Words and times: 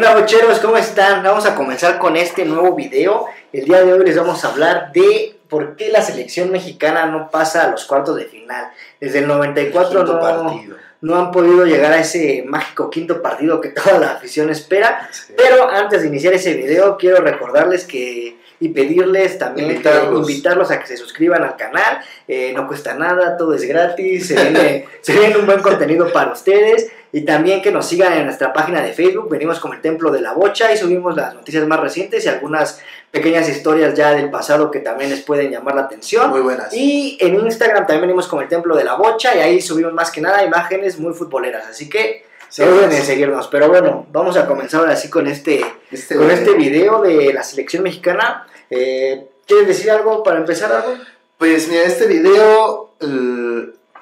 onda, 0.00 0.14
bocheros? 0.18 0.60
¿Cómo 0.60 0.78
están? 0.78 1.22
Vamos 1.22 1.44
a 1.44 1.54
comenzar 1.54 1.98
con 1.98 2.16
este 2.16 2.46
nuevo 2.46 2.74
video. 2.74 3.26
El 3.52 3.66
día 3.66 3.82
de 3.84 3.92
hoy 3.92 4.02
les 4.02 4.16
vamos 4.16 4.42
a 4.44 4.48
hablar 4.48 4.92
de 4.92 5.36
por 5.46 5.76
qué 5.76 5.90
la 5.90 6.00
selección 6.00 6.50
mexicana 6.50 7.04
no 7.04 7.30
pasa 7.30 7.64
a 7.64 7.70
los 7.70 7.84
cuartos 7.84 8.16
de 8.16 8.24
final. 8.24 8.70
Desde 8.98 9.18
el 9.18 9.28
94 9.28 9.90
Quinto 9.98 10.12
no, 10.14 10.20
partido. 10.20 10.76
no 11.02 11.16
han 11.16 11.30
podido 11.30 11.66
llegar 11.66 11.92
a 11.92 12.00
ese 12.00 12.44
mágico 12.46 12.88
quinto 12.88 13.20
partido 13.20 13.60
que 13.60 13.68
toda 13.70 13.98
la 13.98 14.12
afición 14.12 14.48
espera. 14.48 15.06
Sí. 15.12 15.34
Pero 15.36 15.68
antes 15.68 16.00
de 16.00 16.08
iniciar 16.08 16.32
ese 16.32 16.54
video, 16.54 16.96
quiero 16.96 17.18
recordarles 17.18 17.84
que 17.84 18.38
y 18.62 18.68
pedirles 18.70 19.38
también 19.38 19.68
que- 19.68 19.72
Invitarlos. 19.74 20.30
invitarlos 20.30 20.70
a 20.70 20.80
que 20.80 20.86
se 20.86 20.96
suscriban 20.96 21.42
al 21.42 21.56
canal. 21.56 21.98
Eh, 22.26 22.52
no 22.54 22.66
cuesta 22.66 22.94
nada, 22.94 23.36
todo 23.36 23.52
es 23.54 23.64
gratis. 23.64 24.28
Se 24.28 24.34
viene, 24.34 24.86
se 25.02 25.12
viene 25.12 25.36
un 25.36 25.44
buen 25.46 25.60
contenido 25.60 26.10
para 26.10 26.32
ustedes. 26.32 26.90
Y 27.12 27.22
también 27.22 27.60
que 27.60 27.72
nos 27.72 27.86
sigan 27.86 28.12
en 28.12 28.24
nuestra 28.24 28.52
página 28.52 28.80
de 28.82 28.92
Facebook. 28.92 29.28
Venimos 29.28 29.58
con 29.58 29.72
el 29.72 29.80
Templo 29.80 30.10
de 30.12 30.20
la 30.20 30.32
Bocha 30.32 30.72
y 30.72 30.76
subimos 30.76 31.16
las 31.16 31.34
noticias 31.34 31.66
más 31.66 31.80
recientes 31.80 32.24
y 32.24 32.28
algunas 32.28 32.80
pequeñas 33.10 33.48
historias 33.48 33.94
ya 33.94 34.12
del 34.14 34.30
pasado 34.30 34.70
que 34.70 34.78
también 34.78 35.10
les 35.10 35.20
pueden 35.22 35.50
llamar 35.50 35.74
la 35.74 35.82
atención. 35.82 36.30
Muy 36.30 36.40
buenas. 36.40 36.72
Y 36.72 37.18
en 37.20 37.34
Instagram 37.40 37.86
también 37.86 38.02
venimos 38.02 38.28
con 38.28 38.40
el 38.42 38.48
Templo 38.48 38.76
de 38.76 38.84
la 38.84 38.94
Bocha 38.94 39.34
y 39.34 39.40
ahí 39.40 39.60
subimos 39.60 39.92
más 39.92 40.10
que 40.10 40.20
nada 40.20 40.44
imágenes 40.44 40.98
muy 40.98 41.12
futboleras. 41.14 41.66
Así 41.66 41.88
que 41.88 42.24
Sí, 42.48 42.62
no 42.62 42.70
duden 42.72 42.90
en 42.90 42.98
sí. 43.00 43.06
seguirnos. 43.06 43.46
Pero 43.48 43.68
bueno, 43.68 44.06
vamos 44.10 44.36
a 44.36 44.46
comenzar 44.46 44.80
ahora 44.80 44.96
sí 44.96 45.08
con 45.08 45.28
este, 45.28 45.64
Este, 45.92 46.16
con 46.16 46.28
este 46.30 46.54
video 46.54 47.00
de 47.00 47.32
la 47.32 47.44
selección 47.44 47.84
mexicana. 47.84 48.46
Eh, 48.70 49.28
¿Quieres 49.46 49.68
decir 49.68 49.90
algo 49.90 50.22
para 50.24 50.38
empezar 50.38 50.72
algo? 50.72 50.94
Pues 51.38 51.68
mira, 51.68 51.82
este 51.84 52.06
video 52.06 52.90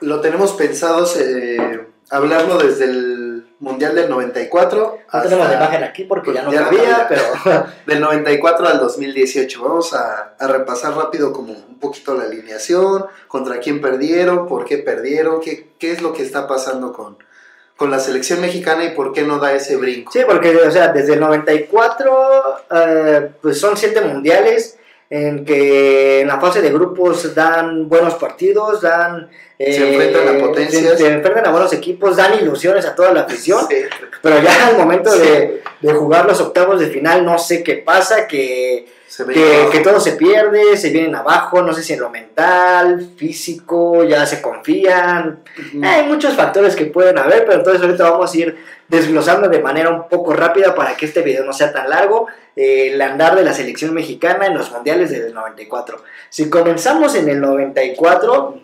lo 0.01 0.21
tenemos 0.21 0.53
pensado 0.53 1.07
eh, 1.19 1.87
hablarlo 2.11 2.59
desde 2.59 2.85
el 2.85 3.45
Mundial 3.61 3.97
del 3.97 4.09
94 4.09 4.99
No 5.13 5.23
tenemos 5.23 5.49
la 5.49 5.55
imagen 5.55 5.83
aquí 5.83 6.05
porque 6.05 6.33
ya 6.33 6.43
no 6.43 6.53
Ya 6.53 6.65
cabía. 6.65 7.07
pero 7.09 7.23
del 7.87 8.01
94 8.01 8.69
al 8.69 8.79
2018. 8.79 9.63
Vamos 9.63 9.93
a, 9.95 10.35
a 10.39 10.47
repasar 10.47 10.95
rápido 10.95 11.33
como 11.33 11.53
un 11.55 11.79
poquito 11.81 12.15
la 12.15 12.25
alineación, 12.25 13.07
contra 13.27 13.59
quién 13.59 13.81
perdieron, 13.81 14.47
por 14.47 14.65
qué 14.65 14.79
perdieron, 14.79 15.41
qué, 15.41 15.71
qué 15.79 15.91
es 15.91 16.03
lo 16.03 16.13
que 16.13 16.23
está 16.23 16.47
pasando 16.47 16.93
con, 16.93 17.19
con 17.77 17.91
la 17.91 17.99
selección 17.99 18.41
mexicana 18.41 18.85
y 18.85 18.91
por 18.95 19.13
qué 19.13 19.23
no 19.23 19.39
da 19.41 19.53
ese 19.53 19.75
brinco. 19.77 20.13
sí, 20.13 20.21
porque 20.25 20.57
o 20.57 20.71
sea, 20.71 20.89
desde 20.93 21.15
el 21.15 21.21
94 21.21 22.43
eh, 22.71 23.31
pues 23.43 23.59
son 23.61 23.77
siete 23.77 24.01
mundiales 24.03 24.79
en 25.11 25.45
que 25.45 26.21
en 26.21 26.29
la 26.29 26.39
fase 26.39 26.61
de 26.61 26.71
grupos 26.71 27.35
dan 27.35 27.89
buenos 27.89 28.15
partidos, 28.15 28.83
dan... 28.83 29.31
eh, 29.59 29.73
Se 29.73 29.89
enfrentan 29.89 30.37
a 30.37 30.39
potencias. 30.39 30.83
Se, 30.83 30.97
se 30.99 31.13
enfrentan 31.13 31.47
a 31.47 31.51
buenos 31.51 31.73
equipos, 31.73 32.17
dan 32.17 32.35
ilusiones 32.39 32.85
a 32.85 32.95
toda 32.95 33.13
la 33.13 33.23
afición. 33.23 33.67
Sí. 33.69 33.77
Pero 34.21 34.41
ya 34.43 34.67
al 34.67 34.77
momento 34.77 35.11
de, 35.17 35.63
de 35.81 35.93
jugar 35.95 36.27
los 36.27 36.41
octavos 36.41 36.79
de 36.81 36.89
final, 36.89 37.25
no 37.25 37.39
sé 37.39 37.63
qué 37.63 37.77
pasa, 37.77 38.27
que, 38.27 38.87
que, 39.73 39.81
todo 39.83 39.99
se 39.99 40.13
pierde, 40.13 40.77
se 40.77 40.91
vienen 40.91 41.15
abajo, 41.15 41.63
no 41.63 41.73
sé 41.73 41.83
si 41.83 41.95
en 41.95 42.01
lo 42.01 42.11
mental, 42.11 43.13
físico, 43.17 44.05
ya 44.05 44.27
se 44.27 44.43
confían. 44.43 45.41
Hay 45.83 46.05
muchos 46.05 46.35
factores 46.35 46.77
que 46.77 46.87
pueden 46.87 47.17
haber, 47.17 47.45
pero 47.47 47.59
entonces 47.59 47.81
ahorita 47.83 48.11
vamos 48.11 48.33
a 48.33 48.37
ir 48.37 48.57
desglosando 48.89 49.49
de 49.49 49.61
manera 49.61 49.91
un 49.91 50.09
poco 50.09 50.33
rápida 50.35 50.75
para 50.75 50.97
que 50.97 51.07
este 51.07 51.23
video 51.23 51.45
no 51.45 51.53
sea 51.53 51.73
tan 51.73 51.89
largo. 51.89 52.27
Eh, 52.59 52.91
el 52.93 53.01
andar 53.01 53.37
de 53.37 53.45
la 53.45 53.53
selección 53.55 53.95
mexicana 53.95 54.47
en 54.47 54.55
los 54.55 54.73
mundiales 54.73 55.11
desde 55.11 55.29
el 55.29 55.35
94. 55.35 56.03
Si 56.29 56.51
comenzamos 56.51 57.15
en 57.15 57.29
el 57.29 57.41
94, 57.41 58.61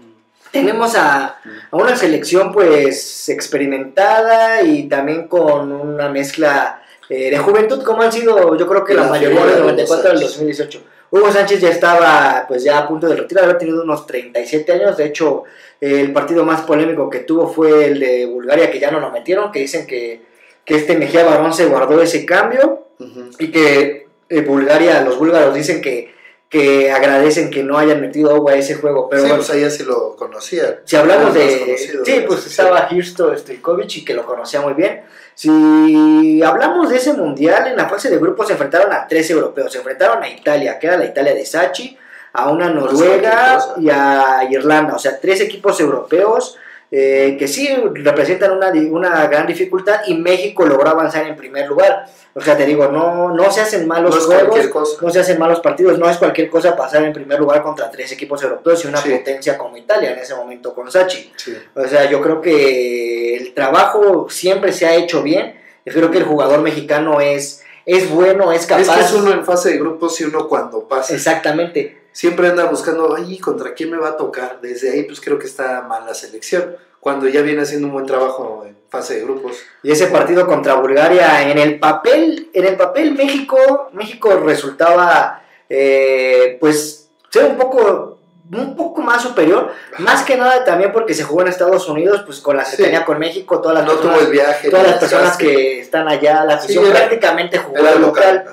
tenemos 0.50 0.96
a, 0.96 1.26
a 1.26 1.76
una 1.76 1.94
selección 1.94 2.52
pues 2.52 3.28
experimentada 3.28 4.62
y 4.62 4.88
también 4.88 5.28
con 5.28 5.70
una 5.70 6.08
mezcla 6.08 6.82
eh, 7.08 7.30
de 7.30 7.38
juventud 7.38 7.84
como 7.84 8.02
han 8.02 8.10
sido 8.10 8.56
yo 8.56 8.66
creo 8.66 8.84
que 8.84 8.94
la, 8.94 9.02
La 9.02 9.10
mayoría 9.10 9.44
del 9.44 9.54
de 9.54 9.60
Hugo 9.60 9.70
94 9.70 10.10
al 10.10 10.18
Sánchez. 10.18 10.30
2018. 10.38 10.82
Hugo 11.12 11.30
Sánchez 11.30 11.60
ya 11.60 11.68
estaba 11.68 12.46
pues 12.48 12.64
ya 12.64 12.78
a 12.78 12.88
punto 12.88 13.06
de 13.06 13.14
retirar, 13.14 13.44
había 13.44 13.58
tenido 13.58 13.84
unos 13.84 14.08
37 14.08 14.72
años, 14.72 14.96
de 14.96 15.06
hecho 15.06 15.44
eh, 15.80 16.00
el 16.00 16.12
partido 16.12 16.44
más 16.44 16.62
polémico 16.62 17.08
que 17.08 17.20
tuvo 17.20 17.46
fue 17.46 17.84
el 17.84 18.00
de 18.00 18.26
Bulgaria 18.26 18.72
que 18.72 18.80
ya 18.80 18.90
no 18.90 18.98
lo 18.98 19.12
metieron, 19.12 19.52
que 19.52 19.60
dicen 19.60 19.86
que, 19.86 20.33
que 20.64 20.76
este 20.76 20.96
Mejía 20.96 21.24
Barón 21.24 21.52
se 21.52 21.66
guardó 21.66 22.00
ese 22.02 22.24
cambio 22.26 22.86
Ujú. 22.98 23.30
y 23.38 23.50
que 23.50 24.06
eh, 24.28 24.40
Bulgaria, 24.42 25.00
los 25.02 25.18
búlgaros 25.18 25.54
dicen 25.54 25.80
que, 25.82 26.14
que 26.48 26.90
agradecen 26.90 27.50
que 27.50 27.62
no 27.62 27.76
hayan 27.78 28.00
metido 28.00 28.34
agua 28.34 28.52
a 28.52 28.56
ese 28.56 28.76
juego, 28.76 29.08
pero 29.08 29.22
sí, 29.22 29.28
bueno, 29.28 29.44
pues 29.44 29.50
allá 29.56 29.70
sí 29.70 29.82
lo 29.84 30.16
conocía. 30.16 30.80
si 30.84 30.96
hablamos 30.96 31.34
de. 31.34 31.58
conocido 31.60 32.04
Sí, 32.04 32.24
pues 32.26 32.46
estaba 32.46 32.88
Hirsto 32.90 33.36
Stojkovic 33.36 33.96
y 33.98 34.04
que 34.04 34.14
lo 34.14 34.24
conocía 34.24 34.60
muy 34.60 34.72
bien. 34.74 35.02
Si 35.34 36.42
hablamos 36.42 36.88
de 36.90 36.96
ese 36.96 37.12
mundial, 37.12 37.66
en 37.66 37.76
la 37.76 37.88
fase 37.88 38.08
de 38.08 38.18
grupos 38.18 38.46
se 38.46 38.52
enfrentaron 38.52 38.92
a 38.92 39.06
tres 39.08 39.28
europeos. 39.30 39.72
Se 39.72 39.78
enfrentaron 39.78 40.22
a 40.22 40.28
Italia, 40.28 40.78
que 40.78 40.86
era 40.86 40.96
la 40.96 41.06
Italia 41.06 41.34
de 41.34 41.44
Sachi, 41.44 41.96
a 42.32 42.50
una 42.50 42.70
Noruega 42.70 43.58
cualquier 43.58 43.58
cosa. 43.58 43.74
y 43.80 43.90
a 43.90 44.48
Irlanda. 44.50 44.94
O 44.94 44.98
sea, 44.98 45.18
tres 45.20 45.40
equipos 45.40 45.80
europeos 45.80 46.56
eh, 46.96 47.34
que 47.36 47.48
sí 47.48 47.68
representan 47.92 48.52
una, 48.52 48.70
una 48.70 49.26
gran 49.26 49.48
dificultad 49.48 50.02
y 50.06 50.14
México 50.14 50.64
logró 50.64 50.88
avanzar 50.88 51.26
en 51.26 51.34
primer 51.34 51.66
lugar. 51.66 52.04
O 52.34 52.40
sea, 52.40 52.56
te 52.56 52.64
digo, 52.64 52.86
no, 52.86 53.32
no 53.34 53.50
se 53.50 53.62
hacen 53.62 53.88
malos 53.88 54.14
No 54.14 54.20
juegos 54.26 55.02
no 55.02 55.10
se 55.10 55.18
hacen 55.18 55.36
malos 55.40 55.58
partidos, 55.58 55.98
no 55.98 56.08
es 56.08 56.18
cualquier 56.18 56.48
cosa 56.48 56.76
pasar 56.76 57.02
en 57.02 57.12
primer 57.12 57.40
lugar 57.40 57.62
contra 57.64 57.90
tres 57.90 58.12
equipos 58.12 58.40
europeos 58.44 58.84
y 58.84 58.86
una 58.88 58.98
Sí. 58.98 59.10
potencia 59.10 59.58
como 59.58 59.76
Italia 59.76 60.12
en 60.12 60.20
ese 60.20 60.36
momento 60.36 60.72
con 60.72 60.88
Sachi. 60.88 61.32
Sí. 61.34 61.56
O 61.74 61.84
sea, 61.88 62.08
yo 62.08 62.20
creo 62.20 62.40
que 62.40 63.36
el 63.38 63.54
trabajo 63.54 64.28
siempre 64.30 64.72
se 64.72 64.86
ha 64.86 64.94
hecho 64.94 65.20
bien. 65.24 65.56
Yo 65.84 65.92
creo 65.92 66.12
que 66.12 66.18
el 66.18 66.24
jugador 66.24 66.60
mexicano 66.60 67.20
es, 67.20 67.64
es 67.86 68.08
bueno, 68.08 68.52
es 68.52 68.66
capaz. 68.66 68.82
Es 68.82 68.88
que 68.90 69.00
es 69.00 69.12
uno 69.14 69.32
en 69.32 69.44
fase 69.44 69.70
de 69.70 69.78
grupos 69.78 70.20
y 70.20 70.24
uno 70.24 70.46
cuando 70.46 70.86
pasa. 70.86 71.12
Exactamente. 71.14 72.03
Siempre 72.14 72.46
anda 72.46 72.66
buscando, 72.66 73.12
ay, 73.16 73.38
¿contra 73.40 73.74
quién 73.74 73.90
me 73.90 73.96
va 73.98 74.10
a 74.10 74.16
tocar? 74.16 74.60
Desde 74.62 74.92
ahí, 74.92 75.02
pues 75.02 75.20
creo 75.20 75.36
que 75.36 75.46
está 75.46 75.82
mal 75.82 76.06
la 76.06 76.14
selección. 76.14 76.76
Cuando 77.00 77.26
ya 77.26 77.42
viene 77.42 77.62
haciendo 77.62 77.88
un 77.88 77.92
buen 77.92 78.06
trabajo 78.06 78.64
en 78.64 78.76
fase 78.88 79.14
de 79.16 79.22
grupos. 79.24 79.56
Y 79.82 79.90
ese 79.90 80.06
partido 80.06 80.46
contra 80.46 80.74
Bulgaria, 80.74 81.50
en 81.50 81.58
el 81.58 81.80
papel, 81.80 82.50
en 82.52 82.64
el 82.66 82.76
papel 82.76 83.14
México, 83.16 83.90
México 83.94 84.30
resultaba 84.44 85.42
eh, 85.68 86.56
pues 86.60 87.08
ser 87.30 87.46
un 87.46 87.56
poco 87.56 88.20
un 88.52 88.76
poco 88.76 89.00
más 89.00 89.22
superior, 89.22 89.72
más 89.98 90.22
que 90.22 90.36
nada 90.36 90.64
también 90.64 90.92
porque 90.92 91.14
se 91.14 91.24
jugó 91.24 91.42
en 91.42 91.48
Estados 91.48 91.88
Unidos, 91.88 92.22
pues 92.26 92.38
con 92.40 92.56
la 92.56 92.64
Sí. 92.64 92.76
cercanía 92.76 93.04
con 93.04 93.18
México, 93.18 93.60
todas 93.60 93.78
las 93.78 93.84
No 93.86 93.92
personas, 93.94 94.18
tuvo 94.18 94.26
el 94.26 94.32
viaje. 94.32 94.70
todas 94.70 94.86
las 94.86 94.98
personas 94.98 95.36
que 95.36 95.80
están 95.80 96.06
allá, 96.06 96.44
la 96.44 96.54
afición 96.56 96.84
Sí, 96.84 96.90
prácticamente 96.92 97.58
jugó 97.58 97.82
local. 97.98 98.44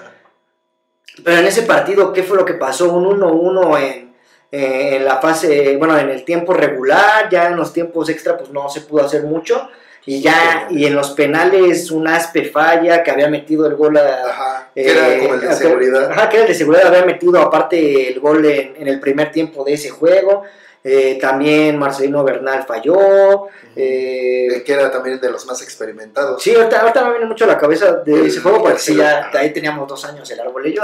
Pero 1.24 1.38
en 1.38 1.46
ese 1.46 1.64
partido, 1.64 2.14
¿qué 2.14 2.24
fue 2.24 2.38
lo 2.38 2.46
que 2.46 2.54
pasó? 2.54 2.94
Un 2.94 3.20
1-1 3.20 3.80
en, 3.80 4.14
eh, 4.52 4.98
en 4.98 5.06
la 5.06 5.18
fase, 5.18 5.78
bueno, 5.78 5.98
en 5.98 6.10
el 6.10 6.24
tiempo 6.24 6.54
regular, 6.54 7.30
ya 7.30 7.48
en 7.48 7.56
los 7.56 7.74
tiempos 7.74 8.10
extra 8.10 8.38
pues 8.38 8.50
no 8.52 8.70
se 8.70 8.82
pudo 8.82 9.06
hacer 9.06 9.24
mucho. 9.24 9.70
Y 10.06 10.22
ya, 10.22 10.68
y 10.72 10.86
en 10.86 10.96
los 10.96 11.12
penales 11.12 11.92
un 11.92 12.08
aspe 12.08 12.46
falla 12.46 13.04
que 13.04 13.12
había 13.12 13.30
metido 13.30 13.68
el 13.68 13.76
gol 13.76 13.98
a, 13.98 14.30
Ajá. 14.30 14.70
Que 14.74 14.90
era 14.90 15.14
eh, 15.14 15.20
como 15.20 15.36
el 15.36 15.42
de 15.42 15.54
seguridad. 15.54 16.12
Ajá, 16.12 16.28
que 16.28 16.38
era 16.38 16.46
el 16.46 16.52
de 16.52 16.58
seguridad, 16.58 16.88
había 16.88 17.06
metido 17.06 17.40
aparte 17.40 18.10
el 18.10 18.20
gol 18.20 18.44
en, 18.46 18.76
en 18.78 18.88
el 18.88 19.00
primer 19.00 19.32
tiempo 19.32 19.64
de 19.64 19.74
ese 19.74 19.90
juego. 19.90 20.44
Eh, 20.84 21.20
también 21.22 21.78
Marcelino 21.78 22.24
Bernal 22.24 22.64
falló. 22.64 23.48
eh, 23.76 24.64
que 24.66 24.74
era 24.74 24.92
también 24.92 25.20
de 25.20 25.30
los 25.32 25.46
más 25.46 25.62
experimentados. 25.62 26.42
Sí, 26.42 26.54
ahorita, 26.54 26.82
ahorita 26.82 27.06
me 27.06 27.12
viene 27.12 27.26
mucho 27.26 27.46
a 27.46 27.48
la 27.48 27.58
cabeza 27.58 27.98
de 28.04 28.28
ese 28.28 28.42
juego 28.42 28.64
porque 28.64 28.80
sí, 28.80 28.96
ya 28.96 29.30
ahí 29.34 29.54
teníamos 29.54 29.88
dos 29.88 30.04
años 30.06 30.30
el 30.30 30.40
arbolillo. 30.40 30.82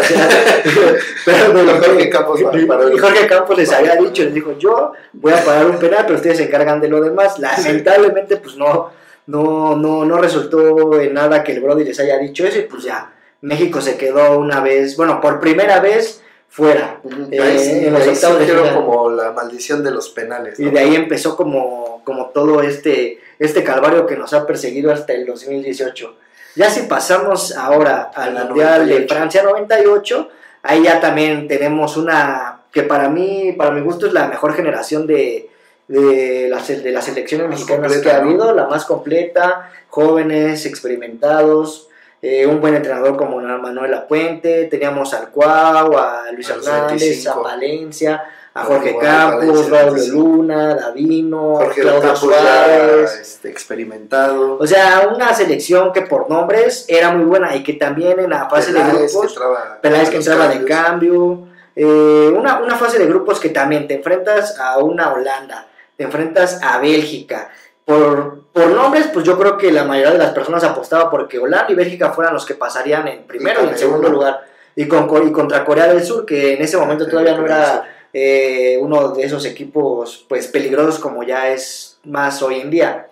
pero 1.26 1.54
de 1.54 1.64
lo 1.64 1.82
Jorge 1.82 2.10
Campos 2.10 2.40
y 2.40 2.98
Jorge 2.98 3.28
les 3.58 3.74
había 3.74 3.96
dicho, 3.96 4.24
les 4.24 4.34
dijo, 4.34 4.58
yo 4.58 4.94
voy 5.14 5.34
a 5.34 5.44
parar 5.44 5.66
un 5.66 5.78
penal, 5.78 6.04
pero 6.04 6.16
ustedes 6.16 6.38
se 6.38 6.44
encargan 6.46 6.80
de 6.80 6.88
lo 6.88 7.02
demás. 7.02 7.40
Lamentablemente, 7.40 8.38
pues 8.38 8.56
no, 8.56 8.92
no, 9.26 9.76
no, 9.76 10.06
no 10.06 10.18
resultó 10.18 11.00
en 11.00 11.14
nada 11.14 11.44
que 11.44 11.54
el 11.54 11.62
Brody 11.62 11.84
les 11.84 12.00
haya 12.00 12.18
dicho 12.18 12.46
eso 12.46 12.60
y 12.60 12.64
pues 12.64 12.84
ya, 12.84 13.14
México 13.42 13.82
se 13.82 13.98
quedó 13.98 14.40
una 14.40 14.62
vez, 14.62 14.96
bueno, 14.96 15.20
por 15.20 15.40
primera 15.40 15.80
vez 15.80 16.22
fuera. 16.50 17.00
Eh, 17.32 17.42
ahí 17.42 17.60
sí, 17.60 17.86
en 17.86 17.94
los 17.94 18.02
ahí 18.02 18.10
octavos 18.10 18.40
de 18.40 18.46
surgieron 18.46 18.68
final. 18.70 18.86
como 18.86 19.10
la 19.12 19.32
maldición 19.32 19.84
de 19.84 19.92
los 19.92 20.10
penales. 20.10 20.60
Y 20.60 20.70
de 20.70 20.80
ahí 20.80 20.96
empezó 20.96 21.36
como, 21.36 22.02
como 22.04 22.28
todo 22.28 22.62
este, 22.62 23.20
este 23.40 23.64
calvario 23.64 24.06
que 24.06 24.16
nos 24.16 24.34
ha 24.34 24.46
perseguido 24.46 24.92
hasta 24.92 25.14
el 25.14 25.26
2018. 25.26 26.16
Ya 26.56 26.70
si 26.70 26.84
pasamos 26.84 27.56
ahora 27.56 28.12
al 28.16 28.34
la 28.34 28.46
Mundial 28.46 28.88
de 28.88 28.94
98. 28.94 29.14
Francia 29.14 29.44
98, 29.44 30.30
ahí 30.64 30.84
ya 30.84 31.00
también 31.00 31.48
tenemos 31.48 31.98
una 31.98 32.62
que 32.72 32.84
para 32.84 33.10
mí, 33.10 33.54
para 33.58 33.72
mi 33.72 33.82
gusto, 33.82 34.08
es 34.08 34.14
la 34.14 34.28
mejor 34.28 34.54
generación 34.54 35.08
de, 35.08 35.50
de, 35.88 36.48
las, 36.50 36.68
de 36.68 36.92
las 36.92 37.06
selecciones 37.06 37.48
mexicanas 37.48 37.92
completa, 37.92 38.04
que 38.04 38.16
ha 38.16 38.20
¿no? 38.20 38.30
habido, 38.30 38.54
la 38.54 38.68
más 38.68 38.86
completa, 38.86 39.72
jóvenes, 39.90 40.66
experimentados, 40.66 41.87
eh, 42.22 42.48
un 42.48 42.60
buen 42.60 42.76
entrenador 42.76 43.16
como 43.16 43.40
Manuel 43.40 43.94
Apuente, 43.94 44.66
teníamos 44.66 45.14
al 45.14 45.30
Cuau, 45.30 45.98
a 45.98 46.24
Luis 46.32 46.50
A 46.50 46.56
Hernández, 46.56 47.00
25. 47.00 47.40
a 47.40 47.44
Valencia, 47.44 48.24
a 48.56 48.64
Jorge 48.64 48.98
Campos, 48.98 49.70
Raúl 49.70 50.08
Luna, 50.10 50.76
Davino, 50.76 51.58
Jorge 51.58 51.82
Claudio 51.82 52.16
Suárez. 52.16 53.20
este, 53.22 53.50
experimentado. 53.50 54.58
O 54.58 54.66
sea, 54.66 55.12
una 55.16 55.32
selección 55.36 55.94
que 55.94 56.02
por 56.02 56.28
nombres 56.28 56.86
era 56.88 57.12
muy 57.12 57.26
buena 57.26 57.56
y 57.56 57.62
que 57.62 57.74
también 57.74 58.20
en 58.20 58.32
la 58.32 58.50
fase 58.50 58.74
de 58.74 58.80
que 58.80 58.98
grupos, 58.98 59.40
Peláez 59.82 60.10
que 60.10 60.18
los 60.18 60.28
entraba 60.28 60.52
de 60.52 60.66
cambio, 60.66 61.48
eh, 61.76 62.34
una, 62.36 62.60
una 62.60 62.76
fase 62.76 62.98
de 62.98 63.06
grupos 63.06 63.40
que 63.40 63.50
también 63.50 63.88
te 63.88 63.94
enfrentas 63.94 64.60
a 64.60 64.80
una 64.80 65.14
Holanda, 65.14 65.68
te 65.96 66.06
enfrentas 66.06 66.60
a 66.64 66.80
Bélgica. 66.80 67.52
Por, 67.86 68.47
por 68.58 68.72
nombres, 68.72 69.08
pues 69.14 69.26
yo 69.26 69.38
creo 69.38 69.58
que 69.58 69.72
la 69.72 69.84
mayoría 69.84 70.14
de 70.14 70.18
las 70.18 70.32
personas 70.32 70.64
apostaba 70.64 71.10
porque 71.10 71.40
Holanda 71.40 71.68
y 71.72 71.76
Bélgica 71.76 72.12
fueran 72.12 72.34
los 72.34 72.46
que 72.46 72.56
pasarían 72.56 73.08
en 73.08 73.24
primero 73.24 73.64
y, 73.64 73.70
en 73.70 73.78
segundo 73.78 74.10
lugar. 74.10 74.42
Y, 74.76 74.88
con, 74.88 75.08
Co- 75.08 75.24
y 75.24 75.32
contra 75.32 75.64
Corea 75.64 75.88
del 75.88 76.04
Sur, 76.04 76.26
que 76.26 76.54
en 76.54 76.62
ese 76.62 76.78
momento 76.78 77.08
todavía 77.08 77.36
no 77.38 77.46
era 77.46 77.84
eh, 78.14 78.78
uno 78.80 79.10
de 79.10 79.24
esos 79.24 79.46
equipos 79.46 80.26
pues 80.28 80.48
peligrosos 80.48 81.00
como 81.00 81.24
ya 81.24 81.50
es 81.50 82.00
más 82.04 82.42
hoy 82.42 82.62
en 82.62 82.70
día. 82.70 83.08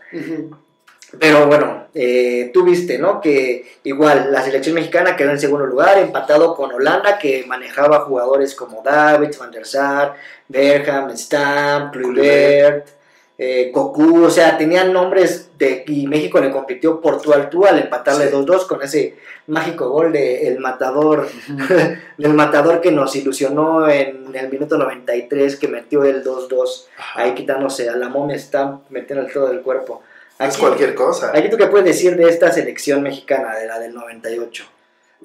Pero 1.20 1.48
bueno, 1.48 1.86
eh, 1.94 2.52
tú 2.54 2.64
viste, 2.66 2.98
¿no? 2.98 3.22
Que 3.22 3.78
igual 3.84 4.32
la 4.32 4.42
selección 4.42 4.76
mexicana 4.76 5.16
quedó 5.16 5.32
en 5.32 5.40
segundo 5.40 5.66
lugar, 5.66 5.98
empatado 5.98 6.56
con 6.56 6.74
Holanda, 6.74 7.18
que 7.18 7.46
manejaba 7.48 8.02
jugadores 8.02 8.54
como 8.54 8.82
David, 8.84 9.30
Van 9.40 9.52
der 9.52 9.66
Sar, 9.66 10.16
Berham, 10.48 11.16
Stam, 11.16 11.92
Kluivert, 11.92 12.88
eh, 13.38 13.72
Cocu, 13.74 14.24
o 14.24 14.30
sea, 14.30 14.58
tenían 14.58 14.94
nombres 14.94 15.50
de 15.58 15.84
y 15.88 16.08
México 16.08 16.40
le 16.40 16.52
compitió 16.52 17.02
por 17.02 17.22
tú 17.22 17.34
al 17.34 17.50
tú 17.50 17.66
al 17.66 17.80
empatarle 17.80 18.28
Sí. 18.28 18.34
2-2 18.34 18.68
con 18.68 18.82
ese 18.82 19.16
mágico 19.48 19.90
gol 19.90 20.14
de 20.14 20.48
el 20.48 20.60
matador 20.60 21.28
del 22.18 22.34
matador 22.34 22.82
que 22.82 22.92
nos 22.92 23.16
ilusionó 23.16 23.90
en 23.90 24.34
el 24.34 24.50
minuto 24.50 24.78
93 24.78 25.58
que 25.58 25.68
metió 25.68 26.04
el 26.06 26.24
2-2 26.24 26.86
ahí 27.16 27.34
quitándose 27.34 27.90
a 27.90 27.96
la 27.96 28.10
momia 28.10 28.36
está 28.36 28.80
metiendo 28.90 29.26
el 29.26 29.32
todo 29.32 29.48
del 29.48 29.62
cuerpo. 29.62 30.02
Es 30.40 30.58
cualquier 30.58 30.96
cosa. 30.96 31.32
Aquí 31.34 31.50
tú 31.50 31.58
qué 31.58 31.68
puedes 31.68 31.86
decir 31.86 32.18
de 32.18 32.30
esta 32.30 32.52
selección 32.52 33.02
mexicana, 33.02 33.56
de 33.56 33.68
la 33.68 33.80
del 33.80 33.94
98. 33.94 34.66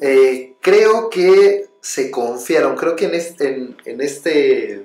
Eh, 0.01 0.55
creo 0.61 1.11
que 1.11 1.67
se 1.81 2.11
confiaron, 2.11 2.77
creo 2.77 2.95
que 2.95 3.07
en 3.07 3.15
este, 3.15 3.49
en, 3.49 3.77
en 3.85 4.01
este, 4.01 4.85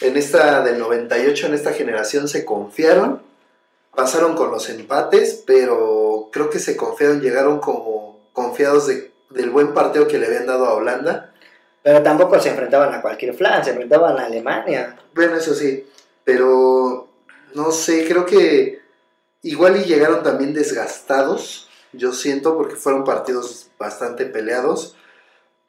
en 0.00 0.16
esta 0.16 0.62
del 0.62 0.78
98, 0.78 1.46
en 1.46 1.54
esta 1.54 1.72
generación 1.72 2.28
se 2.28 2.44
confiaron, 2.44 3.22
pasaron 3.94 4.34
con 4.34 4.50
los 4.50 4.68
empates, 4.68 5.42
pero 5.46 6.28
creo 6.32 6.50
que 6.50 6.58
se 6.58 6.76
confiaron, 6.76 7.20
llegaron 7.20 7.60
como 7.60 8.20
confiados 8.32 8.86
de- 8.86 9.12
del 9.30 9.50
buen 9.50 9.74
partido 9.74 10.06
que 10.08 10.18
le 10.18 10.26
habían 10.26 10.46
dado 10.46 10.66
a 10.66 10.74
Holanda. 10.74 11.32
Pero 11.82 12.02
tampoco 12.02 12.38
se 12.40 12.50
enfrentaban 12.50 12.94
a 12.94 13.02
cualquier 13.02 13.34
flan, 13.34 13.64
se 13.64 13.70
enfrentaban 13.70 14.18
a 14.18 14.26
Alemania. 14.26 14.96
Bueno, 15.14 15.36
eso 15.36 15.54
sí, 15.54 15.86
pero 16.24 17.08
no 17.54 17.70
sé, 17.72 18.06
creo 18.08 18.24
que 18.24 18.80
igual 19.42 19.76
y 19.76 19.84
llegaron 19.84 20.22
también 20.22 20.54
desgastados, 20.54 21.68
yo 21.92 22.12
siento, 22.12 22.56
porque 22.56 22.76
fueron 22.76 23.04
partidos 23.04 23.68
bastante 23.78 24.24
peleados. 24.26 24.96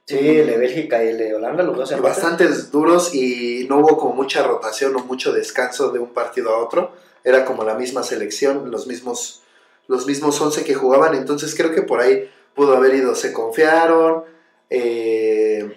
Sí, 0.05 0.17
el 0.19 0.47
de 0.47 0.57
Bélgica 0.57 1.03
y 1.03 1.09
el 1.09 1.17
de 1.17 1.33
Holanda, 1.35 1.63
los 1.63 1.77
dos 1.77 1.91
empates. 1.91 2.21
bastante 2.23 2.47
duros 2.71 3.13
y 3.15 3.65
no 3.69 3.77
hubo 3.77 3.97
como 3.97 4.13
mucha 4.13 4.43
rotación 4.43 4.95
o 4.95 4.99
mucho 4.99 5.31
descanso 5.31 5.91
de 5.91 5.99
un 5.99 6.09
partido 6.09 6.49
a 6.53 6.57
otro. 6.59 6.91
Era 7.23 7.45
como 7.45 7.63
la 7.63 7.75
misma 7.75 8.03
selección, 8.03 8.69
los 8.69 8.85
mismos, 8.85 9.43
los 9.87 10.05
mismos 10.05 10.39
11 10.41 10.65
que 10.65 10.73
jugaban. 10.73 11.15
Entonces 11.15 11.55
creo 11.55 11.71
que 11.73 11.83
por 11.83 12.01
ahí 12.01 12.29
pudo 12.53 12.75
haber 12.75 12.95
ido. 12.95 13.15
Se 13.15 13.31
confiaron. 13.31 14.23
eh, 14.69 15.73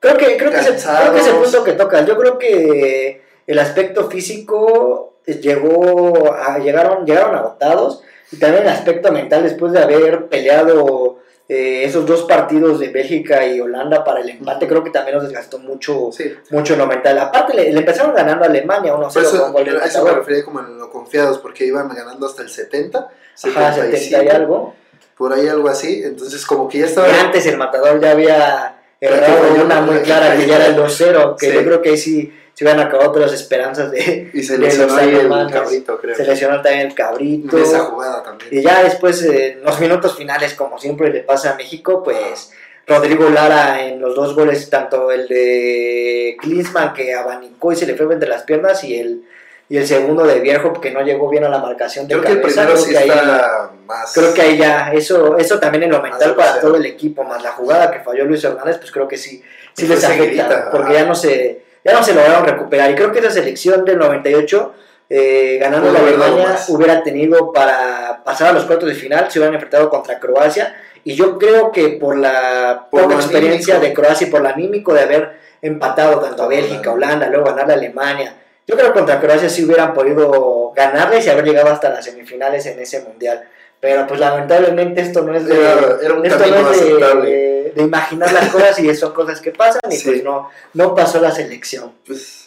Creo 0.00 0.16
que, 0.16 0.36
creo, 0.36 0.50
que 0.50 0.56
Cansados. 0.56 1.00
creo 1.00 1.12
que 1.14 1.20
ese 1.20 1.32
punto 1.32 1.64
que 1.64 1.72
tocas, 1.72 2.06
yo 2.06 2.16
creo 2.18 2.38
que 2.38 3.22
el 3.48 3.58
aspecto 3.58 4.08
físico 4.08 5.14
llegó 5.26 6.32
a, 6.32 6.58
llegaron, 6.58 7.04
llegaron 7.04 7.34
agotados 7.34 8.02
y 8.30 8.36
también 8.38 8.62
el 8.64 8.68
aspecto 8.70 9.10
mental 9.12 9.42
después 9.42 9.72
de 9.72 9.80
haber 9.82 10.26
peleado 10.28 11.18
eh, 11.48 11.84
esos 11.84 12.04
dos 12.04 12.24
partidos 12.24 12.78
de 12.78 12.88
Bélgica 12.88 13.46
y 13.46 13.58
Holanda 13.60 14.04
para 14.04 14.20
el 14.20 14.28
empate, 14.28 14.68
creo 14.68 14.84
que 14.84 14.90
también 14.90 15.16
nos 15.16 15.24
desgastó 15.24 15.58
mucho, 15.58 16.10
sí, 16.12 16.34
mucho 16.50 16.76
lo 16.76 16.86
mental. 16.86 17.18
Aparte, 17.18 17.54
le, 17.54 17.72
le 17.72 17.78
empezaron 17.80 18.14
ganando 18.14 18.44
a 18.44 18.48
Alemania 18.48 18.94
1-0 18.94 19.12
por 19.12 19.22
eso, 19.22 19.52
con 19.52 19.68
a 19.68 19.84
eso 19.84 20.04
me 20.04 20.10
refería 20.12 20.44
como 20.44 20.60
en 20.60 20.78
lo 20.78 20.90
confiados, 20.90 21.38
porque 21.38 21.64
iban 21.64 21.88
ganando 21.88 22.26
hasta 22.26 22.42
el 22.42 22.50
70, 22.50 22.98
Ajá, 22.98 23.72
70 23.72 23.96
y 23.96 24.00
75, 24.00 24.36
algo. 24.36 24.74
por 25.16 25.32
ahí 25.32 25.48
algo 25.48 25.68
así. 25.68 26.02
Entonces 26.04 26.44
como 26.44 26.68
que 26.68 26.78
ya 26.78 26.84
Y 26.86 26.88
estaba... 26.88 27.08
antes 27.20 27.46
el 27.46 27.56
matador 27.56 27.98
ya 28.00 28.10
había 28.10 28.77
errado 29.00 29.48
falló, 29.48 29.64
una 29.64 29.80
muy 29.80 29.98
clara 30.00 30.36
que 30.36 30.46
ya 30.46 30.56
era 30.56 30.66
el 30.66 30.76
2-0, 30.76 31.36
que 31.38 31.46
Sí. 31.50 31.52
yo 31.54 31.64
creo 31.64 31.82
que 31.82 31.90
ahí 31.90 31.96
sí 31.98 32.32
se 32.54 32.64
hubieran 32.64 32.86
acabado 32.86 33.12
todas 33.12 33.30
las 33.30 33.40
esperanzas 33.40 33.90
de, 33.92 34.30
Y 34.34 34.42
se 34.42 34.58
de 34.58 34.76
los 34.76 34.92
ahí 34.96 35.14
el 35.14 35.28
cabrito, 35.50 35.98
creo. 36.00 36.16
se 36.16 36.24
lesionó 36.24 36.60
también 36.60 36.88
el 36.88 36.94
cabrito. 36.94 37.56
En 37.56 37.62
esa 37.62 37.80
jugada 37.80 38.22
también. 38.22 38.48
Y 38.52 38.62
ya 38.62 38.82
después, 38.82 39.22
eh, 39.22 39.52
en 39.52 39.62
los 39.62 39.78
minutos 39.78 40.16
finales, 40.16 40.54
como 40.54 40.78
siempre 40.78 41.10
le 41.10 41.20
pasa 41.20 41.52
a 41.52 41.54
México, 41.54 42.02
pues 42.02 42.52
Rodrigo 42.86 43.28
Lara 43.28 43.86
en 43.86 44.00
los 44.00 44.16
dos 44.16 44.34
goles, 44.34 44.68
tanto 44.70 45.12
el 45.12 45.28
de 45.28 46.36
Klinsmann 46.40 46.94
que 46.94 47.14
abanicó 47.14 47.72
y 47.72 47.76
se 47.76 47.86
le 47.86 47.94
fue 47.94 48.12
entre 48.12 48.28
las 48.28 48.42
piernas 48.42 48.82
y 48.82 48.98
el, 48.98 49.22
y 49.70 49.76
el 49.76 49.86
segundo 49.86 50.24
de 50.24 50.40
Viejo 50.40 50.72
que 50.80 50.90
no 50.90 51.02
llegó 51.02 51.28
bien 51.28 51.44
a 51.44 51.48
la 51.48 51.58
marcación 51.58 52.06
de 52.08 52.14
Creo 52.14 52.24
que 52.24 52.32
el 52.32 52.40
primero 52.40 52.68
creo 52.72 52.76
sí 52.82 52.90
que 52.90 52.98
ahí- 52.98 53.08
está 53.10 53.70
más... 53.86 54.12
Creo 54.14 54.32
que 54.34 54.40
ahí 54.42 54.56
ya, 54.56 54.92
eso, 54.92 55.36
eso 55.36 55.58
también 55.58 55.84
en 55.84 55.90
lo 55.90 56.00
mental 56.02 56.34
para 56.34 56.60
todo 56.60 56.76
el 56.76 56.86
equipo, 56.86 57.22
más 57.24 57.42
la 57.42 57.52
jugada 57.52 57.90
que 57.90 58.00
falló 58.00 58.24
Luis 58.24 58.42
Hernández, 58.44 58.78
pues 58.78 58.90
creo 58.90 59.06
que 59.06 59.16
sí, 59.16 59.42
sí 59.74 59.86
Fue 59.86 59.94
les 59.96 60.04
afecta, 60.04 60.70
porque 60.70 60.92
ajá. 60.92 61.00
ya 61.00 61.04
no 61.06 61.14
se, 61.14 61.62
ya 61.84 61.92
no 61.92 62.02
se 62.02 62.14
lograron 62.14 62.46
recuperar. 62.46 62.90
Y 62.90 62.94
creo 62.94 63.12
que 63.12 63.18
esa 63.18 63.30
selección 63.30 63.84
del 63.84 63.98
98, 63.98 64.74
eh, 65.10 65.58
ganando 65.60 65.90
la 65.92 65.98
Alemania, 66.00 66.58
hubiera 66.68 67.02
tenido 67.02 67.52
para 67.52 68.22
pasar 68.24 68.48
a 68.48 68.52
los 68.52 68.64
cuartos 68.64 68.88
de 68.88 68.94
final, 68.94 69.30
se 69.30 69.38
hubieran 69.38 69.54
enfrentado 69.54 69.88
contra 69.90 70.18
Croacia. 70.18 70.74
Y 71.04 71.14
yo 71.14 71.38
creo 71.38 71.72
que 71.72 71.90
por 71.90 72.16
la 72.18 72.86
Por 72.90 73.02
poca 73.02 73.14
experiencia 73.14 73.76
anímico. 73.76 73.88
de 74.00 74.02
Croacia 74.02 74.26
y 74.26 74.30
por 74.30 74.40
lo 74.42 74.48
anímico 74.48 74.92
de 74.92 75.00
haber 75.02 75.38
empatado 75.62 76.20
tanto 76.20 76.42
a 76.42 76.48
Bélgica, 76.48 76.90
Holanda. 76.92 77.26
Holanda, 77.26 77.28
luego 77.28 77.44
ganar 77.46 77.70
a 77.70 77.74
Alemania, 77.74 78.34
yo 78.68 78.76
creo 78.76 78.92
que 78.92 78.98
contra 78.98 79.18
Croacia 79.20 79.48
sí 79.48 79.64
hubieran 79.64 79.92
podido 79.94 80.72
ganarles 80.76 81.26
y 81.26 81.30
haber 81.30 81.44
llegado 81.44 81.70
hasta 81.70 81.88
las 81.88 82.04
semifinales 82.04 82.64
en 82.66 82.78
ese 82.78 83.00
mundial. 83.00 83.48
Pero 83.80 84.06
pues 84.06 84.20
lamentablemente 84.20 85.00
esto 85.00 85.22
no 85.22 85.34
es 85.34 85.46
de, 85.46 85.54
Era, 85.56 85.98
era 86.02 86.14
un 86.14 86.24
esto 86.26 86.38
camino 86.38 86.62
no 86.62 86.70
es 86.70 86.80
de, 86.80 86.86
aceptable. 86.86 87.30
de- 87.30 87.72
de 87.76 87.82
imaginar 87.82 88.32
las 88.32 88.48
cosas 88.50 88.78
y 88.78 88.94
son 88.94 89.12
cosas 89.12 89.40
que 89.40 89.50
pasan 89.52 89.80
y 89.90 89.96
Sí. 89.96 90.08
pues 90.08 90.24
no, 90.24 90.50
no 90.74 90.94
pasó 90.94 91.20
la 91.20 91.30
selección. 91.30 91.92
Pues, 92.06 92.44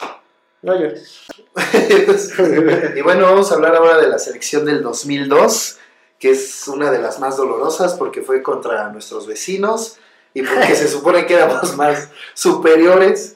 No 0.61 0.75
llores. 0.79 1.21
y 2.95 3.01
bueno, 3.01 3.25
vamos 3.25 3.51
a 3.51 3.55
hablar 3.55 3.75
ahora 3.75 3.97
de 3.97 4.07
la 4.07 4.19
selección 4.19 4.65
del 4.65 4.81
2002, 4.83 5.77
que 6.19 6.31
es 6.31 6.67
una 6.67 6.91
de 6.91 6.99
las 6.99 7.19
más 7.19 7.37
dolorosas 7.37 7.93
porque 7.95 8.21
fue 8.21 8.41
contra 8.43 8.89
nuestros 8.89 9.25
vecinos 9.27 9.97
y 10.33 10.41
porque 10.43 10.75
se 10.75 10.87
supone 10.87 11.25
que 11.25 11.33
éramos 11.35 11.75
más 11.77 12.09
superiores. 12.33 13.35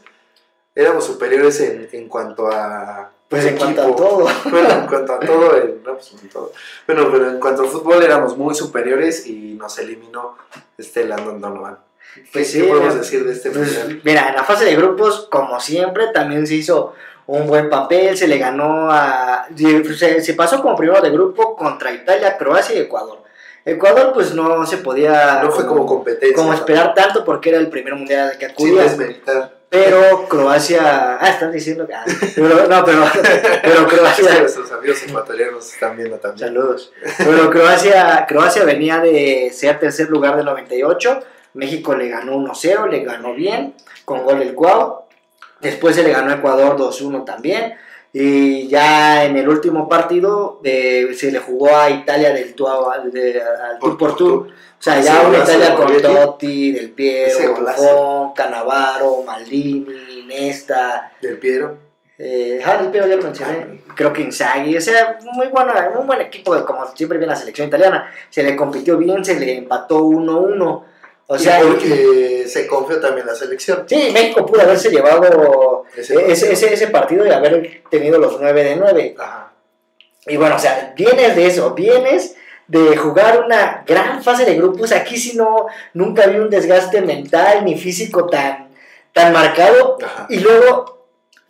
Éramos 0.75 1.05
superiores 1.05 1.59
en, 1.61 1.87
en 1.91 2.07
cuanto 2.09 2.47
a... 2.51 3.09
Pues 3.29 3.45
en 3.45 3.57
cuanto 3.57 3.81
a 3.81 3.95
todo. 3.95 4.27
Bueno, 4.51 4.69
en 4.69 4.87
cuanto 4.87 5.13
a 5.13 5.19
todo, 5.19 5.57
en- 5.57 5.81
no, 5.83 5.93
pues 5.95 6.11
en 6.21 6.29
todo. 6.29 6.51
Bueno, 6.85 7.09
pero 7.11 7.29
en 7.29 7.39
cuanto 7.39 7.63
al 7.63 7.69
fútbol 7.69 8.03
éramos 8.03 8.37
muy 8.37 8.53
superiores 8.53 9.25
y 9.25 9.53
nos 9.55 9.77
eliminó 9.79 10.37
este 10.77 11.05
Landon 11.05 11.41
Donovan. 11.41 11.77
¿Qué, 12.13 12.23
Pues 12.33 12.51
sí, 12.51 12.61
podemos 12.63 12.95
decir 12.95 13.25
de 13.25 13.33
este 13.33 13.49
Pues, 13.51 13.77
mundial? 13.79 14.01
mira, 14.03 14.29
en 14.29 14.35
la 14.35 14.43
fase 14.43 14.65
de 14.65 14.75
grupos, 14.75 15.27
como 15.31 15.59
siempre, 15.59 16.07
también 16.13 16.45
se 16.45 16.55
hizo 16.55 16.93
un 17.27 17.47
buen 17.47 17.69
papel, 17.69 18.15
se 18.17 18.27
le 18.27 18.37
ganó 18.37 18.91
a... 18.91 19.47
Se, 19.97 20.21
se 20.21 20.33
pasó 20.35 20.61
como 20.61 20.75
primero 20.75 21.01
de 21.01 21.09
grupo 21.09 21.55
contra 21.55 21.91
Italia, 21.91 22.37
Croacia 22.37 22.75
y 22.75 22.79
Ecuador. 22.79 23.23
Ecuador 23.65 24.11
pues 24.13 24.35
no 24.35 24.63
se 24.67 24.77
podía 24.77 25.41
No 25.41 25.49
fue 25.51 25.65
como 25.65 25.87
competencia. 25.87 26.35
como 26.37 26.53
esperar 26.53 26.93
tanto 26.93 27.25
porque 27.25 27.49
era 27.49 27.57
el 27.57 27.69
primer 27.69 27.95
mundial 27.95 28.29
al 28.29 28.37
que 28.37 28.45
Sin 28.45 28.53
acudía. 28.53 28.83
desmeritar. 28.83 29.55
Pero 29.69 30.27
Croacia. 30.27 31.17
Ah, 31.19 31.29
están 31.29 31.51
diciendo 31.51 31.85
que. 31.87 31.93
ah, 31.93 32.05
pero, 32.35 32.67
no, 32.67 32.85
pero, 32.85 33.05
pero 33.61 33.87
Croacia. 33.89 34.39
nuestros 34.39 34.71
amigos 34.71 35.03
ecuatorianos 35.03 35.73
están 35.73 35.97
viendo 35.97 36.17
también. 36.17 36.47
Saludos. 36.47 36.93
Pero 37.17 37.49
Croacia, 37.49 38.25
Croacia 38.27 38.63
venía 38.63 38.99
de 38.99 39.51
ser 39.53 39.79
tercer 39.79 40.09
lugar 40.09 40.35
del 40.37 40.45
98. 40.45 41.19
México 41.53 41.95
le 41.95 42.09
ganó 42.09 42.35
1-0, 42.37 42.89
le 42.89 43.03
ganó 43.03 43.33
bien, 43.33 43.73
con 44.03 44.23
gol 44.23 44.39
del 44.39 44.53
Cuau. 44.53 45.05
Después 45.61 45.95
se 45.95 46.03
le 46.03 46.11
ganó 46.11 46.31
a 46.31 46.35
Ecuador 46.35 46.77
2-1 46.77 47.25
también. 47.25 47.75
Y 48.17 48.69
ya 48.69 49.25
en 49.25 49.35
el 49.35 49.49
último 49.49 49.89
partido 49.89 50.61
eh, 50.63 51.09
se 51.13 51.33
le 51.33 51.39
jugó 51.39 51.75
a 51.75 51.89
Italia 51.89 52.31
del 52.33 52.53
tú 52.55 52.65
a- 52.65 52.99
de- 52.99 53.41
al 53.41 53.77
Por 53.77 53.97
por 53.97 54.15
tú. 54.15 54.47
O 54.47 54.81
sea, 54.85 55.01
ya 55.01 55.27
una 55.27 55.39
Italia 55.39 55.75
con. 55.75 56.01
Totti, 56.01 56.71
Del 56.71 56.91
Piero. 56.91 57.55
Buffon, 57.55 58.33
Cannavaro, 58.33 59.21
Maldini, 59.23 60.23
Nesta. 60.27 61.11
Del 61.21 61.37
Piero. 61.39 61.77
Eh, 62.17 62.61
ah, 62.65 62.77
Del 62.77 62.89
Piero 62.91 63.05
ya 63.05 63.17
lo 63.17 63.23
mencioné. 63.23 63.81
Creo 63.95 64.13
que 64.13 64.21
Inzaghi. 64.21 64.77
O 64.77 64.81
sea, 64.81 65.17
muy, 65.33 65.47
bueno, 65.47 65.73
muy 65.95 66.05
buen 66.05 66.21
equipo, 66.21 66.55
como 66.65 66.87
siempre 66.95 67.17
viene 67.17 67.33
la 67.33 67.37
selección 67.39 67.67
italiana. 67.67 68.09
Se 68.29 68.43
le 68.43 68.55
compitió 68.55 68.97
bien, 68.97 69.25
se 69.25 69.37
le 69.37 69.57
empató 69.57 70.03
1-1. 70.05 70.83
O 71.27 71.37
sea, 71.39 71.59
porque 71.61 72.45
se 72.47 72.67
confió 72.67 72.99
también 72.99 73.25
la 73.25 73.33
selección. 73.33 73.83
sí, 73.87 74.09
México 74.13 74.45
pudo 74.45 74.61
haberse 74.61 74.89
llevado 74.91 75.85
Ese 75.95 76.31
ese, 76.31 76.53
ese, 76.53 76.73
ese, 76.73 76.87
partido 76.87 77.25
y 77.25 77.31
haber 77.31 77.81
tenido 77.89 78.19
los 78.19 78.39
9 78.39 78.63
de 78.63 78.75
9. 78.75 79.15
Ajá. 79.17 79.51
Y 80.27 80.37
bueno, 80.37 80.55
o 80.55 80.59
sea, 80.59 80.93
vienes 80.95 81.35
de 81.35 81.47
eso, 81.47 81.73
vienes 81.73 82.35
de 82.67 82.95
jugar 82.97 83.43
una 83.45 83.83
gran 83.87 84.23
fase 84.23 84.45
de 84.45 84.55
grupos. 84.55 84.91
Aquí 84.91 85.17
sí 85.17 85.35
no, 85.35 85.67
nunca 85.93 86.27
vi 86.27 86.37
un 86.37 86.49
desgaste 86.49 87.01
mental 87.01 87.63
ni 87.65 87.77
físico 87.77 88.27
tan, 88.27 88.69
tan 89.13 89.33
marcado. 89.33 89.97
Ajá. 90.03 90.27
Y 90.29 90.39
luego 90.39 91.07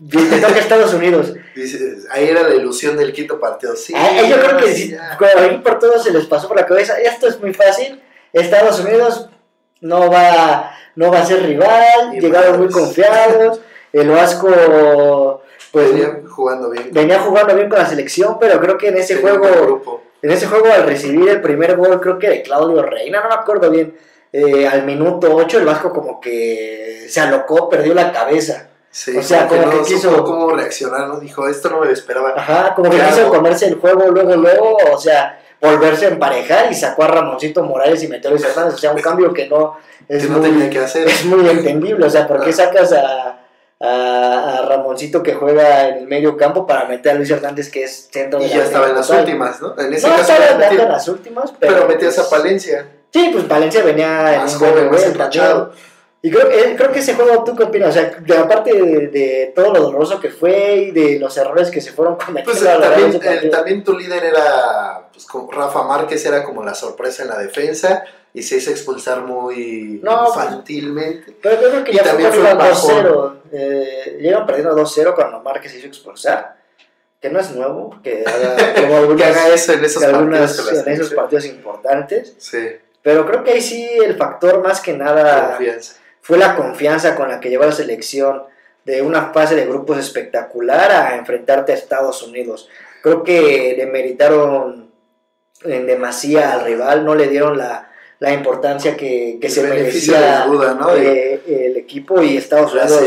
te 0.10 0.40
toca 0.40 0.60
Estados 0.60 0.94
Unidos. 0.94 1.34
Dices, 1.56 2.06
ahí 2.12 2.28
era 2.28 2.44
la 2.44 2.56
ilusión 2.56 2.98
del 2.98 3.14
quinto 3.14 3.40
partido. 3.40 3.76
Sí, 3.76 3.94
Ahí- 3.96 4.30
yo 4.30 4.40
creo 4.40 4.58
que 4.58 4.74
sí, 4.74 4.96
ahí 5.38 5.58
por 5.60 5.80
todos 5.80 6.04
se 6.04 6.12
les 6.12 6.26
pasó 6.26 6.48
por 6.48 6.58
la 6.58 6.66
cabeza. 6.66 7.00
Esto 7.00 7.28
es 7.28 7.40
muy 7.40 7.54
fácil. 7.54 8.02
Estados 8.34 8.82
Unidos 8.82 9.30
no 9.82 10.10
va, 10.10 10.72
no 10.96 11.12
va 11.12 11.20
a 11.20 11.26
ser 11.26 11.44
rival. 11.44 12.12
Ni 12.12 12.20
Llegaron 12.20 12.60
muy 12.60 12.70
confiados. 12.70 13.62
El 13.94 14.10
Vasco, 14.10 15.42
pues 15.72 15.92
Venían 15.94 16.26
jugando 16.28 16.70
bien. 16.70 16.90
venía 16.92 17.20
jugando 17.20 17.56
bien 17.56 17.70
con 17.70 17.80
la 17.80 17.86
selección, 17.86 18.38
pero 18.40 18.60
creo 18.60 18.78
que 18.78 18.90
en 18.90 18.98
ese 18.98 19.18
juego, 19.18 20.02
en 20.22 20.32
ese 20.32 20.48
juego 20.48 20.66
al 20.74 20.84
recibir 20.84 21.30
el 21.30 21.42
primer 21.42 21.76
gol, 21.78 22.00
creo 22.02 22.20
que 22.20 22.30
de 22.30 22.42
Claudio 22.42 22.82
Reina, 22.84 23.22
no 23.22 23.30
me 23.30 23.36
acuerdo 23.36 23.70
bien, 23.70 23.98
eh, 24.34 24.68
al 24.68 24.84
minuto 24.84 25.34
8 25.34 25.60
el 25.60 25.66
Vasco 25.66 25.92
como 25.94 26.20
que 26.20 27.06
se 27.10 27.22
alocó, 27.22 27.70
perdió 27.70 27.94
la 27.94 28.12
cabeza. 28.12 28.70
Sí, 28.90 29.16
o 29.18 29.22
sea, 29.22 29.48
como 29.48 29.70
que 29.70 29.76
no 29.78 29.84
quiso- 29.84 30.10
supo 30.12 30.24
cómo 30.24 30.52
reaccionar, 30.52 31.08
¿no? 31.08 31.20
Dijo, 31.20 31.48
esto 31.50 31.70
no 31.70 31.80
me 31.82 31.88
lo 31.88 31.92
esperaba. 31.94 32.34
Ajá, 32.36 32.74
como 32.76 32.90
que 32.90 32.98
quiso 32.98 33.28
comerse 33.30 33.68
el 33.68 33.76
juego 33.76 34.10
luego, 34.12 34.36
luego, 34.36 34.78
o 34.94 34.98
sea, 34.98 35.40
volverse 35.66 36.06
a 36.06 36.10
emparejar 36.10 36.72
y 36.72 36.76
sacó 36.76 37.04
a 37.04 37.08
Ramoncito 37.08 37.64
Morales 37.64 38.02
y 38.04 38.08
metió 38.08 38.30
a 38.30 38.34
Luis 38.34 38.44
Hernández, 38.46 38.76
o 38.76 38.78
sea, 38.78 38.92
un 38.92 39.02
cambio 39.02 39.34
que 39.34 39.48
no 39.48 39.78
es, 40.08 40.24
que 40.24 40.30
no 40.30 40.38
muy, 40.40 40.50
tenía 40.50 40.70
que 40.70 40.80
hacer. 40.80 41.08
es 41.08 41.26
muy 41.26 41.48
entendible, 41.50 42.06
o 42.06 42.10
sea, 42.10 42.28
¿por 42.28 42.44
qué 42.44 42.54
sacas 42.54 42.94
a, 42.94 43.40
a, 43.80 44.58
a 44.60 44.62
Ramoncito 44.68 45.22
que 45.24 45.34
juega 45.34 45.88
en 45.90 45.98
el 46.00 46.08
medio 46.08 46.38
campo 46.38 46.66
para 46.66 46.86
meter 46.86 47.12
a 47.14 47.16
Luis 47.16 47.30
Hernández 47.30 47.70
que 47.70 47.84
es 47.84 48.10
centro 48.12 48.40
Y 48.40 48.44
de 48.44 48.50
ya 48.50 48.64
estaba 48.64 48.88
en 48.90 48.96
las 48.96 49.08
total? 49.08 49.24
últimas, 49.26 49.62
¿no? 49.62 49.78
En 49.78 49.94
ese 49.94 50.08
No, 50.08 50.16
caso, 50.16 50.32
estaba 50.34 50.68
en 50.70 50.90
las 50.90 51.08
últimas, 51.08 51.54
pero, 51.60 51.74
pero 51.74 51.88
metías 51.88 52.18
a 52.20 52.22
pues, 52.30 52.42
Palencia, 52.42 52.88
Sí, 53.14 53.30
pues 53.32 53.48
Valencia 53.48 53.82
venía 53.84 54.40
más 54.42 54.54
en 54.54 54.60
joven, 54.60 54.92
más 54.92 55.04
enrachado. 55.04 55.72
Y 56.26 56.32
creo, 56.32 56.50
que- 56.50 56.76
creo 56.76 56.92
que 56.92 57.00
ese 57.00 57.14
juego, 57.14 57.44
¿tú 57.44 57.56
qué 57.56 57.64
opinas? 57.66 57.90
O 57.90 57.94
sea, 57.94 58.10
de, 58.20 58.38
aparte 58.38 58.74
de, 58.74 59.08
de 59.10 59.52
todo 59.56 59.72
lo 59.74 59.80
doloroso 59.80 60.20
que 60.20 60.30
fue 60.30 60.76
y 60.88 60.92
de 60.92 61.20
los 61.20 61.38
errores 61.38 61.70
que 61.70 61.82
se 61.82 61.92
fueron 61.92 62.16
cometiendo 62.16 62.52
Pues 62.52 62.66
a 62.66 62.80
también, 62.80 63.20
eh, 63.24 63.50
también 63.50 63.84
tu 63.84 63.96
líder 63.98 64.24
era, 64.26 65.08
pues 65.14 65.26
como 65.26 65.52
Rafa 65.52 65.84
Márquez 65.84 66.26
era 66.26 66.44
como 66.44 66.64
la 66.64 66.74
sorpresa 66.74 67.22
en 67.24 67.30
la 67.30 67.38
defensa 67.38 68.04
y 68.34 68.42
se 68.42 68.58
hizo 68.58 68.72
expulsar 68.72 69.22
muy 69.22 70.00
No, 70.04 70.26
pues, 70.34 70.46
infantilmente. 70.46 71.36
Pero 71.42 71.62
yo 71.62 71.70
creo 71.70 71.84
que 71.84 71.92
y 71.92 71.96
ya 71.96 72.04
también 72.04 72.32
fue 72.32 72.40
fue 72.42 72.52
un 72.52 72.58
cuando 72.58 72.74
bajón. 72.74 73.06
2-0. 73.06 73.42
Eh, 73.52 74.18
llegan 74.20 74.46
perdiendo 74.48 74.76
2-0 74.76 75.14
cuando 75.14 75.40
Márquez 75.42 75.72
se 75.74 75.78
hizo 75.78 75.88
expulsar. 75.88 76.56
Que 77.22 77.30
no 77.30 77.40
es 77.40 77.52
nuevo, 77.52 78.00
que 78.04 78.24
haga, 78.28 78.74
que 78.74 78.86
algunas- 78.86 79.18
que 79.18 79.24
haga 79.26 79.48
eso 79.54 79.74
en 79.74 79.86
esos 79.86 80.02
algunas- 80.04 80.60
en 81.10 81.16
partidos 81.16 81.46
importantes. 81.46 82.34
Sí, 82.40 82.68
Pero 83.04 83.28
creo 83.28 83.44
que 83.44 83.52
ahí 83.52 83.62
sí 83.62 83.88
el 84.04 84.16
factor 84.18 84.64
más 84.64 84.82
que 84.82 84.94
nada 84.94 85.50
confianza. 85.50 85.98
Fue 86.26 86.40
la 86.40 86.56
confianza 86.56 87.16
con 87.16 87.30
la 87.30 87.40
que 87.40 87.50
llegó 87.52 87.66
la 87.66 87.72
selección 87.72 88.42
de 88.84 89.04
una 89.04 89.32
fase 89.32 89.54
de 89.54 89.68
grupos 89.68 90.00
espectacular 90.00 90.92
a 90.92 91.18
enfrentarte 91.18 91.72
a 91.72 91.76
Estados 91.76 92.24
Unidos. 92.24 92.68
Creo 93.04 93.24
que 93.24 93.76
demeritaron 93.78 94.90
en 95.64 95.86
demasía 95.86 96.54
al 96.54 96.66
rival, 96.66 97.06
no 97.06 97.14
le 97.14 97.28
dieron 97.28 97.60
la, 97.60 97.92
la 98.18 98.34
importancia 98.34 98.98
que, 98.98 99.38
que 99.40 99.50
se 99.52 99.62
de 99.62 99.70
merecía 99.70 100.46
duda, 100.48 100.74
¿no? 100.74 100.96
De 100.96 101.36
eh, 101.36 101.68
el 101.68 101.78
equipo 101.78 102.24
y 102.24 102.38
Estados 102.38 102.74
Unidos. 102.74 103.04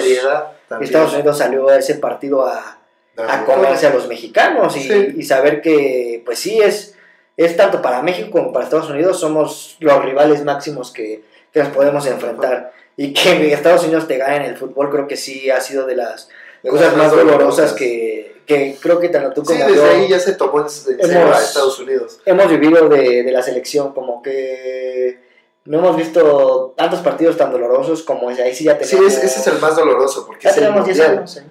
Estados 0.81 1.13
Unidos 1.15 1.39
salió 1.39 1.69
a 1.71 1.77
ese 1.77 1.97
partido 1.97 2.47
a, 2.47 2.79
a 3.17 3.45
comerse 3.45 3.89
a 3.89 3.93
los 3.95 4.07
mexicanos 4.07 4.77
y, 4.77 4.81
Sí. 4.83 5.15
y 5.17 5.23
saber 5.25 5.61
que, 5.61 6.23
pues 6.25 6.39
sí, 6.39 6.61
es, 6.61 6.95
es 7.37 7.57
tanto 7.57 7.83
para 7.83 8.01
México 8.01 8.31
como 8.31 8.53
para 8.53 8.65
Estados 8.67 8.91
Unidos, 8.91 9.19
somos 9.19 9.77
los 9.81 10.05
rivales 10.05 10.45
máximos 10.45 10.93
que, 10.93 11.25
que 11.53 11.59
nos 11.59 11.71
podemos 11.71 12.07
enfrentar. 12.07 12.73
Y 12.99 13.13
que 13.15 13.53
Estados 13.55 13.85
Unidos 13.85 14.07
te 14.09 14.19
gane 14.19 14.37
en 14.37 14.43
el 14.43 14.57
fútbol, 14.57 14.91
creo 14.91 15.07
que 15.09 15.17
sí 15.17 15.49
ha 15.51 15.61
sido 15.61 15.87
de 15.87 15.95
las 15.97 16.29
cosas 16.69 16.97
más 16.97 17.11
dolorosas 17.13 17.73
que, 17.73 18.43
que 18.45 18.77
creo 18.81 18.99
que 18.99 19.09
tanto 19.09 19.33
tú 19.33 19.43
Sí, 19.43 19.55
como 19.57 19.69
desde 19.71 19.77
yo 19.77 19.85
ahí 19.91 20.09
ya 20.09 20.19
se 20.19 20.33
tomó 20.35 20.59
en 20.59 20.67
a 20.67 21.39
Estados 21.39 21.79
Unidos. 21.79 22.21
hemos 22.27 22.51
vivido 22.51 22.89
de, 22.89 23.23
de 23.23 23.31
la 23.33 23.43
selección, 23.43 23.93
como 23.95 24.21
que 24.21 25.21
no 25.65 25.79
hemos 25.79 25.97
visto 25.97 26.75
tantos 26.77 26.99
partidos 27.01 27.37
tan 27.37 27.53
dolorosos 27.53 28.03
como 28.03 28.31
ese. 28.33 28.43
Ahí 28.43 28.55
sí 28.55 28.65
ya 28.65 28.77
Sí, 28.83 28.91
teníamos, 28.97 29.15
es- 29.15 29.25
ese 29.25 29.41
es 29.41 29.47
el 29.47 29.59
más 29.61 29.77
doloroso 29.77 30.27
porque 30.27 30.45
ya 30.45 30.51
es 30.51 30.57
el 30.57 30.63
teníamos 30.65 30.85
10 30.87 30.99
mundial. 30.99 31.19
años, 31.19 31.37
¿eh? 31.37 31.43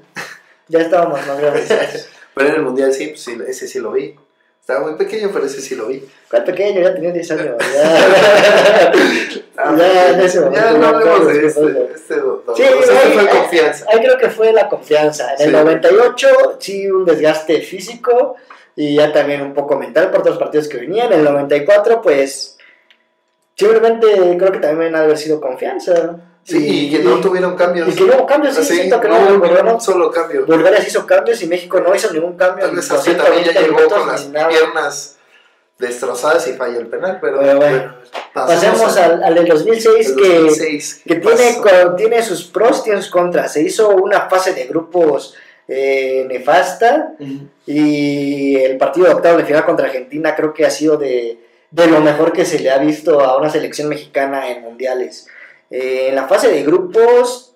ya 0.68 0.80
estábamos 0.82 1.26
más 1.26 1.40
grandes. 1.40 2.10
Pero 2.36 2.50
en 2.50 2.56
el 2.56 2.62
mundial 2.62 2.92
sí, 2.94 3.08
pues, 3.08 3.22
sí, 3.24 3.38
ese 3.48 3.68
sí 3.70 3.80
lo 3.80 3.92
vi. 3.94 4.16
Estaba 4.68 4.86
muy 4.86 4.96
pequeño, 4.98 5.30
pero 5.32 5.46
ese 5.46 5.62
sí 5.62 5.76
lo 5.76 5.86
vi. 5.88 6.04
¿Cuál 6.30 6.44
pequeño? 6.44 6.82
Ya 6.82 6.94
tenía 6.94 7.14
10 7.14 7.32
años. 7.32 7.56
Ya, 9.58 9.76
ya 9.76 10.10
en 10.12 10.20
ese 10.22 10.40
momento. 10.42 10.60
Ya 10.66 10.72
no 10.74 10.86
hablemos 10.88 11.26
de 11.28 11.48
este, 11.48 11.90
este 11.96 12.16
do- 12.18 12.44
Sí, 12.56 12.64
doloroso. 12.64 12.92
Este 12.92 12.98
ahí- 13.08 13.14
fue 13.14 13.22
ahí- 13.22 13.28
confianza. 13.40 13.86
Ahí 13.90 14.00
creo 14.00 14.18
que 14.18 14.30
fue 14.30 14.52
la 14.54 14.70
confianza. 14.70 15.34
En 15.36 15.42
el 15.42 15.48
Sí. 15.48 15.52
98 15.52 16.28
sí 16.60 16.92
un 16.92 17.06
desgaste 17.06 17.62
físico 17.62 18.36
y 18.76 18.98
ya 18.98 19.12
también 19.14 19.42
un 19.42 19.54
poco 19.56 19.76
mental 19.78 20.12
por 20.12 20.20
todos 20.22 20.36
los 20.36 20.40
partidos 20.44 20.68
que 20.68 20.78
venían. 20.78 21.12
En 21.12 21.20
el 21.20 21.26
94 21.26 22.02
pues 22.04 22.58
simplemente 23.56 24.06
creo 24.38 24.52
que 24.52 24.60
también 24.60 24.94
ha 24.96 25.00
haber 25.02 25.18
sido 25.18 25.40
confianza. 25.42 26.18
Sí, 26.48 26.88
y 26.88 26.92
que 26.92 27.00
no 27.00 27.20
tuvieron 27.20 27.58
cambios. 27.58 27.90
y 27.90 27.92
que 27.94 28.06
no 28.06 28.16
hubo 28.16 28.26
cambios, 28.26 28.56
sí, 28.56 28.62
Así, 28.62 28.76
siento 28.76 29.02
que 29.02 29.10
no 29.10 29.20
no, 29.20 29.36
hubo 29.36 29.74
un 29.74 29.82
solo 29.82 30.10
cambio. 30.10 30.46
Bulgaria 30.46 30.80
sí 30.80 30.88
hizo 30.88 31.06
cambios 31.06 31.42
y 31.44 31.48
México 31.48 31.82
no 31.82 31.94
hizo 31.94 32.12
ningún 32.14 32.38
cambio. 32.38 32.66
Tal 32.66 32.76
vez 32.76 32.90
así 32.90 33.12
también 33.16 33.44
ya 33.44 33.52
120 33.52 33.62
llegó 33.62 33.90
con 33.90 34.08
las 34.08 34.30
nada. 34.30 34.48
piernas 34.48 35.18
destrozadas 35.78 36.48
y 36.48 36.54
falla 36.54 36.78
el 36.78 36.88
penal, 36.88 37.20
pero 37.20 37.38
bueno, 37.58 37.96
Pasemos 38.34 38.96
al, 38.96 39.24
al 39.24 39.36
del 39.36 39.46
2006 39.46 40.08
al 40.10 40.16
que... 40.16 40.40
2006, 40.40 41.02
que 41.06 41.14
¿qué 41.14 41.20
tiene, 41.20 41.58
tiene 41.98 42.24
sus 42.24 42.46
pros, 42.46 42.82
tiene 42.82 43.02
sus 43.02 43.12
contras. 43.12 43.52
Se 43.52 43.62
hizo 43.62 43.90
una 43.90 44.30
fase 44.30 44.54
de 44.54 44.68
grupos 44.68 45.36
eh, 45.68 46.26
nefasta 46.30 47.12
y 47.66 48.56
el 48.56 48.78
partido 48.78 49.08
de 49.08 49.14
octavo 49.16 49.38
de 49.38 49.44
final 49.44 49.66
contra 49.66 49.88
Argentina 49.88 50.34
creo 50.34 50.54
que 50.54 50.66
ha 50.66 50.72
sido 50.72 50.96
de, 50.96 51.40
de 51.72 51.88
lo 51.88 52.00
mejor 52.00 52.32
que 52.32 52.46
se 52.46 52.60
le 52.60 52.72
ha 52.72 52.78
visto 52.78 53.20
a 53.20 53.38
una 53.38 53.50
selección 53.50 53.90
mexicana 53.90 54.50
en 54.50 54.62
mundiales. 54.62 55.28
Eh, 55.70 56.08
en 56.10 56.16
la 56.16 56.28
fase 56.28 56.50
de 56.50 56.64
grupos 56.64 57.56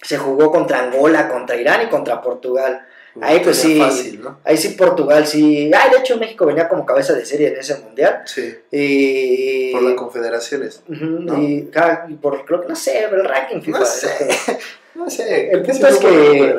se 0.00 0.18
jugó 0.18 0.50
contra 0.50 0.80
Angola, 0.80 1.28
contra 1.28 1.56
Irán 1.56 1.82
y 1.86 1.88
contra 1.88 2.20
Portugal. 2.20 2.86
Ahí, 3.20 3.40
pues, 3.40 3.58
sí. 3.58 3.78
Fácil, 3.78 4.22
¿no? 4.22 4.38
Ahí 4.42 4.56
sí 4.56 4.70
Portugal 4.70 5.26
sí... 5.26 5.70
Ah, 5.74 5.88
de 5.90 5.98
hecho 5.98 6.16
México 6.16 6.46
venía 6.46 6.66
como 6.68 6.86
cabeza 6.86 7.12
de 7.12 7.26
serie 7.26 7.48
en 7.48 7.56
ese 7.58 7.76
mundial. 7.78 8.22
Sí, 8.24 8.54
Y, 8.70 9.70
por 9.72 9.82
las 9.82 9.94
confederaciones. 9.94 10.82
¿no? 10.88 11.38
y, 11.38 11.70
ah, 11.76 12.06
y 12.08 12.14
por, 12.14 12.44
creo 12.46 12.62
que 12.62 12.68
no 12.68 12.74
sé, 12.76 13.04
el 13.04 13.24
ranking 13.24 13.60
FIFA. 13.60 13.78
No 13.80 13.84
sé. 13.84 14.08
No 14.94 15.10
sé. 15.10 15.50
El 15.50 15.62
punto 15.62 15.86
es 15.88 15.96
que- 15.98 16.58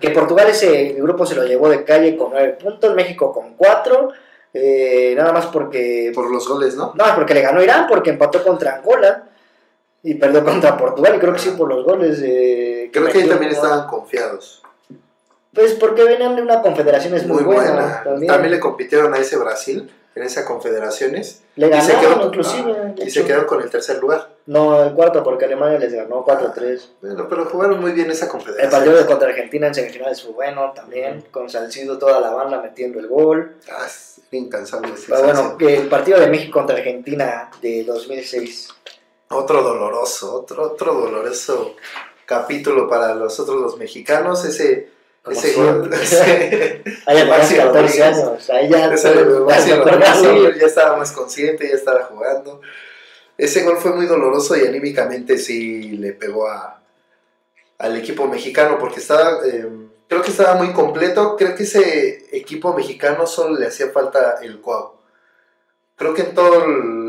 que 0.00 0.10
Portugal 0.10 0.48
ese 0.48 0.94
grupo 0.98 1.26
se 1.26 1.34
lo 1.34 1.44
llevó 1.44 1.68
de 1.68 1.84
calle 1.84 2.16
con 2.16 2.30
9 2.30 2.56
puntos, 2.62 2.94
México 2.94 3.32
con 3.32 3.54
4, 3.54 4.12
nada 5.16 5.32
más 5.32 5.46
porque 5.46 6.12
Por 6.14 6.30
los 6.30 6.48
goles, 6.48 6.76
¿no? 6.76 6.94
no, 6.96 7.04
porque 7.16 7.34
le 7.34 7.42
ganó 7.42 7.62
Irán, 7.62 7.86
porque 7.88 8.10
empató 8.10 8.42
contra 8.42 8.76
Angola 8.76 9.24
y 10.02 10.14
perdió 10.14 10.44
contra 10.44 10.76
Portugal, 10.76 11.14
y 11.16 11.18
creo 11.18 11.32
que 11.32 11.38
sí 11.40 11.50
por 11.50 11.68
los 11.68 11.84
goles. 11.84 12.20
eh, 12.22 12.90
Creo 12.92 13.04
que 13.06 13.10
ahí 13.12 13.16
metió, 13.18 13.30
también 13.32 13.52
estaban 13.52 13.86
confiados. 13.88 14.62
Pues 15.52 15.74
porque 15.74 16.04
venían 16.04 16.36
de 16.36 16.42
una 16.42 16.62
confederación 16.62 17.14
es 17.14 17.26
muy, 17.26 17.42
Muy 17.42 17.54
buena. 17.56 17.72
buena. 17.72 18.02
También. 18.04 18.32
También 18.32 18.52
le 18.52 18.60
compitieron 18.60 19.12
a 19.14 19.18
ese 19.18 19.36
Brasil 19.36 19.90
en 20.14 20.22
esa 20.24 20.44
confederaciones 20.44 21.42
le 21.56 21.68
y 21.68 21.80
se 21.80 21.92
ganaron 21.92 22.14
quedó- 22.18 22.26
inclusive. 22.26 22.72
ah, 22.76 22.94
y 22.96 23.10
se 23.10 23.24
quedaron 23.24 23.46
con 23.46 23.62
el 23.62 23.70
tercer 23.70 23.98
lugar. 23.98 24.28
No, 24.46 24.82
el 24.82 24.92
cuarto, 24.94 25.22
porque 25.22 25.44
Alemania 25.46 25.78
les 25.78 25.92
ganó 25.92 26.24
4-3. 26.24 26.88
Bueno, 27.02 27.26
pero 27.28 27.44
jugaron 27.46 27.80
muy 27.80 27.92
bien 27.92 28.10
esa 28.10 28.26
El 28.26 28.30
confederación. 28.32 28.70
partido 28.70 28.96
de 28.96 29.06
contra 29.06 29.28
Argentina 29.28 29.66
en 29.68 29.74
semifinales 29.74 30.22
fue 30.22 30.32
bueno 30.32 30.72
también, 30.74 31.24
con 31.30 31.48
Salcido 31.50 31.98
toda 31.98 32.20
la 32.20 32.30
banda 32.30 32.60
metiendo 32.60 32.98
el 33.00 33.08
gol. 33.08 33.56
Ah, 33.70 33.84
es 33.86 34.20
incansable. 34.30 34.92
Pero 35.08 35.22
bueno, 35.24 35.56
que 35.58 35.76
el 35.76 35.88
partido 35.88 36.18
de 36.20 36.26
México 36.28 36.58
contra 36.58 36.76
Argentina 36.76 37.50
de 37.62 37.84
2006. 37.84 38.68
Otro 39.30 39.62
doloroso, 39.62 40.34
otro, 40.34 40.62
otro 40.72 40.94
doloroso 40.94 41.76
capítulo 42.24 42.88
para 42.88 43.14
nosotros 43.14 43.60
los 43.60 43.76
mexicanos. 43.76 44.44
Ese, 44.44 44.88
Como 45.22 45.36
ese 45.36 45.54
gol. 45.54 45.90
Ahí 47.06 47.28
Maxi 47.28 47.56
14 47.56 47.64
Rodríguez. 47.72 48.00
años. 48.00 48.50
Ahí 48.50 48.68
ya 48.70 48.90
ya 50.58 50.66
estaba 50.66 50.96
más 50.96 51.12
consciente, 51.12 51.68
ya 51.68 51.74
estaba 51.74 52.04
jugando. 52.04 52.60
Ese 53.36 53.62
gol 53.62 53.76
fue 53.76 53.92
muy 53.92 54.06
doloroso 54.06 54.56
y 54.56 54.66
anímicamente 54.66 55.38
sí 55.38 55.92
le 55.92 56.12
pegó 56.12 56.48
a, 56.48 56.80
al 57.78 57.96
equipo 57.96 58.26
mexicano 58.26 58.78
porque 58.78 58.98
estaba, 58.98 59.46
eh, 59.46 59.68
creo 60.08 60.22
que 60.22 60.30
estaba 60.30 60.54
muy 60.54 60.72
completo. 60.72 61.36
Creo 61.36 61.54
que 61.54 61.62
ese 61.62 62.36
equipo 62.36 62.74
mexicano 62.74 63.26
solo 63.26 63.58
le 63.58 63.66
hacía 63.66 63.90
falta 63.90 64.36
el 64.42 64.60
Cuau. 64.60 64.97
Creo 65.98 66.14
que 66.14 66.22
en 66.22 66.34
todas 66.34 66.66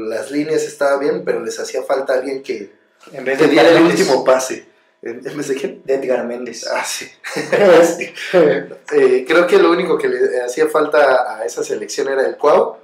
las 0.10 0.32
líneas 0.32 0.64
estaba 0.64 1.00
bien, 1.00 1.24
pero 1.24 1.40
les 1.40 1.58
hacía 1.60 1.84
falta 1.84 2.14
alguien 2.14 2.44
que, 2.44 2.74
En 3.14 3.24
vez 3.24 3.38
que 3.38 3.46
de 3.46 3.52
diera 3.52 3.70
el 3.70 3.84
último 3.84 4.26
pase. 4.26 4.68
¿En 5.02 5.22
vez 5.22 5.48
de 5.48 5.56
quién? 5.56 5.82
De 5.86 5.96
Edgar 5.96 6.26
Méndez. 6.26 6.68
Ah, 6.68 6.84
sí. 6.84 7.10
Eh, 8.92 9.24
creo 9.28 9.48
que 9.48 9.60
lo 9.60 9.72
único 9.72 9.98
que 9.98 10.10
le 10.10 10.42
hacía 10.42 10.68
falta 10.68 11.38
a 11.38 11.46
esa 11.46 11.64
selección 11.64 12.10
era 12.10 12.26
el 12.26 12.36
Cuau. 12.36 12.78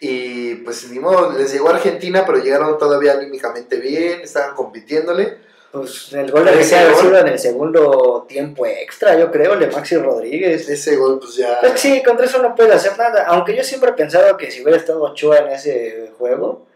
Y 0.00 0.56
pues 0.56 0.90
ni 0.90 0.98
modo, 0.98 1.32
les 1.32 1.52
llegó 1.52 1.68
a 1.68 1.76
Argentina, 1.76 2.24
pero 2.26 2.42
llegaron 2.42 2.76
todavía 2.76 3.12
anímicamente 3.12 3.76
bien, 3.76 4.20
estaban 4.22 4.54
compitiéndole. 4.56 5.38
Pues 5.72 6.12
el 6.12 6.30
gol 6.30 6.44
de 6.44 6.50
Ese 6.50 6.58
Messi 6.60 6.74
ha 6.74 6.84
gol. 6.92 6.94
sido 7.00 7.18
en 7.18 7.28
el 7.28 7.38
segundo 7.38 8.26
tiempo 8.28 8.66
extra, 8.66 9.16
yo 9.18 9.30
creo, 9.30 9.54
el 9.54 9.60
de 9.60 9.66
Maxi 9.68 9.96
Rodríguez. 9.96 10.68
Ese 10.68 10.96
gol, 10.96 11.18
pues 11.18 11.36
ya. 11.36 11.60
Pues 11.60 11.80
sí, 11.80 12.02
contra 12.02 12.26
eso 12.26 12.42
no 12.42 12.54
puedes 12.54 12.74
hacer 12.74 12.96
nada. 12.98 13.24
Aunque 13.28 13.56
yo 13.56 13.64
siempre 13.64 13.90
he 13.90 13.94
pensado 13.94 14.36
que 14.36 14.50
si 14.50 14.62
hubiera 14.62 14.78
estado 14.78 15.02
Ochoa 15.02 15.38
en 15.38 15.48
ese 15.48 16.12
juego, 16.18 16.66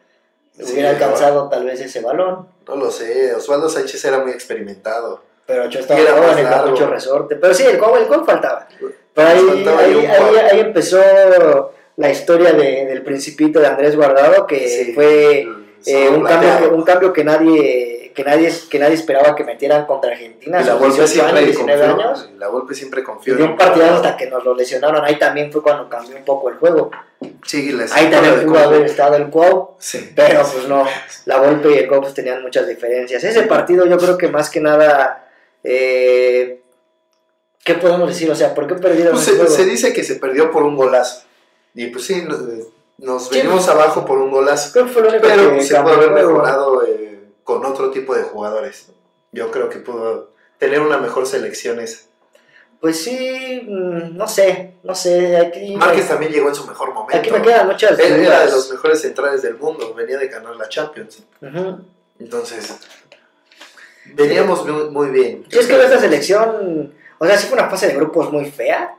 Sí, 0.58 0.72
hubiera 0.72 0.92
¿no? 0.92 0.94
alcanzado 0.96 1.48
tal 1.50 1.66
vez 1.66 1.78
ese 1.80 2.00
balón. 2.00 2.48
No 2.66 2.76
lo 2.76 2.90
sé, 2.90 3.34
Osvaldo 3.34 3.68
Sánchez 3.68 4.02
era 4.06 4.20
muy 4.20 4.32
experimentado. 4.32 5.20
Pero 5.44 5.64
Ochoa 5.64 5.82
estaba 5.82 6.00
joven 6.00 6.46
con 6.48 6.70
mucho 6.70 6.86
resorte. 6.88 7.36
Pero 7.36 7.52
sí, 7.52 7.64
el 7.64 7.76
gol, 7.78 7.98
el 8.00 8.06
gol 8.06 8.24
faltaba. 8.24 8.66
Pero 9.14 9.28
ahí, 9.28 9.38
faltaba 9.40 9.80
ahí, 9.80 9.94
ahí 10.06 10.36
ahí- 10.52 10.60
empezó 10.60 11.72
la 11.96 12.10
historia 12.10 12.52
de- 12.54 12.86
del 12.86 13.02
principito 13.02 13.60
de 13.60 13.66
Andrés 13.66 13.94
Guardado, 13.94 14.46
que 14.46 14.66
Sí, 14.68 14.92
fue 14.94 15.46
eh, 15.86 16.08
un, 16.08 16.24
cambio 16.24 16.58
que, 16.58 16.66
un 16.68 16.82
cambio 16.82 17.12
que 17.12 17.24
nadie 17.24 18.12
que 18.14 18.24
nadie 18.24 18.50
que 18.70 18.78
nadie 18.78 18.94
esperaba 18.94 19.34
que 19.36 19.44
metieran 19.44 19.84
contra 19.86 20.10
Argentina. 20.12 20.60
Y 20.60 20.64
la 20.64 20.76
18 20.78 21.06
siempre 21.06 21.38
años, 21.38 21.44
19 21.50 21.86
confió. 21.86 22.06
años. 22.06 22.30
La 22.38 22.48
Volpe 22.48 22.74
siempre 22.74 23.00
Y 23.02 23.04
confió. 23.04 23.34
en 23.36 23.42
un 23.42 23.56
Guardado. 23.56 23.96
hasta 23.96 24.16
que 24.16 24.26
nos 24.30 24.42
lo 24.44 24.54
lesionaron. 24.54 25.04
Ahí 25.04 25.18
también 25.18 25.52
fue 25.52 25.62
cuando 25.62 25.88
cambió 25.88 26.16
un 26.16 26.24
poco 26.24 26.48
el 26.48 26.56
juego. 26.56 26.90
Sí, 27.44 27.72
la 27.72 27.84
Ahí 27.92 28.10
también 28.10 28.46
pudo 28.46 28.58
haber 28.58 28.82
estado 28.86 29.16
el 29.16 29.28
Cuau, 29.28 29.76
Sí. 29.78 30.12
pero 30.16 30.42
pues 30.50 30.66
no. 30.68 30.84
La 31.26 31.38
Volpe 31.40 31.70
y 31.72 31.78
el 31.78 31.88
Cuau 31.88 32.00
pues, 32.00 32.14
tenían 32.14 32.42
muchas 32.42 32.66
diferencias. 32.66 33.22
Ese 33.22 33.42
partido 33.42 33.84
yo 33.86 33.98
creo 33.98 34.16
que 34.18 34.28
más 34.28 34.48
que 34.50 34.60
nada... 34.60 35.28
Eh, 35.62 36.60
¿Qué 37.64 37.74
podemos 37.74 38.08
decir? 38.08 38.30
O 38.30 38.34
sea, 38.36 38.54
¿por 38.54 38.66
qué 38.68 38.74
perdieron 38.76 39.12
Pues 39.14 39.26
el 39.28 39.34
se, 39.34 39.40
juego? 39.40 39.54
se 39.56 39.64
dice 39.64 39.92
que 39.92 40.04
se 40.04 40.14
perdió 40.16 40.50
por 40.52 40.62
un 40.62 40.76
golazo. 40.76 41.22
Y 41.74 41.88
pues 41.88 42.04
sí, 42.04 42.24
nos, 42.98 43.30
venimos 43.30 43.68
abajo 43.68 44.04
por 44.04 44.18
un 44.18 44.30
golazo. 44.30 44.72
Creo 44.72 44.86
que 44.86 44.92
fue 44.92 45.02
lo 45.02 45.08
único 45.08 45.26
Pero 45.26 45.42
que 45.42 45.54
pues, 45.56 45.68
se 45.68 45.80
pudo 45.80 45.94
haber 45.94 46.10
mejorado 46.12 46.86
eh, 46.86 47.24
con 47.44 47.64
otro 47.64 47.90
tipo 47.90 48.14
de 48.14 48.22
jugadores. 48.22 48.88
Yo 49.32 49.50
creo 49.50 49.68
que 49.68 49.78
pudo 49.78 50.30
tener 50.58 50.80
una 50.80 50.98
mejor 50.98 51.26
selección 51.26 51.80
esa. 51.80 52.06
Pues 52.80 53.02
sí, 53.02 53.62
mm, 53.66 54.16
no 54.16 54.28
sé, 54.28 54.74
no 54.82 54.94
sé. 54.94 55.36
Aquí, 55.36 55.76
Márquez 55.76 56.08
también 56.08 56.32
llegó 56.32 56.48
en 56.48 56.54
su 56.54 56.66
mejor 56.66 56.92
momento. 56.92 57.16
aquí 57.16 57.30
me 57.30 57.42
quedan 57.42 57.66
muchas 57.66 57.98
Él 57.98 58.24
era 58.24 58.46
de 58.46 58.50
los 58.50 58.70
mejores 58.70 59.00
centrales 59.00 59.42
del 59.42 59.56
mundo, 59.56 59.94
venía 59.94 60.18
de 60.18 60.28
ganar 60.28 60.56
la 60.56 60.68
Champions. 60.68 61.22
Entonces, 62.18 62.76
veníamos 64.14 64.66
muy, 64.66 64.90
muy 64.90 65.10
bien. 65.10 65.44
Sí, 65.50 65.58
es 65.58 65.66
que 65.66 65.82
esta 65.82 65.98
selección, 65.98 66.94
o 67.18 67.26
sea, 67.26 67.36
sí 67.36 67.46
fue 67.46 67.58
una 67.58 67.68
fase 67.68 67.88
de 67.88 67.94
grupos 67.94 68.30
muy 68.32 68.50
fea, 68.50 68.96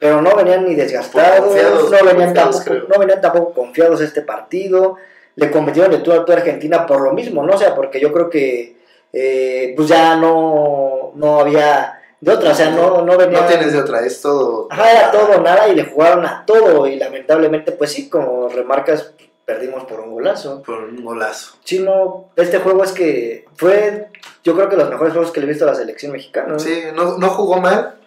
pero 0.00 0.22
no 0.22 0.34
venían 0.34 0.66
ni 0.66 0.74
desgastados, 0.74 1.54
no, 1.54 2.04
venían 2.06 2.32
tampoco, 2.32 2.74
no 2.88 2.98
venían 2.98 3.20
tampoco 3.20 3.52
confiados 3.52 4.00
a 4.00 4.04
este 4.04 4.22
partido. 4.22 4.96
Le 5.36 5.50
competieron 5.50 5.92
de 5.92 5.98
tú 5.98 6.10
a 6.12 6.24
tú 6.24 6.32
a 6.32 6.36
Argentina 6.36 6.86
por 6.86 7.02
lo 7.02 7.12
mismo, 7.12 7.44
¿no? 7.44 7.52
O 7.52 7.58
sea, 7.58 7.74
porque 7.74 8.00
yo 8.00 8.10
creo 8.10 8.30
que 8.30 8.78
eh, 9.12 9.74
pues 9.76 9.88
ya 9.88 10.16
no, 10.16 11.12
no 11.14 11.40
había 11.40 12.00
de 12.18 12.32
otra, 12.32 12.52
o 12.52 12.54
sea, 12.54 12.70
no, 12.70 13.02
no 13.02 13.16
venían... 13.18 13.42
No 13.42 13.48
tienes 13.48 13.72
de 13.72 13.78
otra, 13.78 14.00
es 14.00 14.22
todo. 14.22 14.68
Ajá, 14.70 14.90
era 14.90 15.10
todo 15.10 15.38
nada 15.42 15.68
y 15.68 15.74
le 15.74 15.84
jugaron 15.84 16.24
a 16.24 16.44
todo 16.46 16.86
y 16.86 16.96
lamentablemente, 16.96 17.72
pues 17.72 17.92
sí, 17.92 18.08
como 18.08 18.48
remarcas, 18.48 19.12
perdimos 19.44 19.84
por 19.84 20.00
un 20.00 20.12
golazo. 20.12 20.62
Por 20.62 20.84
un 20.84 21.04
golazo. 21.04 21.56
Sí, 21.62 21.78
no, 21.78 22.30
este 22.36 22.58
juego 22.58 22.84
es 22.84 22.92
que 22.92 23.44
fue, 23.54 24.08
yo 24.44 24.54
creo 24.54 24.70
que 24.70 24.76
los 24.76 24.88
mejores 24.88 25.12
juegos 25.12 25.30
que 25.30 25.40
le 25.40 25.46
he 25.46 25.48
visto 25.50 25.64
a 25.64 25.68
la 25.68 25.74
selección 25.74 26.12
mexicana. 26.12 26.54
¿no? 26.54 26.58
Sí, 26.58 26.84
no, 26.94 27.18
no 27.18 27.28
jugó 27.28 27.60
mal, 27.60 27.99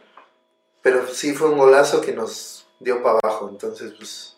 pero 0.84 1.08
sí 1.08 1.34
fue 1.34 1.50
un 1.50 1.58
golazo 1.58 2.00
que 2.02 2.12
nos 2.12 2.68
dio 2.80 3.02
para 3.02 3.18
abajo. 3.24 3.50
Entonces, 3.50 3.94
pues, 3.98 4.36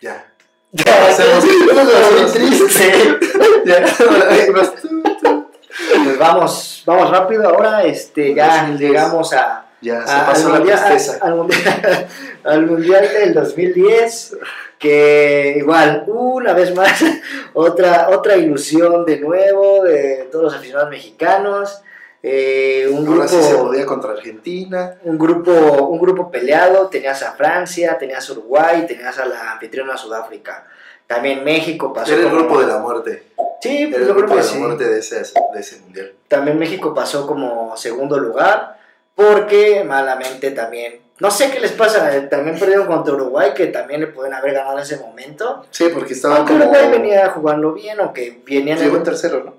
ya. 0.00 0.32
Ya, 0.72 1.08
Hacemos- 1.08 1.44
muy 1.44 2.30
triste. 2.32 3.18
Pues 6.04 6.18
vamos, 6.18 6.82
vamos 6.86 7.10
rápido 7.10 7.48
ahora, 7.48 7.84
este, 7.84 8.34
ya 8.34 8.62
2010. 8.62 8.80
llegamos 8.90 9.32
a, 9.32 9.66
Ya, 9.80 10.06
se 10.06 10.12
a- 10.12 10.26
pasó 10.26 10.46
al, 10.46 10.52
la 10.54 10.58
mundial, 10.58 10.98
al, 11.20 11.34
mundial, 11.34 12.08
al 12.44 12.66
mundial 12.66 13.08
del 13.12 13.34
2010, 13.34 14.36
que 14.78 15.54
igual, 15.58 16.04
una 16.06 16.52
vez 16.54 16.74
más, 16.74 17.04
otra, 17.54 18.08
otra 18.10 18.36
ilusión 18.36 19.04
de 19.04 19.20
nuevo 19.20 19.84
de 19.84 20.28
todos 20.32 20.44
los 20.46 20.54
aficionados 20.54 20.90
mexicanos, 20.90 21.82
eh, 22.28 22.88
un 22.90 23.06
Ahora 23.06 23.28
sí 23.28 23.40
se 23.40 23.50
grupo, 23.52 23.66
podía 23.68 23.86
contra 23.86 24.10
Argentina. 24.10 24.96
un 25.04 25.16
grupo, 25.16 25.52
un 25.52 26.00
grupo 26.00 26.28
peleado, 26.28 26.88
tenías 26.88 27.22
a 27.22 27.32
Francia, 27.32 27.96
tenías 27.98 28.28
a 28.28 28.32
Uruguay, 28.32 28.84
tenías 28.86 29.16
a 29.18 29.26
la 29.26 29.52
anfitriona 29.52 29.96
Sudáfrica. 29.96 30.66
También 31.06 31.44
México 31.44 31.92
pasó. 31.92 32.12
Era 32.12 32.22
el 32.22 32.28
como- 32.30 32.38
grupo 32.40 32.60
de 32.60 32.66
la 32.66 32.78
muerte. 32.78 33.22
Sí, 33.62 33.82
Era 33.82 33.90
pues 33.90 34.00
el 34.02 34.08
yo 34.08 34.14
creo 34.14 34.26
grupo 34.26 34.34
que 34.34 34.42
de 34.42 34.52
la 34.52 34.58
muerte 34.58 34.88
de 34.88 34.98
ese, 34.98 35.16
de 35.54 35.60
ese 35.60 35.80
mundial. 35.80 36.12
También 36.26 36.58
México 36.58 36.92
pasó 36.92 37.26
como 37.28 37.76
segundo 37.76 38.18
lugar, 38.18 38.76
porque 39.14 39.84
malamente 39.84 40.50
también. 40.50 41.00
No 41.20 41.30
sé 41.30 41.50
qué 41.50 41.60
les 41.60 41.72
pasa, 41.72 42.14
eh, 42.14 42.22
también 42.22 42.58
perdieron 42.58 42.86
contra 42.88 43.14
Uruguay, 43.14 43.52
que 43.54 43.68
también 43.68 44.00
le 44.00 44.08
pueden 44.08 44.34
haber 44.34 44.52
ganado 44.52 44.76
en 44.76 44.82
ese 44.82 44.98
momento. 44.98 45.64
Sí, 45.70 45.86
porque 45.94 46.12
estaban 46.12 46.38
Aunque 46.38 46.52
como. 46.54 46.64
Uruguay 46.64 46.90
venía 46.90 47.28
jugando 47.30 47.72
bien, 47.72 47.98
aunque 48.00 48.42
venían 48.44 48.76
Llegó 48.78 48.90
en 48.96 48.98
en. 48.98 49.02
tercero, 49.04 49.44
¿no? 49.44 49.54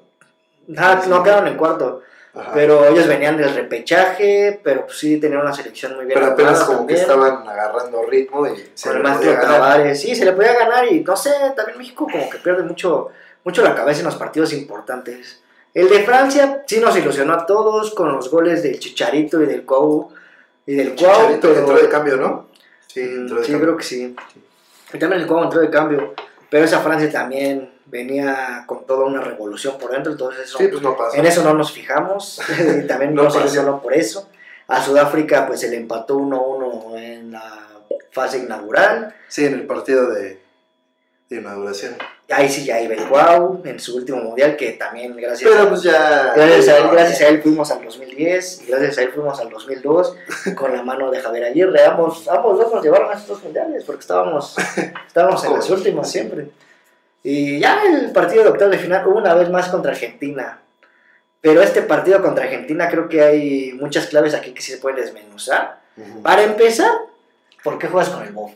Ah, 0.77 1.01
no 1.07 1.23
quedaron 1.23 1.47
en 1.47 1.55
cuarto, 1.57 2.01
Ajá. 2.37 2.51
pero 2.53 2.85
ellos 2.87 3.07
venían 3.07 3.35
del 3.37 3.53
repechaje, 3.53 4.59
pero 4.63 4.85
pues 4.85 4.97
sí 4.99 5.17
tenían 5.19 5.41
una 5.41 5.53
selección 5.53 5.95
muy 5.95 6.05
bien. 6.05 6.19
Pero 6.19 6.33
apenas 6.33 6.59
armada 6.61 6.65
como 6.75 6.87
que 6.87 6.93
estaban 6.93 7.47
agarrando 7.47 8.03
ritmo 8.05 8.45
y 8.47 8.69
se 8.73 8.89
Con 8.89 9.01
le 9.03 9.09
podía 9.09 9.33
ganar. 9.35 9.95
Sí, 9.95 10.13
se 10.15 10.25
le 10.25 10.33
podía 10.33 10.53
ganar 10.53 10.85
y 10.91 11.01
no 11.01 11.15
sé, 11.15 11.31
también 11.55 11.77
México 11.77 12.07
como 12.11 12.29
que 12.29 12.37
pierde 12.37 12.63
mucho, 12.63 13.09
mucho 13.43 13.61
la 13.63 13.73
cabeza 13.73 13.99
en 14.01 14.05
los 14.05 14.15
partidos 14.17 14.53
importantes. 14.53 15.41
El 15.73 15.89
de 15.89 16.03
Francia 16.03 16.63
sí 16.67 16.79
nos 16.79 16.95
ilusionó 16.97 17.33
a 17.33 17.45
todos 17.45 17.93
con 17.93 18.11
los 18.11 18.29
goles 18.31 18.63
del 18.63 18.79
Chicharito 18.79 19.41
y 19.41 19.45
del 19.45 19.63
Cuau. 19.65 20.09
Y 20.65 20.75
del 20.75 20.95
Cuau, 20.95 21.39
pero- 21.41 21.55
entró 21.59 21.77
de 21.77 21.89
cambio, 21.89 22.17
¿no? 22.17 22.47
Sí, 22.87 23.01
Mm, 23.01 23.21
entró 23.21 23.37
de 23.39 23.45
sí, 23.45 23.51
cambio. 23.51 23.67
creo 23.67 23.77
que 23.77 23.83
sí. 23.83 24.15
Y 24.93 24.97
también 24.99 25.21
el 25.21 25.27
Cuau 25.27 25.43
entró 25.43 25.59
de 25.59 25.69
cambio. 25.69 26.13
Pero 26.49 26.65
esa 26.65 26.79
Francia 26.79 27.11
también 27.11 27.71
venía 27.85 28.63
con 28.65 28.85
toda 28.85 29.05
una 29.05 29.21
revolución 29.21 29.77
por 29.77 29.91
dentro, 29.91 30.11
entonces 30.11 30.45
eso, 30.45 30.57
Sí, 30.57 30.67
pues 30.67 30.81
no 30.81 30.95
en 31.13 31.25
eso 31.25 31.43
no 31.43 31.53
nos 31.53 31.71
fijamos. 31.71 32.41
y 32.83 32.87
también 32.87 33.13
No 33.13 33.23
no 33.23 33.39
ilusionó 33.39 33.81
por 33.81 33.93
eso. 33.93 34.29
A 34.67 34.81
Sudáfrica 34.81 35.47
pues 35.47 35.61
se 35.61 35.69
le 35.69 35.77
empató 35.77 36.17
1-1 36.17 36.97
en 36.99 37.31
la 37.31 37.67
fase 38.11 38.39
inaugural. 38.39 39.15
Sí, 39.27 39.45
en 39.45 39.53
el 39.53 39.67
partido 39.67 40.09
de, 40.09 40.41
de 41.29 41.35
inauguración. 41.35 41.95
Ahí 42.29 42.49
sí 42.49 42.65
ya 42.65 42.81
iba 42.81 42.93
el 42.93 43.07
Guau 43.07 43.61
en 43.63 43.79
su 43.79 43.95
último 43.95 44.17
mundial, 44.17 44.57
que 44.57 44.71
también 44.71 45.15
gracias, 45.15 45.49
Pero 45.49 45.69
pues 45.69 45.83
ya. 45.83 46.33
gracias, 46.35 46.67
a 46.67 46.77
él, 46.77 46.89
gracias 46.91 47.21
a 47.21 47.27
él 47.29 47.41
fuimos 47.41 47.71
al 47.71 47.81
2010 47.85 48.63
y 48.63 48.65
gracias 48.65 48.97
a 48.97 49.01
él 49.03 49.11
fuimos 49.13 49.39
al 49.39 49.49
2002 49.49 50.15
con 50.55 50.75
la 50.75 50.83
mano 50.83 51.09
de 51.09 51.21
Javier 51.21 51.45
Aguirre. 51.45 51.85
Ambos, 51.85 52.27
ambos 52.27 52.59
dos 52.59 52.73
nos 52.73 52.83
llevaron 52.83 53.09
a 53.09 53.13
estos 53.13 53.29
dos 53.29 53.43
mundiales 53.43 53.85
porque 53.85 54.01
estábamos, 54.01 54.55
estábamos 55.07 55.43
en 55.45 55.53
las 55.53 55.69
últimas 55.69 56.11
siempre. 56.11 56.49
Y 57.23 57.59
ya 57.59 57.83
el 57.83 58.11
partido 58.11 58.43
de 58.43 58.49
octavo 58.49 58.71
de 58.71 58.77
final, 58.77 59.07
una 59.07 59.33
vez 59.33 59.49
más 59.49 59.69
contra 59.69 59.91
Argentina. 59.91 60.59
Pero 61.39 61.61
este 61.61 61.81
partido 61.81 62.21
contra 62.21 62.43
Argentina 62.43 62.89
creo 62.89 63.07
que 63.07 63.21
hay 63.21 63.71
muchas 63.73 64.07
claves 64.07 64.33
aquí 64.33 64.51
que 64.51 64.61
sí 64.61 64.73
se 64.73 64.79
pueden 64.79 64.99
desmenuzar. 64.99 65.79
Para 66.23 66.43
empezar, 66.43 66.91
¿por 67.63 67.79
qué 67.79 67.87
juegas 67.87 68.09
con 68.09 68.23
el 68.23 68.33
Bof? 68.33 68.51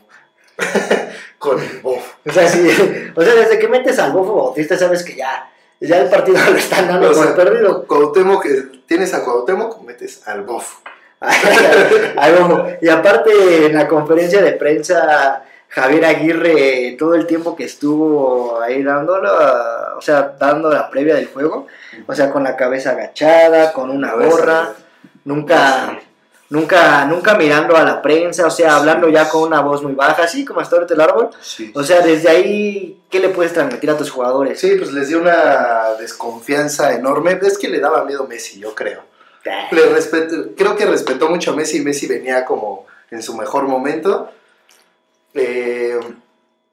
Con 1.42 1.60
el 1.60 1.80
bof. 1.80 2.14
O 2.24 2.30
sea, 2.30 2.46
sí, 2.46 2.60
o 3.16 3.20
sea, 3.20 3.34
desde 3.34 3.58
que 3.58 3.66
metes 3.66 3.98
al 3.98 4.12
bofo 4.12 4.36
bautista 4.36 4.78
sabes 4.78 5.02
que 5.02 5.16
ya, 5.16 5.50
ya 5.80 5.98
el 5.98 6.08
partido 6.08 6.38
lo 6.50 6.56
están 6.56 6.86
dando 6.86 7.10
O 7.10 7.12
por 7.12 7.24
sea, 7.24 7.34
perdido. 7.34 7.84
Cuauhtémoc, 7.84 8.44
que 8.44 8.62
tienes 8.86 9.12
a 9.12 9.24
Cuauhtémoc, 9.24 9.82
metes 9.82 10.22
al 10.28 10.42
bof. 10.42 10.76
Al 11.18 12.34
Bofo. 12.36 12.66
y 12.80 12.88
aparte 12.88 13.66
en 13.66 13.74
la 13.74 13.88
conferencia 13.88 14.40
de 14.40 14.52
prensa, 14.52 15.42
Javier 15.66 16.04
Aguirre, 16.04 16.94
todo 16.96 17.16
el 17.16 17.26
tiempo 17.26 17.56
que 17.56 17.64
estuvo 17.64 18.60
ahí 18.60 18.84
dándolo, 18.84 19.32
o 19.98 20.00
sea, 20.00 20.36
dando 20.38 20.70
la 20.70 20.88
previa 20.90 21.16
del 21.16 21.26
juego, 21.26 21.66
o 22.06 22.14
sea, 22.14 22.30
con 22.30 22.44
la 22.44 22.56
cabeza 22.56 22.90
agachada, 22.90 23.72
con 23.72 23.90
una 23.90 24.14
gorra, 24.14 24.74
nunca, 25.24 25.98
nunca, 26.52 27.06
nunca 27.06 27.34
mirando 27.34 27.74
a 27.76 27.82
la 27.82 28.02
prensa, 28.02 28.46
o 28.46 28.50
sea, 28.50 28.76
hablando 28.76 29.08
ya 29.08 29.28
con 29.28 29.42
una 29.42 29.62
voz 29.62 29.82
muy 29.82 29.94
baja, 29.94 30.24
así 30.24 30.44
como 30.44 30.60
hasta 30.60 30.76
ahorita 30.76 30.92
el 30.92 31.00
árbol. 31.00 31.30
Sí. 31.40 31.72
O 31.74 31.82
sea, 31.82 32.02
desde 32.02 32.28
ahí, 32.28 33.00
¿qué 33.10 33.20
le 33.20 33.30
puedes 33.30 33.54
transmitir 33.54 33.90
a 33.90 33.96
tus 33.96 34.10
jugadores? 34.10 34.60
Sí, 34.60 34.74
pues 34.76 34.92
les 34.92 35.08
dio 35.08 35.20
una 35.20 35.94
desconfianza 35.98 36.92
enorme. 36.92 37.38
Es 37.40 37.56
que 37.56 37.68
le 37.68 37.80
daba 37.80 38.04
miedo 38.04 38.26
Messi, 38.26 38.60
yo 38.60 38.74
creo. 38.74 39.02
Le 39.72 39.86
respeto, 39.86 40.50
creo 40.56 40.76
que 40.76 40.84
respetó 40.84 41.28
mucho 41.28 41.52
a 41.52 41.56
Messi 41.56 41.78
y 41.78 41.80
Messi 41.80 42.06
venía 42.06 42.44
como 42.44 42.86
en 43.10 43.22
su 43.22 43.34
mejor 43.34 43.66
momento. 43.66 44.30
Eh, 45.34 45.98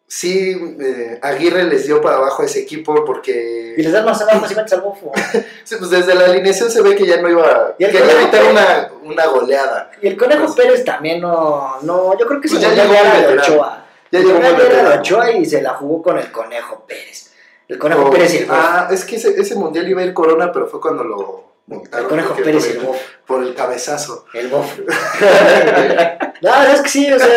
sí, 0.09 0.75
eh, 0.81 1.19
Aguirre 1.21 1.63
les 1.65 1.85
dio 1.85 2.01
para 2.01 2.17
abajo 2.17 2.41
a 2.41 2.45
ese 2.45 2.59
equipo 2.59 3.05
porque... 3.05 3.75
Y 3.77 3.81
les 3.83 3.93
das 3.93 4.03
más 4.03 4.19
abajo 4.21 4.45
si 4.47 4.55
metes 4.55 4.73
al 4.73 4.81
bofo. 4.81 5.11
Sí, 5.63 5.75
pues 5.77 5.91
desde 5.91 6.15
la 6.15 6.25
alineación 6.25 6.69
se 6.71 6.81
ve 6.81 6.95
que 6.95 7.05
ya 7.05 7.21
no 7.21 7.29
iba... 7.29 7.75
Y 7.77 7.83
el 7.85 7.91
Quería 7.91 8.13
evitar 8.19 8.41
Pérez- 8.43 8.49
una, 8.51 8.91
una 9.03 9.25
goleada. 9.27 9.91
Y 10.01 10.07
el 10.07 10.17
Conejo 10.17 10.45
Pues- 10.45 10.55
Pérez 10.55 10.83
también 10.83 11.21
no, 11.21 11.77
no, 11.83 12.17
yo 12.17 12.25
creo 12.25 12.41
que 12.41 12.49
Pues 12.49 12.59
se 12.61 12.67
ya 12.67 12.73
llegó 12.73 12.91
de 12.93 13.03
veterano. 13.03 13.41
Ochoa. 13.41 13.85
Ya 14.11 14.19
El 14.19 14.25
llegó 14.25 14.39
de 14.39 14.51
veterano. 14.51 14.99
Ochoa 14.99 15.31
y 15.31 15.45
se 15.45 15.61
la 15.61 15.75
jugó 15.75 16.01
con 16.01 16.17
el 16.17 16.31
Conejo 16.31 16.83
Pérez. 16.87 17.31
El 17.67 17.77
Conejo 17.77 18.01
Con- 18.03 18.11
Pérez 18.13 18.33
y 18.33 18.37
el 18.39 18.45
bofo. 18.47 18.59
Ah, 18.59 18.87
es 18.91 19.05
que 19.05 19.17
ese, 19.17 19.39
ese 19.39 19.53
mundial 19.55 19.87
iba 19.87 20.01
a 20.01 20.05
ir 20.05 20.13
Corona, 20.15 20.51
pero 20.51 20.65
fue 20.67 20.81
cuando 20.81 21.03
lo 21.03 21.43
montaron. 21.67 22.05
el 22.05 22.09
Conejo 22.09 22.33
Pérez 22.35 22.65
y 22.65 22.69
por 22.73 22.79
el 22.79 22.87
bofo. 22.87 22.99
Por 23.27 23.43
el 23.43 23.53
cabezazo. 23.53 24.25
El 24.33 24.47
bofo. 24.47 24.81
no, 26.41 26.63
es 26.63 26.81
que 26.81 26.89
sí, 26.89 27.11
o 27.11 27.19
sea, 27.19 27.27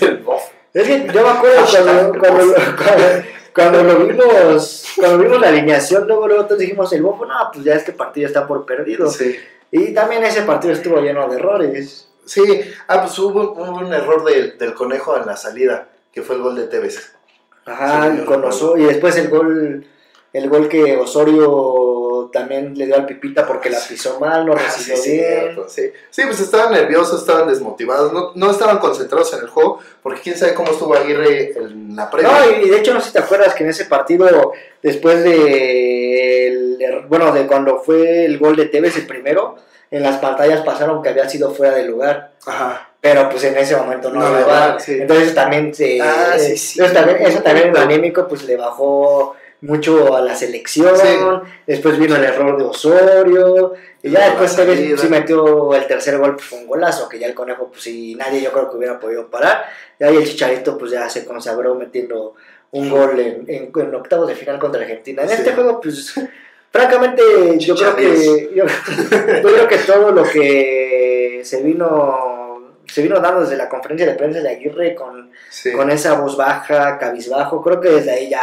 el 0.00 0.18
bof. 0.18 0.39
Es 0.72 0.86
que 0.86 1.06
yo 1.12 1.22
me 1.22 1.28
acuerdo 1.28 1.64
cuando, 1.70 2.18
cuando, 2.18 2.54
cuando, 2.76 3.04
cuando 3.54 3.82
lo 3.82 4.06
vimos, 4.06 4.86
cuando 4.96 5.18
vimos 5.18 5.40
la 5.40 5.48
alineación, 5.48 6.06
luego, 6.06 6.28
luego 6.28 6.46
todos 6.46 6.60
dijimos, 6.60 6.92
el 6.92 7.02
bofo, 7.02 7.26
no, 7.26 7.34
pues 7.52 7.64
ya 7.64 7.74
este 7.74 7.92
partido 7.92 8.26
está 8.26 8.46
por 8.46 8.64
perdido. 8.64 9.10
Sí. 9.10 9.36
Y 9.72 9.92
también 9.92 10.22
ese 10.24 10.42
partido 10.42 10.72
estuvo 10.72 11.00
lleno 11.00 11.28
de 11.28 11.36
errores. 11.36 12.08
Sí, 12.24 12.42
ah, 12.86 13.02
pues 13.02 13.18
hubo, 13.18 13.52
hubo 13.52 13.78
un 13.78 13.92
error 13.92 14.24
del, 14.24 14.56
del 14.56 14.74
conejo 14.74 15.16
en 15.16 15.26
la 15.26 15.36
salida, 15.36 15.88
que 16.12 16.22
fue 16.22 16.36
el 16.36 16.42
gol 16.42 16.54
de 16.54 16.68
Tevez. 16.68 17.12
Ajá, 17.66 18.14
Sí, 18.16 18.24
con. 18.24 18.44
Osorio, 18.44 18.84
y 18.84 18.88
después 18.88 19.16
el 19.16 19.28
gol, 19.28 19.86
el 20.32 20.48
gol 20.48 20.68
que 20.68 20.96
Osorio 20.96 21.89
también 22.30 22.76
le 22.76 22.86
dio 22.86 22.94
al 22.94 23.06
Pipita 23.06 23.46
porque 23.46 23.70
la 23.70 23.78
pisó 23.80 24.18
mal, 24.20 24.46
no 24.46 24.52
Ah, 24.54 24.56
recibió 24.58 24.96
sí, 24.96 25.10
bien. 25.12 25.24
cierto, 25.26 25.68
sí. 25.68 25.92
Sí, 26.10 26.22
pues 26.26 26.40
estaban 26.40 26.72
nerviosos, 26.72 27.20
estaban 27.20 27.48
desmotivados, 27.48 28.12
no, 28.12 28.32
no 28.34 28.50
estaban 28.50 28.78
concentrados 28.78 29.32
en 29.34 29.40
el 29.40 29.48
juego, 29.48 29.78
porque 30.02 30.20
quién 30.20 30.36
sabe 30.36 30.54
cómo 30.54 30.70
estuvo 30.72 30.94
Aguirre 30.94 31.52
en 31.58 31.94
la 31.96 32.10
previa. 32.10 32.30
No, 32.30 32.50
y 32.64 32.68
de 32.70 32.78
hecho 32.78 32.94
no 32.94 33.00
sé 33.00 33.08
si 33.08 33.12
te 33.12 33.18
acuerdas 33.20 33.54
que 33.54 33.64
en 33.64 33.70
ese 33.70 33.84
partido, 33.86 34.52
después 34.82 35.22
de, 35.24 36.46
el- 36.48 37.00
bueno, 37.08 37.32
de 37.32 37.46
cuando 37.46 37.80
fue 37.80 38.24
el 38.24 38.38
gol 38.38 38.56
de 38.56 38.66
Tevez 38.66 38.96
el 38.96 39.06
primero, 39.06 39.56
en 39.90 40.02
las 40.02 40.16
pantallas 40.18 40.60
pasaron 40.62 41.02
que 41.02 41.08
había 41.08 41.28
sido 41.28 41.52
fuera 41.52 41.74
de 41.74 41.84
lugar. 41.84 42.32
Ajá. 42.46 42.86
Pero 43.00 43.28
pues 43.30 43.42
en 43.44 43.56
ese 43.56 43.74
momento 43.76 44.10
no, 44.10 44.20
No. 44.20 44.76
Entonces 44.86 45.34
también 45.34 45.74
se, 45.74 46.00
Ah, 46.02 46.34
sí, 46.38 46.56
sí. 46.56 46.82
eso 46.82 46.92
también, 46.92 47.16
eso 47.22 47.40
también 47.42 47.68
en 47.68 47.74
lo 47.74 47.80
anímico 47.80 48.28
pues 48.28 48.44
le 48.44 48.56
bajó 48.56 49.34
mucho 49.62 50.16
a 50.16 50.20
la 50.20 50.34
selección. 50.34 50.96
Sí. 50.96 51.08
Después 51.66 51.98
vino 51.98 52.16
el 52.16 52.24
error 52.24 52.56
de 52.58 52.64
Osorio. 52.64 53.74
Y 54.02 54.10
ya 54.10 54.24
después 54.26 54.52
salida. 54.52 54.96
sí 54.96 55.08
metió 55.08 55.74
el 55.74 55.86
tercer 55.86 56.16
gol, 56.18 56.34
pues 56.36 56.46
fue 56.46 56.58
un 56.60 56.66
golazo, 56.66 57.08
que 57.08 57.18
ya 57.18 57.26
el 57.26 57.34
conejo, 57.34 57.68
pues 57.70 57.82
sí, 57.82 58.14
nadie 58.14 58.40
yo 58.40 58.50
creo 58.52 58.70
que 58.70 58.76
hubiera 58.76 58.98
podido 58.98 59.28
parar. 59.28 59.62
Y 59.98 60.04
ahí 60.04 60.16
el 60.16 60.24
Chicharito 60.24 60.78
pues 60.78 60.90
ya 60.92 61.08
se 61.10 61.24
consagró 61.26 61.74
metiendo 61.74 62.34
un 62.70 62.88
gol 62.88 63.18
en, 63.20 63.44
en, 63.48 63.70
en 63.74 63.94
octavos 63.94 64.26
de 64.28 64.34
final 64.34 64.58
contra 64.58 64.80
Argentina. 64.80 65.22
En 65.22 65.28
Sí. 65.28 65.34
este 65.34 65.52
juego, 65.52 65.80
pues, 65.80 66.14
francamente, 66.70 67.22
yo 67.58 67.74
creo 67.74 67.96
que 67.96 68.50
yo, 68.54 68.64
yo 68.64 69.42
creo 69.42 69.68
que 69.68 69.78
todo 69.78 70.12
lo 70.12 70.22
que 70.22 71.42
se 71.44 71.62
vino 71.62 72.76
se 72.86 73.02
vino 73.02 73.20
dando 73.20 73.42
desde 73.42 73.56
la 73.56 73.68
conferencia 73.68 74.06
de 74.06 74.14
prensa 74.14 74.40
de 74.40 74.48
Aguirre 74.48 74.94
con, 74.96 75.30
Sí. 75.50 75.72
con 75.72 75.90
esa 75.90 76.14
voz 76.14 76.36
baja, 76.36 76.98
cabizbajo, 76.98 77.62
creo 77.62 77.80
que 77.80 77.88
desde 77.90 78.10
ahí 78.12 78.28
ya 78.30 78.42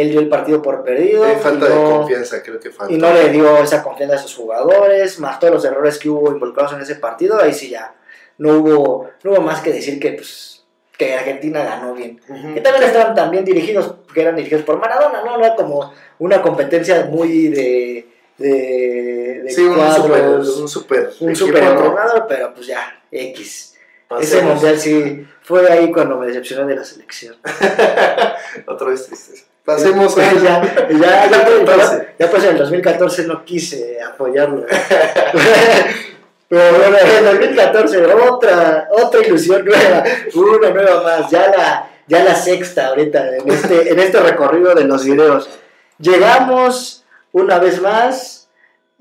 él 0.00 0.10
dio 0.10 0.20
el 0.20 0.28
partido 0.28 0.60
por 0.62 0.82
perdido. 0.84 1.26
Eh, 1.26 1.36
falta 1.36 1.66
y 1.66 1.68
de 1.70 1.74
no- 1.74 1.98
confianza, 1.98 2.42
creo 2.42 2.58
que 2.60 2.70
falta. 2.70 2.92
y 2.92 2.96
no 2.98 3.12
le 3.12 3.28
dio 3.30 3.58
esa 3.58 3.82
confianza 3.82 4.16
a 4.16 4.18
sus 4.18 4.34
jugadores, 4.34 5.18
más 5.20 5.38
todos 5.40 5.54
los 5.54 5.64
errores 5.64 5.98
que 5.98 6.08
hubo 6.08 6.30
involucrados 6.30 6.72
en 6.74 6.80
ese 6.80 6.96
partido, 6.96 7.40
ahí 7.40 7.52
sí 7.52 7.70
ya 7.70 7.94
no 8.38 8.58
hubo, 8.58 9.10
no 9.22 9.32
hubo 9.32 9.40
más 9.40 9.60
que 9.60 9.72
decir 9.72 9.98
que, 9.98 10.12
pues, 10.12 10.64
que 10.98 11.14
Argentina 11.14 11.62
ganó 11.64 11.94
bien. 11.94 12.20
Ujú. 12.28 12.54
Que 12.54 12.60
también 12.60 12.84
estaban 12.84 13.14
también 13.14 13.44
dirigidos, 13.44 13.94
que 14.12 14.20
eran 14.22 14.36
dirigidos 14.36 14.64
por 14.64 14.78
Maradona, 14.78 15.22
¿no? 15.22 15.38
Era 15.38 15.54
como 15.54 15.92
una 16.18 16.40
competencia 16.42 17.04
muy 17.06 17.48
de, 17.48 18.08
de, 18.38 19.40
de 19.44 19.50
Sí, 19.50 19.62
un 19.62 19.92
super, 19.94 20.22
un 20.24 20.68
super, 20.68 21.10
un 21.20 21.36
super 21.36 21.62
¿no? 21.64 21.70
entrenador, 21.70 22.26
pero 22.28 22.54
pues 22.54 22.66
ya, 22.66 23.02
X. 23.10 23.74
Ese 24.20 24.40
mundial 24.42 24.78
sí 24.78 25.26
fue 25.42 25.68
ahí 25.70 25.90
cuando 25.90 26.16
me 26.16 26.26
decepcioné 26.28 26.64
de 26.66 26.76
la 26.76 26.84
selección. 26.84 27.36
Otra 28.66 28.88
vez 28.88 29.06
triste. 29.06 29.44
Pasemos 29.66 30.14
ya, 30.14 30.30
a 30.30 30.34
ya, 30.34 30.62
ya, 30.88 31.28
ya, 31.28 31.44
pues, 31.64 31.92
ya, 32.16 32.30
pues 32.30 32.44
en 32.44 32.50
el 32.50 32.58
2014 32.58 33.24
no 33.26 33.44
quise 33.44 34.00
apoyarlo. 34.00 34.64
Pero 36.48 36.78
bueno, 36.78 36.96
en 36.98 37.16
el 37.16 37.24
2014 37.24 38.04
otra, 38.06 38.88
otra 38.92 39.26
ilusión 39.26 39.64
nueva, 39.64 40.04
una 40.36 40.70
nueva 40.70 41.02
más, 41.02 41.28
ya 41.32 41.48
la, 41.48 41.90
ya 42.06 42.22
la 42.22 42.36
sexta 42.36 42.86
ahorita 42.86 43.36
en 43.38 43.50
este, 43.50 43.90
en 43.92 43.98
este 43.98 44.20
recorrido 44.20 44.72
de 44.72 44.84
los 44.84 45.04
videos. 45.04 45.50
Llegamos 45.98 47.04
una 47.32 47.58
vez 47.58 47.82
más 47.82 48.48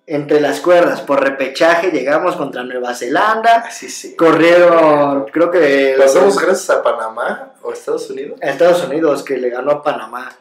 entre 0.07 0.41
las 0.41 0.61
cuerdas, 0.61 1.01
por 1.01 1.21
repechaje 1.21 1.91
llegamos 1.91 2.35
contra 2.35 2.63
Nueva 2.63 2.95
Zelanda, 2.95 3.65
Así 3.67 3.87
sí. 3.89 4.15
corrieron, 4.15 5.25
creo 5.25 5.51
que 5.51 5.95
Pasamos 5.97 6.39
gracias 6.39 6.71
a 6.71 6.81
Panamá 6.81 7.53
o 7.61 7.71
Estados 7.71 8.09
Unidos. 8.09 8.39
a 8.41 8.49
Estados 8.49 8.83
Unidos 8.83 9.23
que 9.23 9.37
le 9.37 9.49
ganó 9.51 9.71
a 9.71 9.83
Panamá 9.83 10.31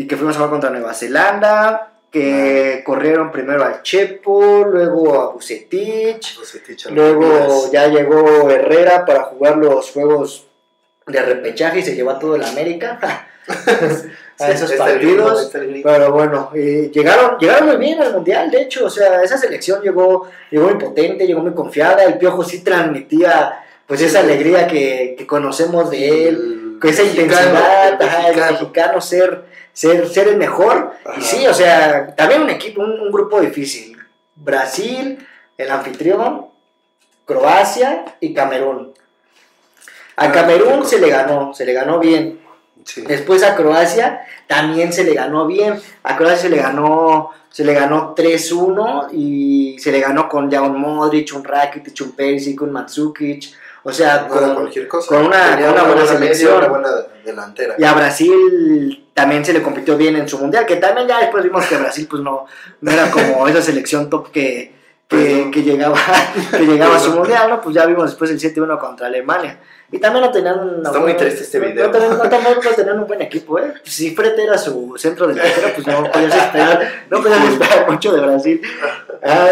y 0.00 0.06
que 0.06 0.16
fuimos 0.16 0.34
a 0.36 0.38
jugar 0.38 0.50
contra 0.50 0.70
Nueva 0.70 0.94
Zelanda, 0.94 1.92
que 2.10 2.82
corrieron 2.86 3.30
primero 3.30 3.62
al 3.62 3.82
Chepo, 3.82 4.64
luego 4.64 5.20
a 5.20 5.32
Bucetich, 5.32 6.38
Bucetich, 6.38 6.86
luego 6.86 7.70
ya 7.70 7.86
llegó 7.88 8.48
Herrera 8.50 9.04
para 9.04 9.24
jugar 9.24 9.58
los 9.58 9.90
juegos 9.90 10.46
de 11.06 11.20
repechaje 11.20 11.80
y 11.80 11.82
se 11.82 11.94
llevó 11.94 12.12
a 12.12 12.18
todo 12.18 12.36
el 12.36 12.44
América. 12.44 12.98
A 14.40 14.46
Sí, 14.46 14.52
esos 14.52 14.72
partidos. 14.72 15.50
Pero 15.52 16.12
bueno, 16.12 16.50
eh, 16.54 16.90
llegaron, 16.90 17.36
llegaron 17.38 17.68
muy 17.68 17.76
bien 17.76 18.00
al 18.00 18.14
Mundial, 18.14 18.50
de 18.50 18.62
hecho, 18.62 18.86
o 18.86 18.88
sea, 18.88 19.22
esa 19.22 19.36
selección 19.36 19.82
llegó, 19.82 20.30
llegó 20.50 20.68
muy 20.68 20.78
potente, 20.78 21.26
llegó 21.26 21.42
muy 21.42 21.52
confiada, 21.52 22.04
el 22.04 22.16
Piojo 22.16 22.42
sí 22.42 22.64
transmitía 22.64 23.62
pues 23.86 24.00
esa 24.00 24.20
alegría 24.20 24.66
que, 24.66 25.14
que 25.18 25.26
conocemos 25.26 25.90
de 25.90 26.28
él, 26.28 26.36
El 26.36 26.78
con 26.80 26.88
esa 26.88 27.02
mexicano, 27.02 27.32
intensidad, 27.32 27.88
el 28.00 28.08
ajá, 28.08 28.28
el 28.30 28.52
mexicano 28.52 29.00
ser, 29.02 29.44
ser, 29.72 30.08
ser 30.08 30.28
el 30.28 30.36
mejor. 30.36 30.92
Ajá. 31.04 31.18
Y 31.18 31.22
sí, 31.22 31.46
o 31.46 31.54
sea, 31.54 32.14
también 32.16 32.42
un 32.42 32.50
equipo, 32.50 32.82
un, 32.82 32.98
un 33.00 33.10
grupo 33.12 33.40
difícil. 33.40 33.96
Brasil, 34.36 35.18
el 35.58 35.70
anfitrión, 35.70 36.46
Croacia 37.26 38.04
y 38.20 38.34
Camerún. 38.34 38.92
A 40.16 40.24
Ah, 40.26 40.32
Camerún 40.32 40.84
se 40.84 40.98
le 41.00 41.08
ganó, 41.08 41.54
se 41.54 41.64
le 41.64 41.72
ganó 41.72 41.98
bien. 41.98 42.40
Sí. 42.84 43.02
Después 43.02 43.42
a 43.42 43.54
Croacia 43.56 44.20
también 44.46 44.92
se 44.92 45.04
le 45.04 45.14
ganó 45.14 45.46
bien. 45.46 45.80
A 46.02 46.16
Croacia 46.16 46.38
se 46.38 46.48
le 46.50 46.56
ganó, 46.58 47.30
se 47.50 47.64
le 47.64 47.74
ganó 47.74 48.14
3-1 48.14 49.08
y 49.12 49.78
se 49.78 49.92
le 49.92 50.00
ganó 50.00 50.28
con 50.28 50.50
ya 50.50 50.62
un 50.62 50.78
Modric, 50.80 51.32
un 51.34 51.44
Rakitic, 51.44 51.94
un 52.02 52.12
Perisic, 52.12 52.60
un 52.62 52.72
Mandzukic. 52.72 53.44
O 53.82 53.92
sea, 53.92 54.26
No 54.28 54.34
con, 54.34 54.54
cualquier 54.54 54.88
cosa. 54.88 55.08
con 55.08 55.26
una- 55.26 55.50
Tenía 55.56 55.66
con 55.66 55.74
una 55.74 55.84
buena 55.84 56.06
selección. 56.06 56.56
una 56.58 56.68
buena 56.68 56.88
delantera. 57.24 57.74
y 57.78 57.84
a 57.84 57.92
Brasil 57.94 59.09
también 59.20 59.44
se 59.44 59.52
le 59.52 59.60
compitió 59.60 59.98
bien 59.98 60.16
en 60.16 60.26
su 60.26 60.38
mundial, 60.38 60.64
que 60.64 60.76
también 60.76 61.06
ya 61.06 61.20
después 61.20 61.44
vimos 61.44 61.66
que 61.66 61.76
Brasil 61.76 62.06
pues 62.08 62.22
no, 62.22 62.46
no 62.80 62.90
era 62.90 63.10
como 63.10 63.46
esa 63.46 63.60
selección 63.60 64.08
top 64.08 64.30
que, 64.30 64.79
que, 65.10 65.50
que 65.52 65.62
llegaba, 65.62 65.98
que 66.52 66.64
llegaba 66.64 66.94
a 66.94 66.98
su 66.98 67.06
Perdón. 67.06 67.18
mundial, 67.18 67.50
¿no? 67.50 67.60
Pues 67.60 67.74
ya 67.74 67.84
vimos 67.84 68.04
después 68.04 68.30
el 68.30 68.38
7-1 68.38 68.78
contra 68.78 69.08
Alemania. 69.08 69.58
Y 69.92 69.98
también 69.98 70.24
no 70.24 70.30
tenían 70.30 70.60
una 70.60 70.88
Está 70.88 71.00
muy 71.00 71.14
triste 71.14 71.42
este 71.42 71.58
video. 71.58 71.86
No, 71.88 71.90
tenían, 71.92 72.16
no, 72.16 72.28
tampoco 72.28 72.68
tenían 72.76 73.00
un 73.00 73.08
buen 73.08 73.20
equipo, 73.20 73.58
¿eh? 73.58 73.74
Si 73.82 74.14
Fred 74.14 74.38
era 74.38 74.56
su 74.56 74.94
centro 74.96 75.26
delantero, 75.26 75.68
pues 75.74 75.84
no 75.84 76.08
podías 76.12 76.36
esperar, 76.36 76.88
no 77.10 77.20
podías 77.20 77.44
esperar 77.44 77.90
mucho 77.90 78.12
de 78.12 78.20
Brasil. 78.20 78.62
Ah, 79.20 79.48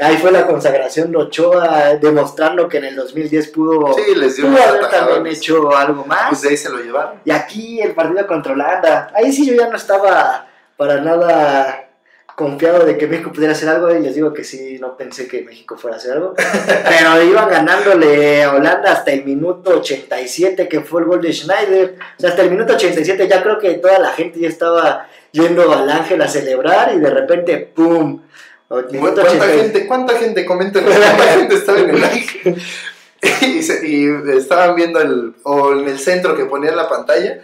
ahí 0.00 0.18
fue 0.18 0.30
la 0.30 0.46
consagración 0.46 1.10
de 1.10 1.16
Ochoa, 1.16 1.94
demostrando 1.94 2.68
que 2.68 2.76
en 2.76 2.84
el 2.84 2.96
2010 2.96 3.48
pudo, 3.48 3.94
Sí, 3.94 4.14
les 4.14 4.36
dio 4.36 4.46
pudo 4.46 4.62
haber 4.62 4.90
también 4.90 5.26
hecho 5.26 5.74
algo 5.74 6.04
más. 6.04 6.28
Pues 6.28 6.42
de 6.42 6.50
ahí 6.50 6.56
se 6.58 6.68
lo 6.68 6.76
llevaron. 6.76 7.14
Y 7.24 7.30
aquí 7.30 7.80
el 7.80 7.94
partido 7.94 8.26
contra 8.26 8.52
Holanda. 8.52 9.10
Ahí 9.14 9.32
sí 9.32 9.46
yo 9.46 9.54
ya 9.54 9.68
no 9.68 9.76
estaba 9.76 10.48
para 10.76 11.00
nada 11.00 11.88
confiado 12.36 12.84
de 12.84 12.96
que 12.98 13.06
México 13.06 13.32
pudiera 13.32 13.52
hacer 13.52 13.68
algo. 13.68 13.94
Y 13.94 14.00
les 14.00 14.14
digo 14.14 14.32
que 14.32 14.44
sí, 14.44 14.78
no 14.80 14.96
pensé 14.96 15.26
que 15.28 15.42
México 15.42 15.76
fuera 15.76 15.96
a 15.96 15.98
hacer 16.00 16.12
algo. 16.12 16.34
Pero 16.36 17.22
iban 17.22 17.48
ganándole 17.48 18.42
a 18.42 18.52
Holanda 18.54 18.92
hasta 18.92 19.12
el 19.12 19.24
minuto 19.24 19.78
87, 19.78 20.68
que 20.68 20.80
fue 20.80 21.02
el 21.02 21.06
gol 21.08 21.20
de 21.20 21.32
Schneider. 21.32 21.96
O 22.16 22.20
sea, 22.20 22.30
hasta 22.30 22.42
el 22.42 22.50
minuto 22.50 22.74
87 22.74 23.28
ya 23.28 23.42
creo 23.42 23.58
que 23.58 23.74
toda 23.74 23.98
la 23.98 24.10
gente 24.10 24.40
ya 24.40 24.48
estaba 24.48 25.08
yendo 25.32 25.72
al 25.72 25.88
Ángel 25.90 26.20
a 26.22 26.28
celebrar. 26.28 26.92
Y 26.94 26.98
de 27.00 27.10
repente, 27.10 27.58
¡pum! 27.74 28.22
¿Cuánta 28.68 29.22
80. 29.22 29.44
gente, 29.48 29.86
¿Cuánta 29.86 30.14
gente 30.18 30.46
comenta 30.46 30.80
cuánta 30.82 31.24
gente 31.34 31.54
estaba 31.56 31.78
en 31.80 31.90
el 31.90 32.02
aire? 32.02 32.56
y, 33.42 33.62
se- 33.62 33.86
y 33.86 34.06
estaban 34.36 34.74
viendo 34.74 34.98
el, 35.00 35.34
o 35.42 35.72
en 35.74 35.86
el 35.88 35.98
centro 35.98 36.34
que 36.34 36.46
ponían 36.46 36.74
la 36.76 36.88
pantalla 36.88 37.42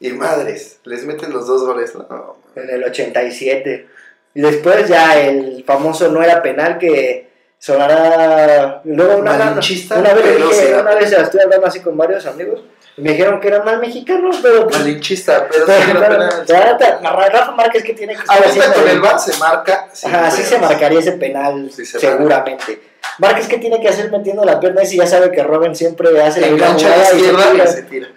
y 0.00 0.08
madres, 0.12 0.78
les 0.84 1.04
meten 1.04 1.34
los 1.34 1.46
dos 1.46 1.64
goles. 1.66 1.94
No, 1.94 2.38
En 2.56 2.70
el 2.70 2.82
87. 2.82 3.86
Y 4.34 4.40
después 4.42 4.88
ya 4.88 5.18
el 5.20 5.64
famoso 5.66 6.08
no 6.08 6.22
era 6.22 6.42
penal 6.42 6.78
que, 6.78 7.30
sonará. 7.58 8.80
Luego 8.84 9.16
una, 9.18 9.34
una, 9.34 9.44
una 9.52 10.14
vez, 10.14 10.36
dije- 10.36 10.74
una 10.80 10.94
vez 10.94 11.12
estoy 11.12 11.40
hablando 11.42 11.66
así 11.66 11.80
con 11.80 11.96
varios 11.96 12.24
amigos 12.26 12.60
y 12.96 13.02
me 13.02 13.10
dijeron 13.12 13.38
que 13.38 13.48
eran 13.48 13.64
mal 13.64 13.78
mexicanos, 13.78 14.38
pero. 14.42 14.66
pues, 14.66 14.78
Malinchista, 14.78 15.46
pero 15.50 15.66
pero- 15.66 15.82
sí 15.82 15.90
era 15.90 16.78
penal. 16.78 17.30
Rafa 17.32 17.52
Márquez, 17.52 17.84
¿qué 17.84 17.92
tiene 17.92 18.14
que 18.14 18.20
estar 18.20 18.42
Ahorita 18.42 18.72
con 18.72 18.88
el 18.88 19.00
VAR 19.00 19.20
se 19.20 19.36
marca. 19.38 19.88
sin 19.92 20.14
Ajá, 20.14 20.30
sí 20.30 20.38
pedos. 20.38 20.48
se 20.48 20.58
marcaría 20.58 21.00
ese 21.00 21.12
penal, 21.12 21.70
Sí 21.74 21.84
se 21.84 21.98
seguramente. 22.00 22.80
Márquez, 23.18 23.46
¿qué 23.48 23.58
tiene 23.58 23.80
que 23.80 23.88
hacer 23.88 24.10
metiendo 24.10 24.44
la 24.44 24.58
pierna 24.58 24.84
si 24.84 24.96
ya 24.96 25.06
sabe 25.06 25.30
que 25.30 25.42
Robin 25.42 25.74
siempre 25.76 26.18
hace 26.22 26.40
la 26.40 26.48
jugada 26.48 26.76
y 26.76 27.20
se 27.20 27.64
y 27.64 27.66
se 27.66 27.82
tira. 27.82 28.08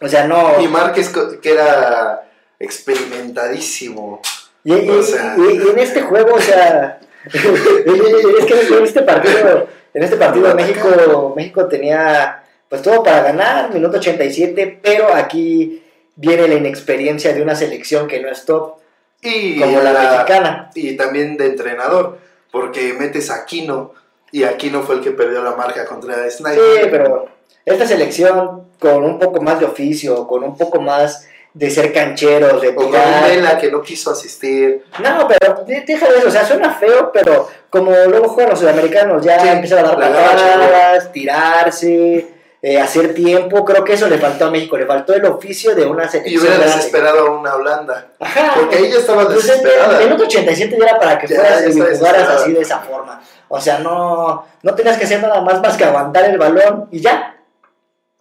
O 0.00 0.08
sea, 0.08 0.26
no. 0.26 0.60
Y 0.60 0.66
Márquez, 0.68 1.10
que 1.40 1.50
era 1.52 2.22
experimentadísimo. 2.58 4.20
Y, 4.66 4.74
y- 4.74 4.90
O 4.90 5.02
sea- 5.02 5.36
y- 5.38 5.56
y 5.64 5.68
en 5.70 5.78
este 5.78 6.02
juego, 6.02 6.34
o 6.34 6.40
sea, 6.40 6.98
es 7.24 8.44
que 8.44 8.76
en 8.76 8.84
este 8.84 9.02
partido, 9.02 9.68
en 9.94 10.02
este 10.02 10.16
partido 10.16 10.54
México, 10.54 11.32
México 11.36 11.66
tenía 11.68 12.42
pues 12.68 12.82
todo 12.82 13.02
para 13.04 13.22
ganar, 13.22 13.72
minuto 13.72 13.98
87, 13.98 14.80
pero 14.82 15.14
aquí 15.14 15.82
viene 16.16 16.48
la 16.48 16.54
inexperiencia 16.54 17.32
de 17.32 17.40
una 17.42 17.54
selección 17.54 18.08
que 18.08 18.20
no 18.20 18.28
es 18.28 18.44
top, 18.44 18.74
Y, 19.22 19.60
como 19.60 19.80
la 19.80 19.92
mexicana. 19.92 20.70
y 20.74 20.96
también 20.96 21.36
de 21.36 21.46
entrenador, 21.46 22.18
porque 22.50 22.92
metes 22.94 23.30
a 23.30 23.36
Aquino 23.42 23.92
y 24.32 24.42
Aquino 24.42 24.82
fue 24.82 24.96
el 24.96 25.00
que 25.00 25.12
perdió 25.12 25.42
la 25.44 25.52
marca 25.54 25.84
contra 25.86 26.28
Snyder. 26.28 26.60
Sí, 26.82 26.88
pero 26.90 27.28
esta 27.64 27.86
selección 27.86 28.64
con 28.80 29.04
un 29.04 29.18
poco 29.20 29.40
más 29.40 29.60
de 29.60 29.66
oficio, 29.66 30.26
con 30.26 30.42
un 30.42 30.56
poco 30.58 30.80
más 30.80 31.28
de 31.56 31.70
ser 31.70 31.90
cancheros, 31.90 32.60
de 32.60 32.68
O. 32.76 32.90
Vela 32.90 33.56
que 33.56 33.70
no 33.70 33.80
quiso 33.80 34.10
asistir. 34.10 34.84
No, 35.02 35.26
pero 35.26 35.64
de- 35.64 35.80
deja 35.86 36.06
de 36.10 36.18
eso, 36.18 36.28
o 36.28 36.30
sea, 36.30 36.44
suena 36.44 36.74
feo, 36.74 37.10
pero 37.12 37.48
como 37.70 37.92
luego 37.92 38.28
juegan 38.28 38.50
los 38.50 38.60
sudamericanos, 38.60 39.24
ya 39.24 39.40
Sí, 39.40 39.48
empiezan 39.48 39.78
a 39.78 39.82
dar 39.88 39.98
la 39.98 40.06
patadas, 40.12 41.12
tirarse, 41.12 42.26
eh, 42.60 42.78
hacer 42.78 43.14
tiempo, 43.14 43.64
creo 43.64 43.84
que 43.84 43.94
eso 43.94 44.06
le 44.06 44.18
faltó 44.18 44.46
a 44.46 44.50
México, 44.50 44.76
le 44.76 44.84
faltó 44.84 45.14
el 45.14 45.24
oficio 45.24 45.74
de 45.74 45.86
una 45.86 46.04
Y 46.04 46.08
selección. 46.08 46.40
hubiera 46.42 46.56
grande. 46.58 46.76
desesperado 46.76 47.26
a 47.26 47.30
una 47.30 47.54
Holanda. 47.54 48.06
Ajá, 48.20 48.52
Porque 48.56 48.78
ella 48.78 48.98
estaba 48.98 49.22
en 49.22 49.28
desesperada. 49.28 49.98
el 49.98 50.04
minuto 50.04 50.24
87 50.24 50.76
ya 50.78 50.84
era 50.90 50.98
para 50.98 51.18
que 51.18 51.26
Ya, 51.26 51.36
fueras 51.36 51.62
ya 51.62 51.68
y 51.68 51.96
jugaras 51.96 52.28
así 52.28 52.52
de 52.52 52.60
esa 52.60 52.80
forma. 52.80 53.22
O 53.48 53.58
sea, 53.60 53.78
no, 53.78 54.44
no 54.62 54.74
tenías 54.74 54.98
que 54.98 55.04
hacer 55.04 55.22
nada 55.22 55.40
más 55.40 55.60
más 55.62 55.76
que 55.76 55.84
aguantar 55.84 56.24
el 56.26 56.36
balón 56.36 56.88
y 56.90 57.00
ya. 57.00 57.32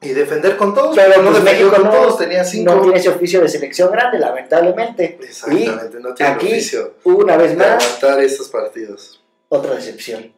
Y 0.05 0.13
defender 0.13 0.55
con 0.57 0.73
todos. 0.73 0.95
Pero 0.95 1.21
no 1.21 1.31
pues, 1.31 1.43
México 1.43 1.71
con 1.71 1.83
no, 1.83 1.91
todos, 1.91 2.17
tenía 2.17 2.43
cinco. 2.43 2.75
no 2.75 2.81
tiene 2.81 2.97
ese 2.97 3.09
oficio 3.09 3.41
de 3.41 3.47
selección 3.49 3.91
grande, 3.91 4.19
lamentablemente. 4.19 5.17
Exactamente, 5.21 5.99
no 5.99 6.13
tiene 6.13 6.31
aquí, 6.33 6.47
oficio 6.47 6.93
Una 7.03 7.37
vez 7.37 7.57
más, 7.57 7.83
aguantar 7.83 8.19
estos 8.23 8.49
partidos. 8.49 9.21
otra 9.49 9.73
decepción. 9.75 10.31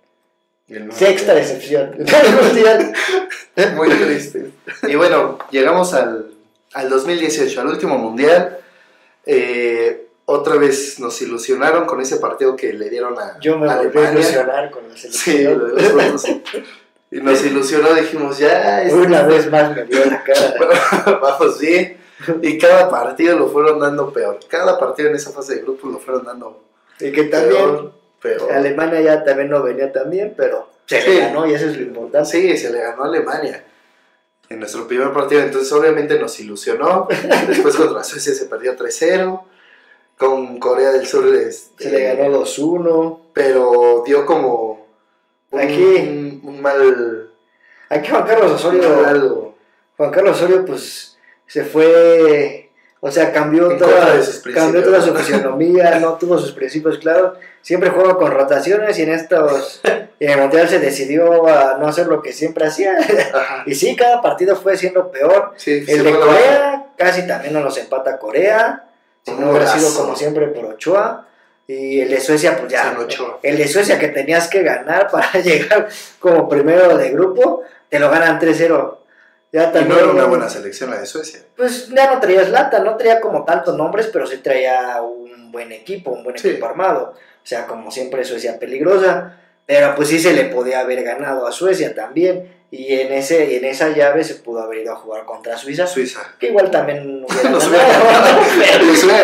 Sexta 0.91 1.33
decepción. 1.33 1.95
Muy 3.75 3.89
triste. 3.89 4.51
Y 4.87 4.95
bueno, 4.95 5.39
llegamos 5.51 5.93
al, 5.93 6.31
al 6.73 6.89
2018, 6.89 7.61
al 7.61 7.67
último 7.67 7.97
mundial. 7.97 8.59
Eh, 9.25 10.07
otra 10.25 10.55
vez 10.55 10.99
nos 10.99 11.21
ilusionaron 11.21 11.85
con 11.85 12.01
ese 12.01 12.17
partido 12.17 12.55
que 12.57 12.73
le 12.73 12.89
dieron 12.89 13.17
a 13.17 13.37
Yo 13.39 13.57
me 13.57 13.67
volví 13.67 13.69
a 13.69 13.79
Alemania. 13.79 14.11
ilusionar 14.19 14.71
con 14.71 14.89
la 14.89 14.95
Sí, 14.97 15.09
selección. 15.11 15.59
lo 15.59 15.65
de 15.75 16.11
los 16.11 16.25
otros. 16.25 16.63
Y 17.09 17.21
nos 17.21 17.43
ilusionó, 17.45 17.93
dijimos, 17.93 18.37
ya, 18.37 18.83
este- 18.83 18.95
Una 18.97 19.23
vez 19.23 19.49
más 19.49 19.75
me 19.75 19.85
dio 19.85 20.03
la 20.05 20.23
cara. 20.23 21.19
vamos 21.21 21.59
bien. 21.59 21.97
Y 22.41 22.57
cada 22.57 22.89
partido 22.89 23.37
lo 23.37 23.47
fueron 23.47 23.79
dando 23.79 24.11
peor. 24.11 24.39
Cada 24.49 24.77
partido 24.79 25.09
en 25.09 25.15
esa 25.15 25.31
fase 25.31 25.55
de 25.55 25.61
grupos 25.61 25.91
lo 25.91 25.99
fueron 25.99 26.25
dando 26.25 26.63
Y 26.99 27.11
que 27.11 27.25
también 27.25 27.51
peor, 27.51 27.93
peor. 28.21 28.51
Alemania 28.51 29.01
ya 29.01 29.23
también 29.23 29.49
no 29.49 29.61
venía 29.63 29.91
tan 29.93 30.09
bien, 30.09 30.33
pero 30.35 30.67
se 30.85 30.99
Sí. 31.01 31.09
le 31.11 31.19
ganó 31.19 31.45
y 31.47 31.53
eso 31.53 31.67
es 31.67 31.77
lo 31.77 31.83
importante. 31.83 32.29
Sí, 32.29 32.57
se 32.57 32.71
le 32.71 32.79
ganó 32.79 33.03
a 33.03 33.07
Alemania 33.07 33.63
en 34.49 34.59
nuestro 34.59 34.87
primer 34.87 35.13
partido. 35.13 35.41
Entonces, 35.41 35.71
obviamente, 35.71 36.17
nos 36.19 36.37
ilusionó. 36.39 37.07
Después, 37.47 37.75
contra 37.75 38.03
Suecia 38.03 38.33
se 38.33 38.45
perdió 38.45 38.75
3-0. 38.75 39.43
Con 40.17 40.57
Corea 40.59 40.89
del 40.91 41.05
Sur 41.05 41.27
este, 41.35 41.83
Se 41.83 41.91
le 41.91 42.15
ganó 42.15 42.31
2-1. 42.39 43.19
Pero 43.33 44.03
dio 44.05 44.25
como 44.25 44.87
un, 45.51 45.59
Aquí. 45.59 46.26
Un, 46.47 46.61
mal, 46.61 47.29
Aquí 47.89 48.09
Juan 48.09 48.25
Carlos 48.25 48.51
Osorio, 48.51 49.05
algo. 49.05 49.55
Juan 49.95 50.11
Carlos 50.11 50.37
Osorio 50.37 50.65
pues 50.65 51.17
se 51.45 51.63
fue, 51.63 52.71
o 52.99 53.09
sea, 53.09 53.31
cambió 53.31 53.71
En 53.71 53.77
toda, 53.77 54.19
cambió 54.53 54.83
toda 54.83 55.01
su 55.01 55.15
fisionomía, 55.15 55.99
no 56.01 56.13
tuvo 56.13 56.37
sus 56.37 56.51
principios 56.51 56.97
claros, 56.97 57.37
siempre 57.61 57.89
juega 57.89 58.15
con 58.17 58.31
rotaciones 58.31 58.97
y 58.99 59.03
en 59.03 59.11
estos, 59.11 59.81
y 60.19 60.25
en 60.25 60.31
el 60.31 60.39
Mundial 60.39 60.67
se 60.67 60.79
decidió 60.79 61.47
a 61.47 61.77
no 61.77 61.87
hacer 61.87 62.07
lo 62.07 62.21
que 62.21 62.33
siempre 62.33 62.67
hacía. 62.67 62.97
Ajá. 63.33 63.63
Y 63.65 63.75
sí, 63.75 63.95
cada 63.95 64.21
partido 64.21 64.55
fue 64.55 64.77
siendo 64.77 65.11
peor. 65.11 65.53
Sí, 65.55 65.85
El 65.87 66.03
de 66.03 66.11
Corea 66.13 66.87
casi 66.97 67.25
también 67.27 67.53
no 67.53 67.61
nos 67.61 67.77
empata 67.77 68.17
Corea, 68.17 68.89
si 69.23 69.31
no 69.33 69.51
hubiera 69.51 69.67
sido 69.67 69.93
como 69.95 70.15
siempre 70.15 70.47
por 70.47 70.65
Ochoa. 70.65 71.26
Y 71.67 71.99
el 71.99 72.09
de 72.09 72.21
Suecia, 72.21 72.57
pues 72.57 72.71
ya. 72.71 72.97
El 73.43 73.57
de 73.57 73.67
Suecia 73.67 73.99
que 73.99 74.07
tenías 74.07 74.47
que 74.47 74.63
ganar 74.63 75.07
para 75.11 75.33
llegar 75.39 75.89
como 76.19 76.47
primero 76.47 76.97
de 76.97 77.09
grupo, 77.09 77.63
te 77.89 77.99
lo 77.99 78.09
ganan 78.09 78.39
3-0. 78.39 78.97
Ya 79.51 79.71
Y 79.73 79.85
no 79.85 79.97
era 79.97 80.07
una 80.09 80.25
buena 80.25 80.49
selección 80.49 80.89
la 80.89 80.99
de 80.99 81.05
Suecia. 81.05 81.41
Pues 81.55 81.89
ya 81.89 82.13
no 82.13 82.19
traías 82.19 82.49
lata, 82.49 82.79
no 82.79 82.95
traía 82.97 83.19
como 83.21 83.43
tantos 83.45 83.77
nombres, 83.77 84.07
pero 84.11 84.25
sí 84.27 84.37
traía 84.37 85.01
un 85.01 85.51
buen 85.51 85.71
equipo, 85.71 86.11
un 86.11 86.23
buen 86.23 86.37
Sí. 86.37 86.49
equipo 86.49 86.65
armado. 86.65 87.13
O 87.15 87.45
sea, 87.49 87.65
como 87.65 87.89
siempre 87.91 88.23
Suecia 88.25 88.59
peligrosa, 88.59 89.37
pero 89.65 89.95
pues 89.95 90.09
sí 90.09 90.19
se 90.19 90.33
le 90.33 90.45
podía 90.45 90.81
haber 90.81 91.03
ganado 91.03 91.47
a 91.47 91.51
Suecia 91.51 91.95
también. 91.95 92.56
Y 92.69 92.93
en, 92.99 93.13
ese, 93.13 93.55
en 93.55 93.63
esa 93.63 93.89
llave 93.89 94.25
se 94.25 94.35
pudo 94.35 94.59
haber 94.61 94.79
ido 94.79 94.91
a 94.91 94.97
jugar 94.97 95.23
contra 95.23 95.57
Suiza, 95.57 95.87
Suiza. 95.87 96.19
que 96.37 96.47
igual 96.47 96.69
también 96.69 97.25
ganado. 97.43 97.59
hubiera 97.69 97.87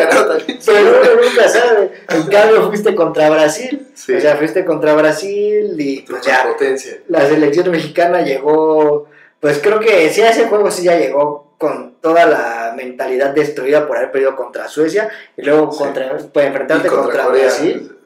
ganado 0.06 0.38
también. 0.38 0.60
pero 0.65 0.79
uno 0.82 1.21
nunca 1.29 1.49
sabe. 1.49 1.91
En 2.10 2.23
cambio 2.27 2.67
fuiste 2.67 2.95
contra 2.95 3.29
Brasil, 3.29 3.88
Sí. 3.93 4.13
o 4.13 4.21
sea, 4.21 4.38
fuiste 4.38 4.63
contra 4.63 4.93
Brasil 4.93 5.75
y 5.77 6.01
pues 6.01 6.21
ya 6.25 6.43
potencia. 6.43 6.97
la 7.10 7.27
selección 7.27 7.69
mexicana 7.71 8.21
llegó, 8.21 9.08
pues 9.41 9.60
creo 9.60 9.79
que 9.82 10.10
sí 10.10 10.21
a 10.21 10.29
ese 10.29 10.45
juego 10.45 10.71
sí 10.71 10.84
ya 10.84 10.97
llegó 10.97 11.53
con 11.58 11.95
toda 12.01 12.25
la 12.25 12.73
mentalidad 12.77 13.32
destruida 13.32 13.86
por 13.88 13.97
haber 13.97 14.12
perdido 14.12 14.36
contra 14.38 14.67
Suecia 14.69 15.10
y 15.38 15.41
luego 15.43 15.69
Sí. 15.71 15.79
contra, 15.79 16.17
pues, 16.32 16.45
enfrentarte 16.45 16.88
Y 16.88 16.91
contra, 16.91 17.25
Corea. 17.25 17.43
Brasil. 17.45 17.97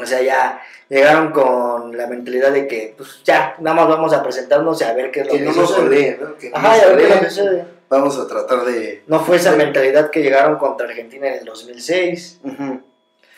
O 0.00 0.06
sea, 0.06 0.20
ya 0.22 0.60
llegaron 0.94 1.32
con 1.32 1.96
la 1.96 2.06
mentalidad 2.06 2.52
de 2.52 2.66
que 2.68 2.94
pues 2.96 3.20
ya, 3.24 3.56
nada 3.58 3.74
más 3.76 3.88
vamos 3.88 4.12
a 4.12 4.22
presentarnos 4.22 4.80
y 4.80 4.84
a 4.84 4.92
ver 4.92 5.10
qué 5.10 5.20
es 5.20 5.26
lo 5.26 5.32
Que 5.32 5.38
que, 5.38 5.44
no 5.44 5.52
nos 5.52 5.68
sucede. 5.70 6.18
Que 6.38 6.50
Ajá, 6.54 6.68
nos 6.68 6.78
y 6.78 6.80
a 6.80 6.86
ver 6.88 6.96
qué 6.96 7.02
es 7.02 7.08
lo 7.08 7.14
goleen. 7.14 7.20
que 7.20 7.30
sucede. 7.30 7.64
Vamos 7.88 8.18
a 8.18 8.26
tratar 8.26 8.64
de... 8.64 9.02
No 9.06 9.20
fue 9.20 9.36
esa 9.36 9.52
mentalidad 9.56 10.10
que 10.10 10.22
llegaron 10.22 10.56
contra 10.56 10.86
Argentina 10.86 11.28
en 11.28 11.40
el 11.40 11.44
2006. 11.44 12.40
Ujú. 12.44 12.80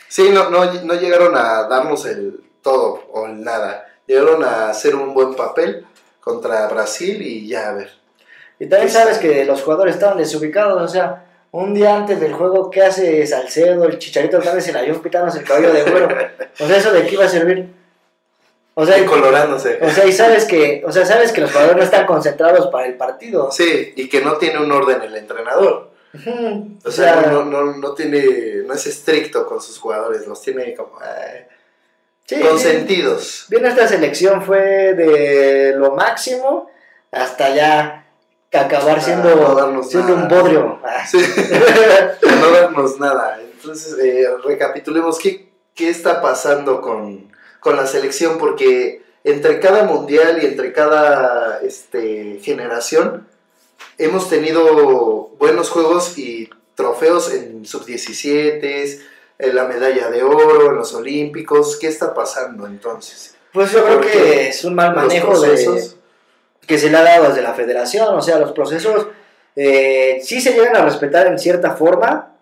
Sí, 0.07 0.29
no, 0.31 0.49
no, 0.49 0.71
no 0.73 0.93
llegaron 0.93 1.35
a 1.35 1.67
darnos 1.67 2.05
el 2.05 2.41
todo 2.61 3.03
o 3.11 3.25
el 3.25 3.43
nada. 3.43 3.85
Llegaron 4.05 4.43
a 4.43 4.69
hacer 4.69 4.95
un 4.95 5.13
buen 5.13 5.35
papel 5.35 5.85
contra 6.21 6.67
Brasil 6.67 7.21
y 7.21 7.47
ya, 7.47 7.69
a 7.69 7.73
ver. 7.73 7.91
Y 8.59 8.67
también 8.67 8.89
sabes 8.91 9.17
que 9.17 9.45
los 9.45 9.61
jugadores 9.61 9.95
estaban 9.95 10.17
desubicados, 10.17 10.81
o 10.81 10.87
sea, 10.87 11.26
un 11.63 11.73
día 11.73 11.95
antes 11.95 12.19
del 12.19 12.33
juego, 12.33 12.69
¿qué 12.69 12.83
hace 12.83 13.25
Salcedo, 13.25 13.85
el 13.85 13.97
Chicharito 13.97 14.37
Hernández 14.37 14.67
en 14.67 14.75
el 14.75 14.81
avión 14.81 15.01
pitándose 15.01 15.39
el 15.39 15.45
cabello 15.45 15.73
de 15.73 15.83
güero? 15.83 16.07
O 16.59 16.67
sea, 16.67 16.77
¿eso 16.77 16.91
de 16.91 17.05
qué 17.05 17.15
iba 17.15 17.25
a 17.25 17.29
servir? 17.29 17.69
O 18.75 18.85
sea, 18.85 18.99
Y 18.99 19.05
colorándose. 19.05 19.79
o 19.81 19.89
sea, 19.89 20.05
y 20.05 20.11
sabes 20.11 20.45
que, 20.45 20.83
o 20.85 20.91
sea, 20.91 21.03
sabes 21.05 21.31
que 21.31 21.41
los 21.41 21.51
jugadores 21.51 21.77
no 21.77 21.83
están 21.83 22.05
concentrados 22.05 22.67
para 22.67 22.85
el 22.85 22.95
partido. 22.95 23.51
Sí, 23.51 23.93
y 23.95 24.07
que 24.07 24.21
no 24.21 24.37
tiene 24.37 24.59
un 24.59 24.71
orden 24.71 25.01
el 25.01 25.15
entrenador. 25.15 25.89
O 26.85 26.91
sea, 26.91 27.21
no, 27.31 27.43
no, 27.43 27.75
no 27.75 27.93
tiene, 27.93 28.63
no 28.65 28.73
es 28.73 28.85
estricto 28.85 29.45
con 29.45 29.61
sus 29.61 29.79
jugadores, 29.79 30.27
los 30.27 30.41
tiene 30.41 30.75
como 30.75 30.99
eh, 31.01 31.47
sí, 32.25 32.39
consentidos. 32.39 33.45
Bien, 33.49 33.65
esta 33.65 33.87
selección 33.87 34.43
fue 34.43 34.93
de 34.93 35.73
lo 35.75 35.91
máximo 35.95 36.69
hasta 37.11 37.53
ya 37.53 38.06
acabar 38.53 39.01
siendo, 39.01 39.29
Ah, 39.29 39.35
no 39.35 39.55
darnos 39.55 39.89
siendo 39.89 40.13
un 40.13 40.27
nada. 40.27 40.41
bodrio. 40.41 40.79
Ah. 40.83 41.05
Sí. 41.05 41.17
no 42.41 42.51
darnos 42.51 42.99
nada. 42.99 43.39
Entonces, 43.41 43.97
eh, 43.99 44.27
recapitulemos 44.43 45.19
qué, 45.19 45.49
qué 45.75 45.89
está 45.89 46.21
pasando 46.21 46.81
con, 46.81 47.31
con 47.59 47.75
la 47.75 47.85
selección, 47.87 48.37
porque 48.37 49.01
entre 49.23 49.59
cada 49.59 49.83
mundial 49.83 50.39
y 50.41 50.45
entre 50.45 50.71
cada 50.71 51.59
este, 51.61 52.39
generación 52.41 53.27
hemos 53.97 54.29
tenido 54.29 55.31
buenos 55.39 55.69
juegos 55.69 56.17
y 56.17 56.49
trofeos 56.75 57.33
en 57.33 57.65
sub-17, 57.65 58.99
en 59.39 59.55
la 59.55 59.65
medalla 59.65 60.09
de 60.09 60.23
oro, 60.23 60.69
en 60.71 60.77
los 60.77 60.93
olímpicos. 60.93 61.77
¿Qué 61.77 61.87
está 61.87 62.13
pasando 62.13 62.67
entonces? 62.67 63.35
Pues 63.51 63.71
yo 63.71 63.83
creo 63.83 63.95
Porque 63.97 64.11
que 64.11 64.49
es 64.49 64.63
un 64.63 64.75
mal 64.75 64.95
manejo 64.95 65.39
de, 65.41 65.49
procesos. 65.49 65.96
Que 66.67 66.77
se 66.77 66.89
le 66.89 66.97
ha 66.97 67.03
dado 67.03 67.29
desde 67.29 67.41
la 67.41 67.53
federación, 67.53 68.13
o 68.13 68.21
sea, 68.21 68.37
los 68.37 68.51
procesos 68.51 69.07
eh, 69.55 70.19
sí 70.21 70.39
se 70.41 70.51
llegan 70.53 70.75
a 70.75 70.85
respetar 70.85 71.25
en 71.27 71.39
cierta 71.39 71.71
forma, 71.71 72.33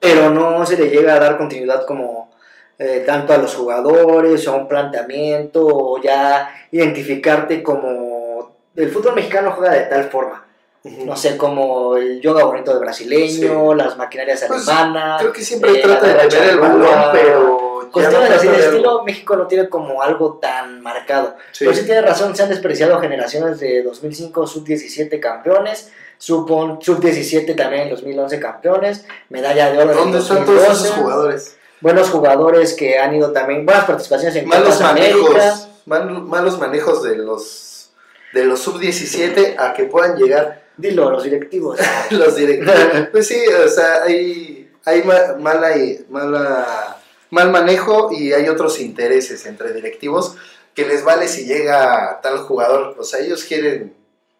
pero 0.00 0.28
no 0.28 0.66
se 0.66 0.76
le 0.76 0.90
llega 0.90 1.14
a 1.14 1.20
dar 1.20 1.38
continuidad 1.38 1.86
como 1.86 2.30
eh, 2.78 3.04
tanto 3.06 3.32
a 3.32 3.38
los 3.38 3.54
jugadores 3.54 4.46
o 4.46 4.52
a 4.52 4.56
un 4.56 4.68
planteamiento 4.68 5.64
o 5.66 6.02
ya 6.02 6.52
identificarte 6.72 7.62
como 7.62 8.56
el 8.76 8.90
fútbol 8.90 9.14
mexicano 9.14 9.52
juega 9.52 9.74
de 9.74 9.82
tal 9.82 10.04
forma. 10.10 10.44
No 10.82 11.16
sé, 11.16 11.38
como 11.38 11.96
el 11.96 12.20
yoga 12.20 12.44
bonito 12.44 12.74
de 12.74 12.80
brasileño, 12.80 13.74
las 13.74 13.96
maquinarias 13.96 14.44
Pues, 14.46 14.68
alemanas. 14.68 15.22
Creo 15.22 15.32
que 15.32 15.42
siempre 15.42 15.78
eh, 15.78 15.82
trata 15.82 16.06
de 16.08 16.28
tener 16.28 16.50
el 16.50 16.60
balón, 16.60 17.10
pero. 17.12 17.63
Cuestiones 17.94 18.30
así 18.30 18.48
de 18.48 18.58
estilo, 18.58 19.02
México 19.04 19.36
no 19.36 19.46
tiene 19.46 19.68
como 19.68 20.02
algo 20.02 20.38
tan 20.42 20.80
marcado. 20.82 21.36
Sí. 21.52 21.64
Pero 21.64 21.74
sí 21.76 21.84
tiene 21.86 22.02
razón, 22.02 22.36
se 22.36 22.42
han 22.42 22.48
despreciado 22.50 23.00
generaciones 23.00 23.58
de 23.60 23.82
2005, 23.82 24.46
sub-17 24.46 25.18
campeones, 25.20 25.90
sub- 26.18 26.78
sub-17 26.82 27.56
también 27.56 27.84
en 27.84 27.90
2011 27.90 28.38
campeones, 28.40 29.04
medalla 29.30 29.70
de 29.72 29.78
oro 29.78 29.92
en 29.92 29.96
¿Dónde 29.98 30.18
están 30.18 30.38
2012, 30.44 30.66
todos 30.66 30.80
esos 30.84 30.96
jugadores? 30.96 31.56
Buenos 31.80 32.10
jugadores 32.10 32.74
que 32.74 32.98
han 32.98 33.14
ido 33.14 33.32
también, 33.32 33.64
buenas 33.66 33.84
participaciones 33.84 34.36
en 34.36 34.48
Malos 34.48 34.80
manejos. 34.80 35.68
mal- 35.86 36.22
malos 36.22 36.58
manejos 36.58 37.02
de 37.02 37.16
los. 37.16 37.90
De 38.32 38.44
los 38.44 38.58
sub-17 38.60 39.54
a 39.58 39.72
que 39.74 39.84
puedan 39.84 40.16
llegar 40.16 40.64
Dilo, 40.76 41.08
los 41.10 41.22
directivos. 41.22 41.78
los 42.10 42.34
directivos. 42.34 42.74
Pues 43.12 43.28
sí, 43.28 43.38
o 43.46 43.68
sea, 43.68 44.02
hay, 44.04 44.68
hay 44.84 45.02
ma- 45.04 45.36
mala, 45.38 45.76
y- 45.76 46.04
mala, 46.08 46.93
mal 47.30 47.50
manejo 47.50 48.10
y 48.12 48.32
hay 48.32 48.48
otros 48.48 48.80
intereses 48.80 49.46
entre 49.46 49.72
directivos 49.72 50.36
que 50.74 50.86
les 50.86 51.04
vale 51.04 51.28
si 51.28 51.44
llega 51.44 52.20
tal 52.22 52.38
jugador. 52.38 52.96
O 52.98 53.04
sea, 53.04 53.20
ellos 53.20 53.44
quieren 53.44 53.94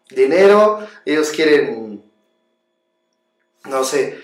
dinero, 0.09 0.79
ellos 1.05 1.31
quieren, 1.31 2.03
no 3.65 3.83
sé, 3.83 4.17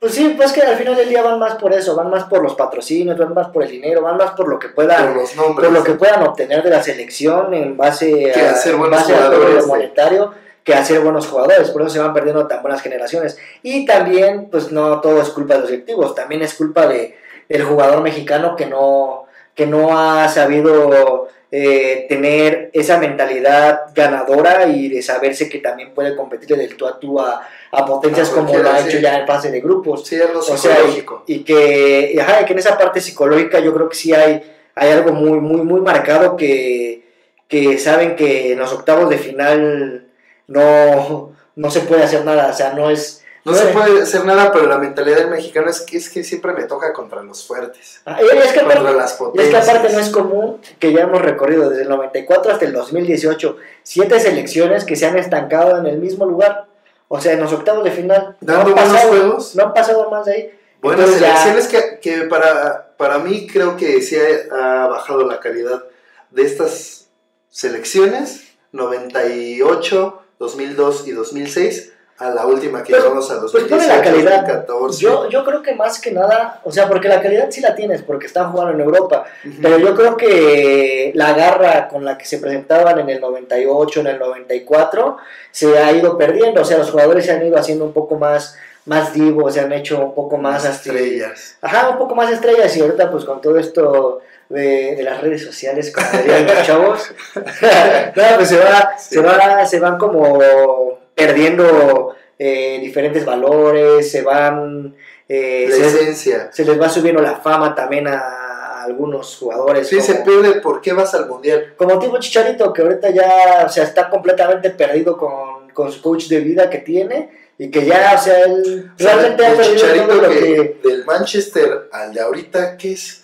Pues 0.00 0.14
sí, 0.14 0.34
pues 0.36 0.52
que 0.52 0.62
al 0.62 0.76
final 0.76 0.94
del 0.94 1.08
día 1.08 1.22
van 1.22 1.38
más 1.38 1.56
por 1.56 1.72
eso, 1.72 1.94
van 1.94 2.10
más 2.10 2.24
por 2.24 2.42
los 2.42 2.54
patrocinios, 2.54 3.18
van 3.18 3.34
más 3.34 3.48
por 3.48 3.62
el 3.62 3.70
dinero, 3.70 4.02
van 4.02 4.16
más 4.16 4.32
por 4.32 4.48
lo 4.48 4.58
que 4.58 4.68
puedan 4.68 5.08
por 5.08 5.16
los 5.16 5.36
nombres. 5.36 5.68
por 5.68 5.78
lo 5.78 5.84
que 5.84 5.92
puedan 5.94 6.22
obtener 6.22 6.62
de 6.62 6.70
la 6.70 6.82
selección 6.82 7.52
en 7.54 7.76
base, 7.76 8.32
a, 8.32 8.50
hacer 8.52 8.74
en 8.74 8.90
base 8.90 9.14
a 9.14 9.26
jugadores, 9.26 9.66
monetario 9.66 10.32
que 10.62 10.74
hacer 10.74 10.98
buenos 10.98 11.28
jugadores, 11.28 11.70
por 11.70 11.82
eso 11.82 11.90
se 11.90 12.00
van 12.00 12.12
perdiendo 12.12 12.48
tan 12.48 12.60
buenas 12.60 12.82
generaciones. 12.82 13.38
Y 13.62 13.86
también, 13.86 14.48
pues 14.50 14.72
no 14.72 15.00
todo 15.00 15.22
es 15.22 15.28
culpa 15.28 15.54
de 15.54 15.60
los 15.60 15.70
directivos, 15.70 16.14
también 16.16 16.42
es 16.42 16.54
culpa 16.54 16.88
de, 16.88 17.16
del 17.48 17.64
jugador 17.64 18.02
mexicano 18.02 18.56
que 18.56 18.66
no, 18.66 19.26
que 19.54 19.66
no 19.66 19.98
ha 19.98 20.28
sabido 20.28 21.28
eh, 21.50 22.06
tener 22.08 22.70
esa 22.72 22.98
mentalidad 22.98 23.82
ganadora 23.94 24.66
y 24.66 24.88
de 24.88 25.00
saberse 25.00 25.48
que 25.48 25.58
también 25.58 25.94
puede 25.94 26.16
competir 26.16 26.56
del 26.56 26.76
tú 26.76 26.86
a 26.86 26.98
tú 26.98 27.20
a, 27.20 27.46
a 27.70 27.86
potencias 27.86 28.30
como 28.30 28.56
lo 28.56 28.68
ha 28.68 28.78
sí. 28.78 28.88
hecho 28.88 28.98
ya 28.98 29.18
en 29.18 29.26
fase 29.26 29.50
de 29.50 29.60
grupos. 29.60 30.06
Sí, 30.06 30.16
es 30.16 30.30
lo 30.32 30.40
o 30.40 30.42
sea, 30.42 30.78
y, 31.26 31.32
y 31.32 31.44
que, 31.44 32.12
y, 32.14 32.18
ajá, 32.18 32.44
que 32.44 32.52
en 32.52 32.58
esa 32.58 32.76
parte 32.76 33.00
psicológica 33.00 33.60
yo 33.60 33.72
creo 33.72 33.88
que 33.88 33.96
sí 33.96 34.12
hay, 34.12 34.42
hay 34.74 34.90
algo 34.90 35.12
muy, 35.12 35.40
muy, 35.40 35.62
muy 35.62 35.80
marcado 35.80 36.36
que, 36.36 37.04
que 37.48 37.78
saben 37.78 38.16
que 38.16 38.52
en 38.52 38.58
los 38.58 38.72
octavos 38.72 39.08
de 39.08 39.18
final 39.18 40.08
no, 40.48 41.32
no 41.54 41.70
se 41.70 41.80
puede 41.80 42.02
hacer 42.02 42.24
nada, 42.24 42.48
o 42.50 42.52
sea, 42.52 42.72
no 42.72 42.90
es... 42.90 43.22
no 43.46 43.54
se 43.54 43.66
puede 43.68 44.02
hacer 44.02 44.24
nada, 44.24 44.52
pero 44.52 44.66
la 44.66 44.78
mentalidad 44.78 45.18
del 45.18 45.30
mexicano 45.30 45.70
es 45.70 45.80
que, 45.80 45.96
es 45.96 46.10
que 46.10 46.22
siempre 46.24 46.52
me 46.52 46.64
toca 46.64 46.92
contra 46.92 47.22
los 47.22 47.46
fuertes, 47.46 48.00
Ah, 48.04 48.18
y 48.20 48.24
es 48.24 48.52
que 48.52 48.60
contra 48.60 48.80
aparte, 48.80 48.96
las 48.98 49.10
y 49.10 49.12
es 49.12 49.18
que 49.18 49.24
potencias. 49.24 49.68
aparte 49.68 49.92
no 49.92 49.98
es 50.00 50.08
común 50.10 50.60
que 50.78 50.92
ya 50.92 51.02
hemos 51.02 51.22
recorrido 51.22 51.70
desde 51.70 51.82
el 51.84 51.88
94 51.88 52.52
hasta 52.52 52.64
el 52.64 52.72
2018 52.72 53.56
siete 53.82 54.20
selecciones 54.20 54.84
que 54.84 54.96
se 54.96 55.06
han 55.06 55.16
estancado 55.16 55.78
en 55.78 55.86
el 55.86 55.98
mismo 55.98 56.26
lugar. 56.26 56.66
O 57.08 57.20
sea, 57.20 57.32
en 57.34 57.40
los 57.40 57.52
octavos 57.52 57.84
de 57.84 57.92
final 57.92 58.36
no 58.40 58.52
Dando 58.52 58.68
han, 58.70 58.74
buenos 58.74 58.92
pasado, 58.92 59.08
juegos. 59.10 59.54
no 59.56 59.62
han 59.64 59.74
pasado 59.74 60.10
más 60.10 60.26
de 60.26 60.32
ahí. 60.32 60.50
Buenas 60.82 61.08
ya- 61.20 61.36
selecciones 61.36 61.68
que, 61.68 62.00
que 62.00 62.22
para, 62.24 62.94
para 62.96 63.18
mí 63.18 63.46
creo 63.46 63.76
que 63.76 64.02
sí 64.02 64.16
ha, 64.16 64.82
ha 64.84 64.86
bajado 64.88 65.24
la 65.24 65.38
calidad 65.40 65.84
de 66.32 66.42
estas 66.42 67.06
selecciones, 67.48 68.42
98, 68.72 70.22
2002 70.38 71.06
y 71.08 71.12
2006, 71.12 71.92
a 72.18 72.30
la 72.30 72.46
última 72.46 72.82
que 72.82 72.92
Pues- 72.92 73.02
llevamos 73.02 73.30
a 73.30 73.40
Pues 73.40 73.52
2018, 73.52 73.76
pone 73.76 73.86
la 73.88 74.02
calidad. 74.02 74.40
2014. 74.46 75.00
Yo, 75.02 75.28
yo 75.28 75.44
creo 75.44 75.62
que 75.62 75.74
más 75.74 76.00
que 76.00 76.12
nada, 76.12 76.60
o 76.64 76.72
sea, 76.72 76.88
porque 76.88 77.08
la 77.08 77.20
calidad 77.20 77.48
sí 77.50 77.60
la 77.60 77.74
tienes, 77.74 78.02
porque 78.02 78.26
están 78.26 78.50
jugando 78.52 78.72
en 78.72 78.80
Europa, 78.80 79.24
pero 79.60 79.78
yo 79.78 79.94
creo 79.94 80.16
que 80.16 81.12
la 81.14 81.34
garra 81.34 81.88
con 81.88 82.04
la 82.04 82.16
que 82.16 82.24
se 82.24 82.38
presentaban 82.38 82.98
en 82.98 83.10
el 83.10 83.20
98, 83.20 84.00
en 84.00 84.06
el 84.06 84.18
94, 84.18 85.18
se 85.50 85.78
ha 85.78 85.92
ido 85.92 86.16
perdiendo, 86.16 86.62
o 86.62 86.64
sea, 86.64 86.78
los 86.78 86.90
jugadores 86.90 87.26
se 87.26 87.32
han 87.32 87.46
ido 87.46 87.58
haciendo 87.58 87.84
un 87.84 87.92
poco 87.92 88.14
más, 88.16 88.56
más 88.86 89.12
divos, 89.12 89.52
se 89.54 89.60
han 89.60 89.72
hecho 89.72 90.00
un 90.00 90.14
poco 90.14 90.38
más 90.38 90.64
así- 90.64 90.88
estrellas. 90.88 91.56
Ajá, 91.60 91.90
un 91.90 91.98
poco 91.98 92.14
más 92.14 92.30
estrellas 92.32 92.74
y 92.76 92.80
ahorita 92.80 93.10
pues 93.10 93.24
con 93.26 93.40
todo 93.42 93.58
esto 93.58 94.20
de, 94.48 94.94
de 94.96 95.02
las 95.02 95.20
redes 95.20 95.44
sociales, 95.44 95.92
como 95.92 96.06
dirían 96.22 96.46
los 96.46 96.62
chavos, 96.62 97.10
no, 97.34 98.22
pues 98.36 98.48
se, 98.48 98.56
va, 98.58 98.94
Sí. 98.98 99.16
se, 99.16 99.20
va, 99.20 99.66
se 99.66 99.80
van 99.80 99.98
como 99.98 100.98
perdiendo 101.16 102.14
eh, 102.38 102.78
diferentes 102.80 103.24
valores, 103.24 104.08
se 104.08 104.22
van... 104.22 104.94
eh, 105.28 105.66
La 105.68 105.74
se, 105.76 105.86
esencia. 105.86 106.48
se 106.52 106.64
les 106.64 106.80
va 106.80 106.88
subiendo 106.88 107.20
la 107.22 107.36
fama 107.36 107.74
también 107.74 108.06
a 108.06 108.84
algunos 108.84 109.36
jugadores. 109.38 109.88
Sí, 109.88 109.96
como, 109.96 110.06
se 110.06 110.14
pierde 110.16 110.60
por 110.60 110.80
qué 110.80 110.92
vas 110.92 111.12
al 111.14 111.26
mundial. 111.26 111.74
como 111.76 111.98
tipo 111.98 112.18
Chicharito, 112.20 112.72
que 112.72 112.82
ahorita 112.82 113.10
ya 113.10 113.64
o 113.66 113.68
sea, 113.68 113.82
está 113.82 114.08
completamente 114.08 114.70
perdido 114.70 115.16
con, 115.16 115.68
con 115.72 115.90
su 115.90 116.00
coach 116.00 116.28
de 116.28 116.40
vida 116.40 116.70
que 116.70 116.78
tiene 116.78 117.30
y 117.58 117.70
que 117.70 117.84
ya, 117.86 118.14
o 118.14 118.22
sea, 118.22 118.44
él 118.44 118.92
O 118.94 119.02
sea, 119.02 119.16
realmente 119.16 119.44
ha 119.46 119.48
del 119.50 119.56
perdido 119.56 119.74
todo 119.74 119.88
Chicharito 119.88 120.14
lo 120.14 120.28
que, 120.28 120.38
que 120.82 120.88
del 120.88 121.04
Manchester 121.04 121.88
al 121.90 122.12
de 122.12 122.20
ahorita, 122.20 122.76
¿qué 122.76 122.92
es? 122.92 123.22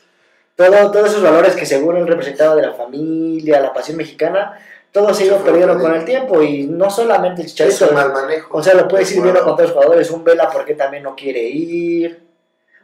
todo, 0.56 0.90
todos 0.90 1.10
esos 1.10 1.22
valores 1.22 1.54
que 1.54 1.66
según 1.66 1.96
él 1.96 2.06
representaba 2.06 2.54
de 2.56 2.62
la 2.62 2.72
familia, 2.74 3.60
la 3.60 3.72
pasión 3.72 3.96
mexicana, 3.96 4.58
todo 4.92 5.12
se 5.14 5.22
ha 5.22 5.26
ido 5.26 5.38
perdiendo 5.38 5.78
con 5.78 5.94
el 5.94 6.04
tiempo 6.04 6.42
y 6.42 6.64
no 6.66 6.90
solamente 6.90 7.40
el 7.40 7.46
Es 7.46 7.54
Chicharito, 7.54 7.88
un 7.88 7.94
mal 7.94 8.12
manejo. 8.12 8.56
o 8.58 8.62
sea, 8.62 8.74
lo 8.74 8.86
puedes 8.88 9.10
ir 9.12 9.22
viendo 9.22 9.40
con 9.42 9.56
todos 9.56 9.70
los 9.70 9.72
jugadores, 9.72 10.10
un 10.10 10.22
Vela 10.22 10.50
porque 10.50 10.74
también 10.74 11.02
no 11.02 11.16
quiere 11.16 11.40
ir, 11.42 12.22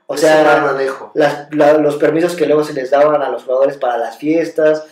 o 0.06 0.14
Es 0.14 0.22
un 0.24 0.28
mal 0.30 0.38
sea, 0.44 0.60
manejo. 0.72 1.10
las- 1.14 1.48
la- 1.54 1.74
los 1.74 1.96
permisos 1.96 2.34
que 2.34 2.46
luego 2.46 2.64
se 2.64 2.72
les 2.72 2.90
daban 2.90 3.20
a 3.22 3.28
los 3.28 3.44
jugadores 3.44 3.76
para 3.76 3.98
las 3.98 4.16
fiestas, 4.16 4.84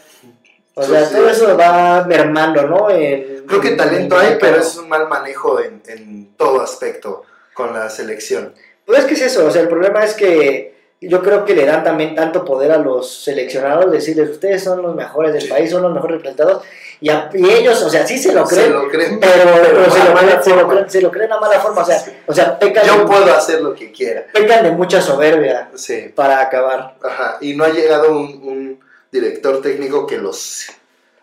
o 0.75 0.83
sea, 0.83 1.07
sí. 1.07 1.15
todo 1.15 1.31
eso 1.31 1.57
va 1.57 2.05
mermando, 2.07 2.63
¿no? 2.65 2.85
Creo 2.89 3.61
que 3.63 3.69
en- 3.69 3.77
talento 3.79 4.21
en- 4.21 4.27
hay, 4.27 4.37
pero 4.39 4.59
es 4.59 4.77
un 4.77 4.89
mal 4.91 5.09
manejo 5.09 5.59
en, 5.59 5.83
en 5.87 6.35
todo 6.37 6.61
aspecto 6.61 7.23
con 7.55 7.73
la 7.73 7.89
selección. 7.89 8.53
Pues 8.85 8.99
es 8.99 9.05
que 9.07 9.15
es 9.15 9.23
eso, 9.23 9.47
o 9.47 9.51
sea, 9.51 9.63
el 9.63 9.69
problema 9.69 10.05
es 10.05 10.13
que 10.13 10.76
yo 11.01 11.23
creo 11.23 11.45
que 11.45 11.55
le 11.55 11.67
dan 11.67 11.85
también 11.85 12.15
tanto 12.15 12.45
poder 12.45 12.73
a 12.73 12.79
los 12.79 13.23
seleccionados, 13.25 13.91
decirles, 13.93 14.31
ustedes 14.31 14.65
son 14.65 14.81
los 14.83 14.95
mejores 14.95 15.33
del 15.33 15.43
Sí. 15.43 15.49
país, 15.49 15.71
son 15.71 15.83
los 15.83 15.93
mejores 15.93 16.17
representados, 16.17 16.63
y, 17.01 17.11
a- 17.11 17.29
y 17.35 17.51
ellos, 17.51 17.83
o 17.83 17.91
sea, 17.91 18.07
sí 18.07 18.17
se 18.19 18.33
lo 18.33 18.47
Se 18.47 18.55
creen, 18.57 18.73
lo 18.73 18.89
creen, 18.89 19.21
pero, 19.21 19.33
pero 19.63 19.91
se, 19.91 19.99
lo 20.05 20.15
creen, 20.15 20.43
se, 20.43 20.51
lo 20.51 20.57
forma. 20.57 20.73
creen, 20.73 20.91
se 20.91 21.01
lo 21.03 21.11
creen 21.11 21.33
a 21.33 21.39
mala 21.41 21.61
forma, 21.61 21.83
o 21.83 21.85
sea, 21.85 21.99
Sí. 21.99 22.11
o 22.27 22.33
sea 22.33 22.59
pecan, 22.59 22.87
Yo 22.87 22.99
de, 23.01 23.05
puedo 23.05 23.35
hacer 23.35 23.61
lo 23.61 23.75
que 23.75 23.93
quiera. 23.93 24.25
pecan 24.33 24.63
de 24.65 24.71
mucha 24.71 25.03
soberbia 25.03 25.69
Sí, 25.75 26.11
para 26.15 26.41
acabar. 26.41 26.95
ajá. 27.03 27.37
Y 27.43 27.55
no 27.55 27.65
ha 27.65 27.69
llegado 27.69 28.13
un, 28.13 28.27
un 28.43 28.81
director 29.13 29.61
técnico 29.61 30.07
que 30.07 30.17
los 30.19 30.67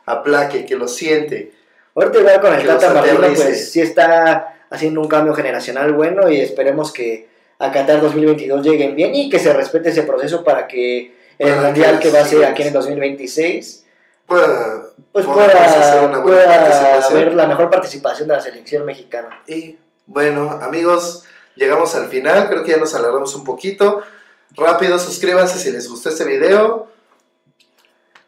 aplaque, 0.06 0.66
que 0.66 0.76
los 0.76 0.96
siente. 0.96 1.52
Ahorita 1.96 2.20
igual 2.20 2.42
con 2.42 2.54
el 2.54 2.66
Tata 2.68 2.94
Martino, 2.94 3.20
pues 3.36 3.72
sí 3.72 3.82
está 3.82 4.56
haciendo 4.70 5.02
un 5.02 5.08
cambio 5.08 5.34
generacional 5.34 5.94
bueno 5.94 6.30
y 6.30 6.40
esperemos 6.42 6.92
que 6.92 7.28
a 7.60 7.72
Qatar 7.72 8.02
2022 8.02 8.66
lleguen 8.66 8.96
bien 8.96 9.14
y 9.16 9.30
que 9.30 9.40
se 9.40 9.54
respete 9.54 9.90
ese 9.90 10.04
proceso 10.04 10.44
para 10.44 10.68
que 10.68 11.16
el 11.40 11.56
Mundial 11.56 12.00
que 12.00 12.10
va 12.12 12.20
a 12.20 12.26
ser 12.26 12.44
aquí 12.46 12.62
en 12.62 12.68
el 12.70 12.74
2026 12.74 13.86
Pueda- 14.26 14.84
pues 15.12 15.26
pueda, 15.26 15.48
pueda 16.24 17.06
haber 17.08 17.34
la 17.34 17.46
mejor 17.48 17.70
participación 17.70 18.28
de 18.30 18.36
la 18.36 18.42
selección 18.42 18.86
mexicana. 18.86 19.42
Y 19.48 19.78
bueno, 20.08 20.50
amigos, 20.62 21.24
llegamos 21.56 21.94
al 21.96 22.08
final. 22.08 22.48
Creo 22.50 22.64
que 22.64 22.72
ya 22.72 22.78
nos 22.78 22.96
alargamos 22.96 23.36
un 23.36 23.44
poquito. 23.44 24.02
Rápido, 24.56 24.98
suscríbanse 24.98 25.60
si 25.60 25.72
les 25.72 25.90
gustó 25.90 26.10
este 26.10 26.24
video. 26.24 26.88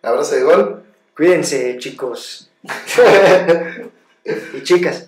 Abrazo 0.01 0.35
de 0.35 0.43
gol. 0.43 0.83
Cuídense, 1.15 1.77
chicos 1.79 2.49
y 4.53 4.63
chicas. 4.63 5.07